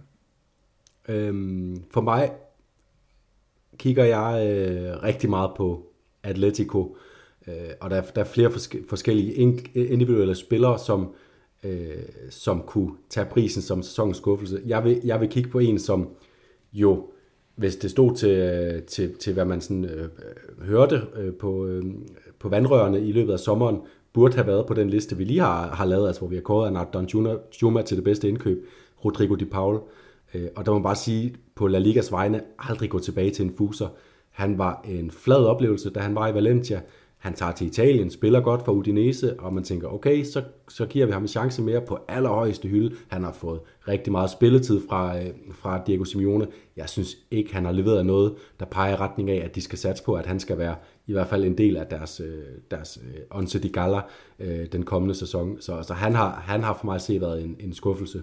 [1.07, 2.31] Øhm, for mig
[3.77, 5.67] kigger jeg øh, rigtig meget på
[6.23, 6.97] Atletico,
[7.47, 9.33] øh, og der, der er flere forske- forskellige
[9.75, 11.13] individuelle spillere, som
[11.63, 14.61] øh, som kunne tage prisen som sæsonens skuffelse.
[14.65, 16.09] Jeg vil, jeg vil kigge på en, som
[16.73, 17.09] jo,
[17.55, 20.09] hvis det stod til, øh, til, til hvad man sådan, øh,
[20.61, 21.83] hørte øh, på, øh,
[22.39, 23.81] på vandrørene i løbet af sommeren,
[24.13, 26.41] burde have været på den liste, vi lige har, har lavet, altså hvor vi har
[26.41, 27.13] kåret Anat
[27.61, 28.65] Juma til det bedste indkøb,
[29.05, 29.79] Rodrigo Di Paul.
[30.33, 33.45] Øh, og der må man bare sige, på La Ligas vegne, aldrig gå tilbage til
[33.45, 33.87] en fuser.
[34.29, 36.81] Han var en flad oplevelse, da han var i Valencia.
[37.17, 41.05] Han tager til Italien, spiller godt for Udinese, og man tænker, okay, så, så giver
[41.05, 42.95] vi ham en chance mere på allerhøjeste hylde.
[43.07, 46.47] Han har fået rigtig meget spilletid fra, øh, fra Diego Simeone.
[46.75, 49.77] Jeg synes ikke, han har leveret noget, der peger i retning af, at de skal
[49.77, 50.75] satse på, at han skal være
[51.07, 52.99] i hvert fald en del af deres, øh, deres
[53.55, 54.01] øh, di Gala
[54.39, 55.61] øh, den kommende sæson.
[55.61, 58.21] Så, så han, har, han har for mig at se været en, en skuffelse.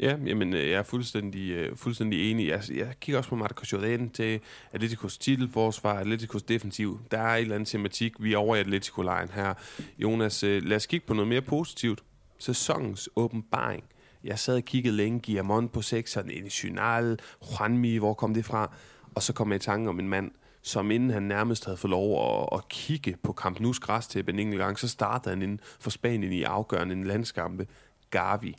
[0.00, 2.48] Ja, jamen, øh, jeg er fuldstændig, uh, fuldstændig enig.
[2.48, 4.40] Jeg, jeg kigger også på Marcos Jordan til
[4.72, 7.00] Atleticos titelforsvar, Atleticos defensiv.
[7.10, 9.54] Der er en eller anden tematik, vi er over i Atletico-lejen her.
[9.98, 12.02] Jonas, uh, lad os kigge på noget mere positivt.
[12.38, 13.84] Sæsonens åbenbaring.
[14.24, 17.18] Jeg sad og kiggede længe, Guillermont på 6'eren, National,
[17.50, 18.74] Juanmi, hvor kom det fra?
[19.14, 20.30] Og så kom jeg i tanke om en mand,
[20.62, 24.24] som inden han nærmest havde fået lov at, at kigge på Camp Nou's græs til
[24.28, 27.66] en enkelt gang, så startede han inden for Spanien i afgørende landskampe.
[28.10, 28.56] Gavi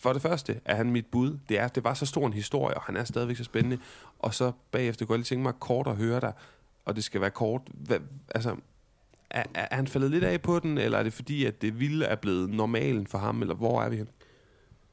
[0.00, 1.38] for det første er han mit bud.
[1.48, 3.78] Det, er, det var så stor en historie, og han er stadigvæk så spændende.
[4.18, 6.32] Og så bagefter kunne jeg lige tænke mig kort at høre dig,
[6.84, 7.62] og det skal være kort.
[7.74, 7.98] Hvad,
[8.34, 8.56] altså,
[9.30, 12.04] er, er han faldet lidt af på den, eller er det fordi, at det vilde
[12.04, 14.08] er blevet normalen for ham, eller hvor er vi hen?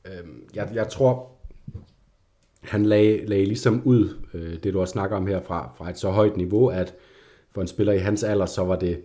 [0.06, 1.32] Øhm, jeg, jeg tror,
[2.62, 5.98] han lagde, lagde ligesom ud, øh, det du også snakker om her, fra, fra et
[5.98, 6.96] så højt niveau, at
[7.52, 9.02] for en spiller i hans alder, så var det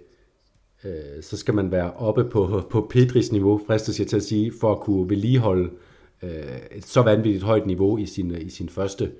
[0.84, 4.52] øh, så skal man være oppe på, på Pedris niveau, fristes jeg til at sige,
[4.60, 5.70] for at kunne vedligeholde øh,
[6.22, 9.12] Øh, et så vanvittigt højt niveau i sin, i sin første,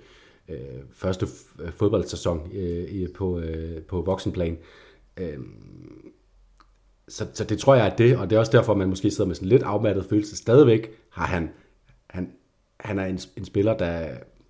[0.49, 0.57] øh,
[0.93, 1.27] første
[1.61, 4.59] øh, fodboldsæson øh, på, øh, på voksenplan.
[5.17, 5.39] Øh,
[7.09, 9.27] så, så det tror jeg er det, og det er også derfor, man måske sidder
[9.27, 10.37] med sådan lidt afmattet følelse.
[10.37, 11.51] Stadigvæk har han,
[12.11, 12.33] han,
[12.81, 14.09] han er en, en spiller, der,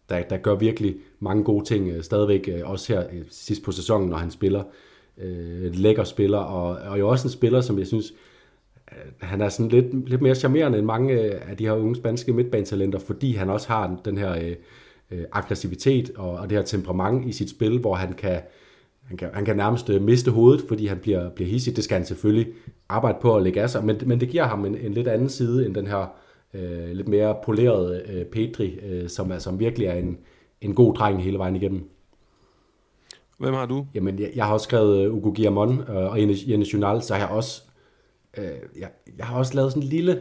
[0.09, 3.73] der, der gør virkelig mange gode ting, øh, stadigvæk øh, også her øh, sidst på
[3.73, 4.65] sæsonen, når han spiller.
[5.19, 8.13] Øh, lækker spiller, og, og jo også en spiller, som jeg synes,
[9.21, 12.33] han er sådan lidt, lidt mere charmerende end mange øh, af de her unge spanske
[12.33, 14.57] midtbanetalenter, fordi han også har den her øh,
[15.11, 18.41] øh, aggressivitet og, og det her temperament i sit spil, hvor han kan,
[19.03, 21.77] han kan, han kan nærmest øh, miste hovedet, fordi han bliver, bliver hissig.
[21.77, 22.53] Det skal han selvfølgelig
[22.89, 25.29] arbejde på at lægge af sig, men, men det giver ham en, en lidt anden
[25.29, 26.15] side end den her
[26.55, 30.19] øh, lidt mere polerede øh, Pedri, øh, som, er, som virkelig er en,
[30.61, 31.89] en god dreng hele vejen igennem.
[33.39, 33.87] Hvem har du?
[33.95, 37.29] Jamen, jeg, jeg har også skrevet Ugo Guillamon øh, og Jens Junal, så har jeg
[37.29, 37.63] også
[38.39, 38.45] Øh,
[38.81, 40.21] jeg, jeg har også lavet sådan en lille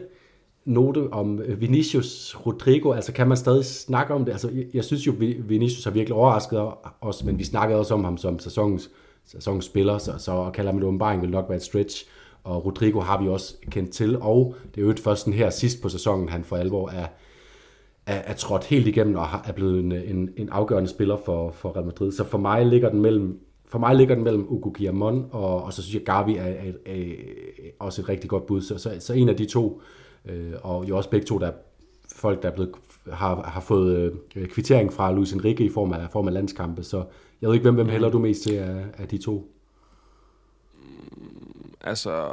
[0.64, 4.32] note om øh, Vinicius Rodrigo, altså kan man stadig snakke om det?
[4.32, 6.60] Altså, jeg, jeg synes jo, Vinicius har virkelig overrasket
[7.00, 8.90] os, men vi snakkede også om ham som sæsonens,
[9.24, 12.06] sæsonens spiller, så, så at kalde ham en åbenbaring vil nok være et stretch,
[12.44, 15.50] og Rodrigo har vi også kendt til, og det er jo ikke først den her
[15.50, 17.06] sidst på sæsonen, han for alvor er,
[18.06, 21.76] er, er trådt helt igennem og er blevet en, en, en afgørende spiller for, for
[21.76, 22.12] Real Madrid.
[22.12, 23.40] Så for mig ligger den mellem
[23.72, 26.72] for mig ligger den mellem Ugo Guillamon, og, og så synes jeg, Gavi er, er,
[26.86, 28.62] er, er også et rigtig godt bud.
[28.62, 29.82] Så, så, så en af de to,
[30.24, 31.52] øh, og jo også begge to, der er
[32.14, 32.72] folk, der er blevet,
[33.12, 36.82] har, har fået øh, kvittering fra Luis Enrique i form af, form af landskampe.
[36.82, 37.04] Så
[37.40, 39.52] jeg ved ikke, hvem, hvem hælder du mest til af, af de to?
[40.74, 42.32] Mm, altså...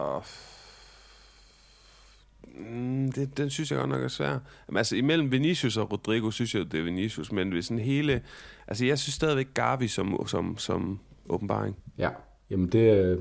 [2.70, 4.40] Mm, det, den synes jeg godt nok er svær.
[4.68, 8.22] Men altså, imellem Vinicius og Rodrigo, synes jeg, det er Vinicius, men hvis sådan hele...
[8.68, 11.00] Altså, jeg synes stadigvæk Gavi som, som, som
[11.30, 11.76] åbenbaring.
[11.98, 12.10] Ja,
[12.50, 13.20] jamen det...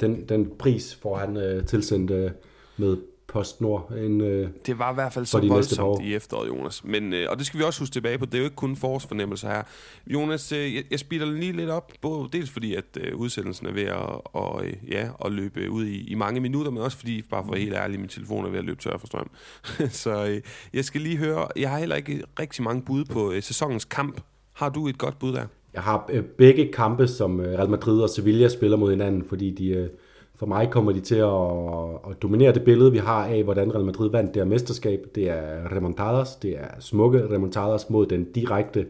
[0.00, 2.30] Den, den pris får han øh, tilsendt øh,
[2.76, 2.96] med
[3.32, 3.92] Post Nord.
[3.92, 6.84] En, øh, Det var i hvert fald så voldsomt i efteråret, Jonas.
[6.84, 8.26] Men, øh, og det skal vi også huske tilbage på.
[8.26, 9.62] Det er jo ikke kun forårsfornemmelser her.
[10.06, 11.92] Jonas, øh, jeg, jeg speeder lige lidt op.
[12.00, 15.84] Både dels fordi, at øh, udsendelsen er ved at, og, øh, ja, at løbe ud
[15.86, 18.58] i, i mange minutter, men også fordi, bare for helt ærlig, min telefon er ved
[18.58, 19.30] at løbe tør for strøm.
[20.04, 20.40] så øh,
[20.72, 24.20] jeg skal lige høre, jeg har heller ikke rigtig mange bud på øh, sæsonens kamp.
[24.52, 25.46] Har du et godt bud der?
[25.74, 29.50] Jeg har øh, begge kampe, som øh, Real Madrid og Sevilla spiller mod hinanden, fordi
[29.50, 29.88] de, øh,
[30.34, 33.84] for mig kommer de til at, at dominere det billede, vi har af, hvordan Real
[33.84, 35.06] Madrid vandt det her mesterskab.
[35.14, 38.86] Det er remontadas, det er smukke remontadas mod den direkte,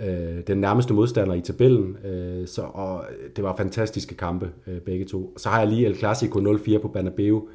[0.00, 1.96] øh, den nærmeste modstander i tabellen.
[2.04, 3.04] Øh, så, og
[3.36, 5.34] det var fantastiske kampe, øh, begge to.
[5.36, 7.48] Så har jeg lige El Clasico 0-4 på Banabeu.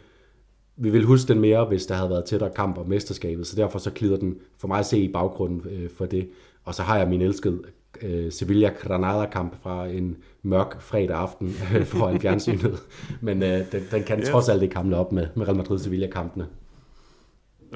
[0.78, 3.80] Vi vil huske den mere, hvis der havde været tættere kamp om mesterskabet, så derfor
[3.80, 6.30] så glider den for mig at se i baggrunden øh, for det.
[6.64, 7.60] Og så har jeg min elskede
[8.02, 12.80] øh, Sevilla-Granada-kamp fra en mørk fredag aften øh, foran fjernsynet.
[13.22, 14.26] Men øh, den, den kan Ja.
[14.26, 16.48] trods alt ikke hamle op med, med Real Madrid-Sevilla-kampene.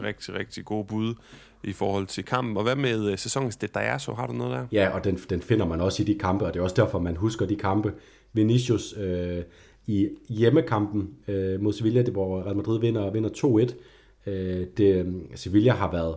[0.03, 1.13] Rigtig, rigtig gode bud
[1.63, 2.57] i forhold til kampen.
[2.57, 4.13] Og hvad med øh, sæsonens det der er så?
[4.13, 4.65] Har du noget der?
[4.71, 6.99] Ja, og den, den finder man også i de kampe, og det er også derfor,
[6.99, 7.93] man husker de kampe.
[8.33, 9.43] Vinicius øh,
[9.87, 13.29] i hjemmekampen øh, mod Sevilla, det, hvor Real Madrid vinder, vinder
[14.25, 14.31] 2-1.
[14.31, 16.15] Øh, det, Sevilla har været,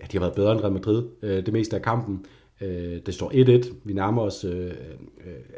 [0.00, 2.24] ja, de har været bedre end Real Madrid øh, det meste af kampen.
[2.62, 3.72] Øh, det står 1-1.
[3.84, 4.70] Vi nærmer os øh, øh,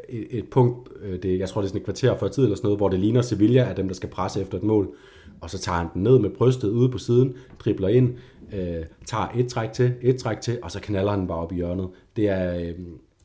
[0.09, 2.55] et, et punkt, øh, det, jeg tror det er sådan et kvarter før tid eller
[2.55, 4.95] sådan noget, hvor det ligner Sevilla er dem, der skal presse efter et mål.
[5.41, 8.13] Og så tager han den ned med brystet ude på siden, dribler ind,
[8.53, 11.55] øh, tager et træk til, et træk til, og så knaller han bare op i
[11.55, 11.87] hjørnet.
[12.15, 12.73] Det er øh,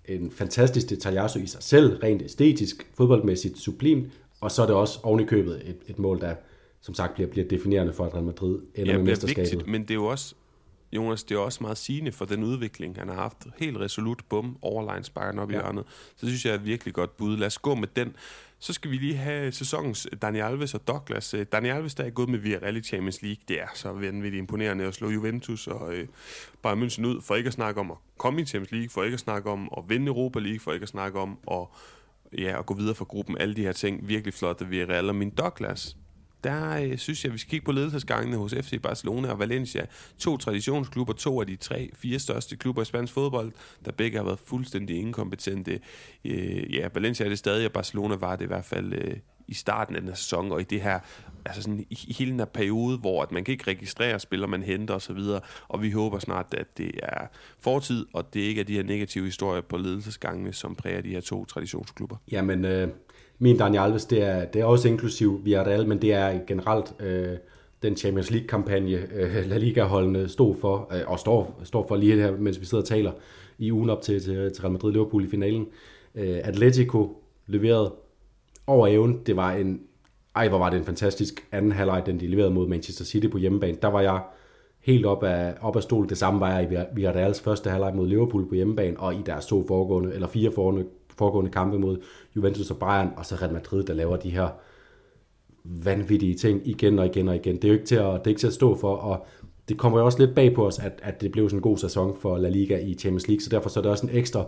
[0.09, 4.07] en fantastisk detaljasso i sig selv, rent æstetisk, fodboldmæssigt sublimt,
[4.40, 6.35] og så er det også oven i købet et, et mål, der
[6.81, 9.52] som sagt bliver, bliver definerende for, at Real Madrid ender Ja, med er mesterskabet.
[9.52, 10.35] vigtigt, men det er jo også,
[10.93, 13.47] Jonas, det er også meget sigende for den udvikling, han har haft.
[13.59, 15.57] Helt resolut, bum, overline sparker op ja.
[15.57, 15.85] i hjørnet.
[16.17, 17.37] Så synes jeg er et virkelig godt bud.
[17.37, 18.17] Lad os gå med den.
[18.62, 21.35] Så skal vi lige have sæsonens Dani Alves og Douglas.
[21.35, 23.41] Øh, Dani Alves, der er gået med Villarreal i Champions League.
[23.49, 26.09] Det er så vanvittigt imponerende at slå Juventus og øh,
[26.62, 29.15] Bayern München ud, for ikke at snakke om at komme i Champions League, for ikke
[29.15, 31.67] at snakke om at vinde Europa League, for ikke at snakke om at,
[32.39, 33.39] ja, at gå videre fra gruppen.
[33.39, 34.09] Alle de her ting.
[34.09, 35.09] Virkelig flot af Villarreal.
[35.09, 35.97] Og min Douglas,
[36.45, 39.87] der øh, synes jeg, vi skal kigge på ledelsesgangene hos FC Barcelona og Valencia.
[40.19, 43.53] To traditionsklubber, to af de tre, fire største klubber i spansk fodbold,
[43.85, 45.81] der begge har været fuldstændig inkompetente.
[46.25, 49.17] Øh, ja, Valencia er det stadig, og Barcelona var det i hvert fald øh,
[49.51, 51.01] i starten af den her sæson, og i det her,
[51.45, 54.51] altså sådan i, i hele den her periode, hvor at man kan ikke registrere spillere,
[54.51, 57.27] man henter osv., og, og vi håber snart, at det er
[57.59, 61.21] fortid, og det ikke er de her negative historier på ledelsesgangene, som præger de her
[61.21, 62.17] to traditionsklubber.
[62.31, 62.89] Jamen, øh,
[63.43, 67.37] min Dani Alves, det er, det er også inklusiv Villarreal, men det er generelt øh,
[67.83, 72.37] den Champions League-kampagne, øh, La Liga-holdene stod for, øh, og står, står for lige her,
[72.37, 73.12] mens vi sidder og taler,
[73.59, 75.67] i ugen op til, til, til Real Madrid-Liverpool i finalen.
[76.15, 77.95] Øh, Atletico leverede
[78.67, 79.21] over evnen.
[79.27, 79.81] Det var en,
[80.35, 83.39] ej, hvor var det en fantastisk anden halvleg, den de leverede mod Manchester City på
[83.39, 83.79] hjemmebane.
[83.83, 84.23] Der var jeg
[84.81, 86.09] helt op af, op af stol.
[86.09, 89.47] Det samme var jeg i Villarreals første halvleg mod Liverpool på hjemmebane, og i deres
[89.47, 90.87] to foregående, eller fire foregående,
[91.21, 91.97] pågående kampe mod
[92.37, 94.49] Juventus og Bayern, og så Real Madrid, der laver de her
[95.65, 97.57] vanvittige ting igen og igen og igen.
[97.57, 99.27] Det er jo ikke til at, det er ikke til at stå for, og
[99.69, 101.79] det kommer jo også lidt bag på os, at, at det blev sådan en god
[101.79, 104.47] sæson for La Liga i Champions League, så derfor så er det også en ekstra,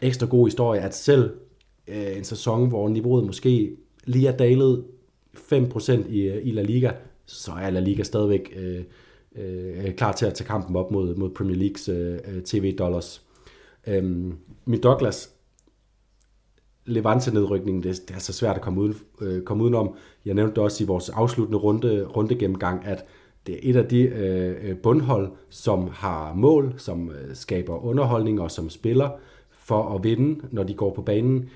[0.00, 1.30] ekstra god historie, at selv
[1.88, 4.84] øh, en sæson, hvor niveauet måske lige er dalet
[5.36, 6.90] 5% i, øh, i La Liga,
[7.26, 8.82] så er La Liga stadigvæk øh,
[9.36, 13.22] øh, klar til at tage kampen op mod, mod Premier Leagues øh, øh tv-dollars.
[13.86, 14.34] Øhm,
[14.64, 15.34] min Douglas,
[16.90, 19.94] Levante-nedrykningen, det, det er så svært at komme, uden, øh, komme udenom.
[20.24, 23.04] Jeg nævnte det også i vores afsluttende runde, runde gennemgang, at
[23.46, 28.50] det er et af de øh, bundhold, som har mål, som øh, skaber underholdning og
[28.50, 29.10] som spiller
[29.50, 31.48] for at vinde, når de går på banen.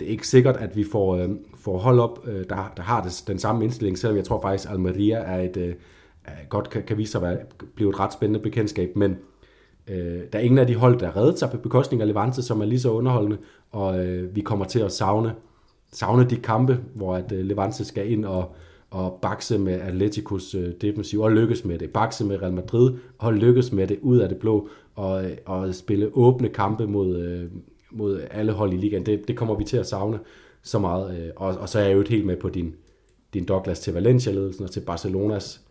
[0.00, 1.28] Det er ikke sikkert, at vi får, øh,
[1.58, 4.68] får hold op, øh, der, der har det, den samme indstilling, selvom jeg tror faktisk,
[4.68, 5.74] at Almeria er et, øh,
[6.48, 7.38] godt kan, kan vise sig at være,
[7.74, 9.16] blive et ret spændende bekendtskab, men
[9.90, 12.60] Øh, der er ingen af de hold, der reddet sig på bekostning af Levante, som
[12.60, 13.38] er lige så underholdende,
[13.70, 15.34] og øh, vi kommer til at savne,
[15.92, 18.54] savne de kampe, hvor at øh, Levante skal ind og,
[18.90, 21.90] og bakse med Atleticos øh, defensiv, og lykkes med det.
[21.90, 25.74] Bakse med Real Madrid, og lykkes med det ud af det blå, og, øh, og
[25.74, 27.44] spille åbne kampe mod, øh,
[27.90, 29.06] mod alle hold i ligaen.
[29.06, 30.18] Det, det kommer vi til at savne
[30.62, 31.18] så meget.
[31.18, 32.74] Øh, og, og så er jeg jo helt med på din,
[33.34, 35.67] din Douglas til Valencia-ledelsen og til Barcelonas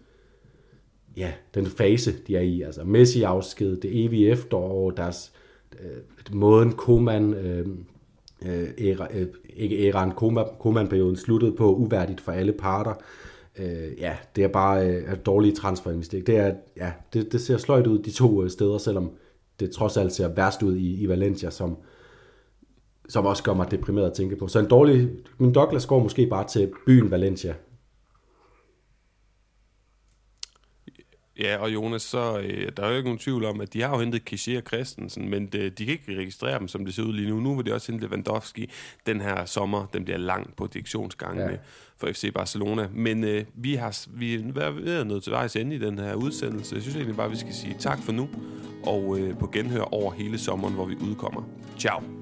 [1.17, 2.61] ja, den fase, de er i.
[2.61, 5.31] Altså Messi afsked, det evige efterår, deres
[5.79, 7.67] øh, måden Koman, øh,
[8.45, 10.11] øh æra, øh, ikke æraen,
[10.59, 12.93] Koman-perioden sluttede på, uværdigt for alle parter.
[13.59, 16.25] Øh, ja, det er bare øh, dårlige transferinvesteringer.
[16.25, 19.11] Det, er, ja, det, det ser sløjt ud de to øh, steder, selvom
[19.59, 21.77] det trods alt ser værst ud i, i Valencia, som,
[23.09, 24.47] som også gør mig deprimeret at tænke på.
[24.47, 27.53] Så en dårlig, min Douglas går måske bare til byen Valencia.
[31.39, 33.89] Ja, og Jonas, så øh, der er jo ikke nogen tvivl om, at de har
[33.89, 37.03] jo hentet Kessier og Christensen, men de, de kan ikke registrere dem, som det ser
[37.03, 37.39] ud lige nu.
[37.39, 38.69] Nu vil de også hente Lewandowski
[39.05, 39.85] den her sommer.
[39.93, 41.57] Den bliver lang på direktionsgangene ja.
[41.97, 42.87] for FC Barcelona.
[42.93, 46.13] Men øh, vi har vi er ved at nå til vejs ende i den her
[46.13, 46.75] udsendelse.
[46.75, 48.29] Jeg synes egentlig bare, vi skal sige tak for nu,
[48.83, 51.43] og øh, på genhør over hele sommeren, hvor vi udkommer.
[51.79, 52.16] Ciao.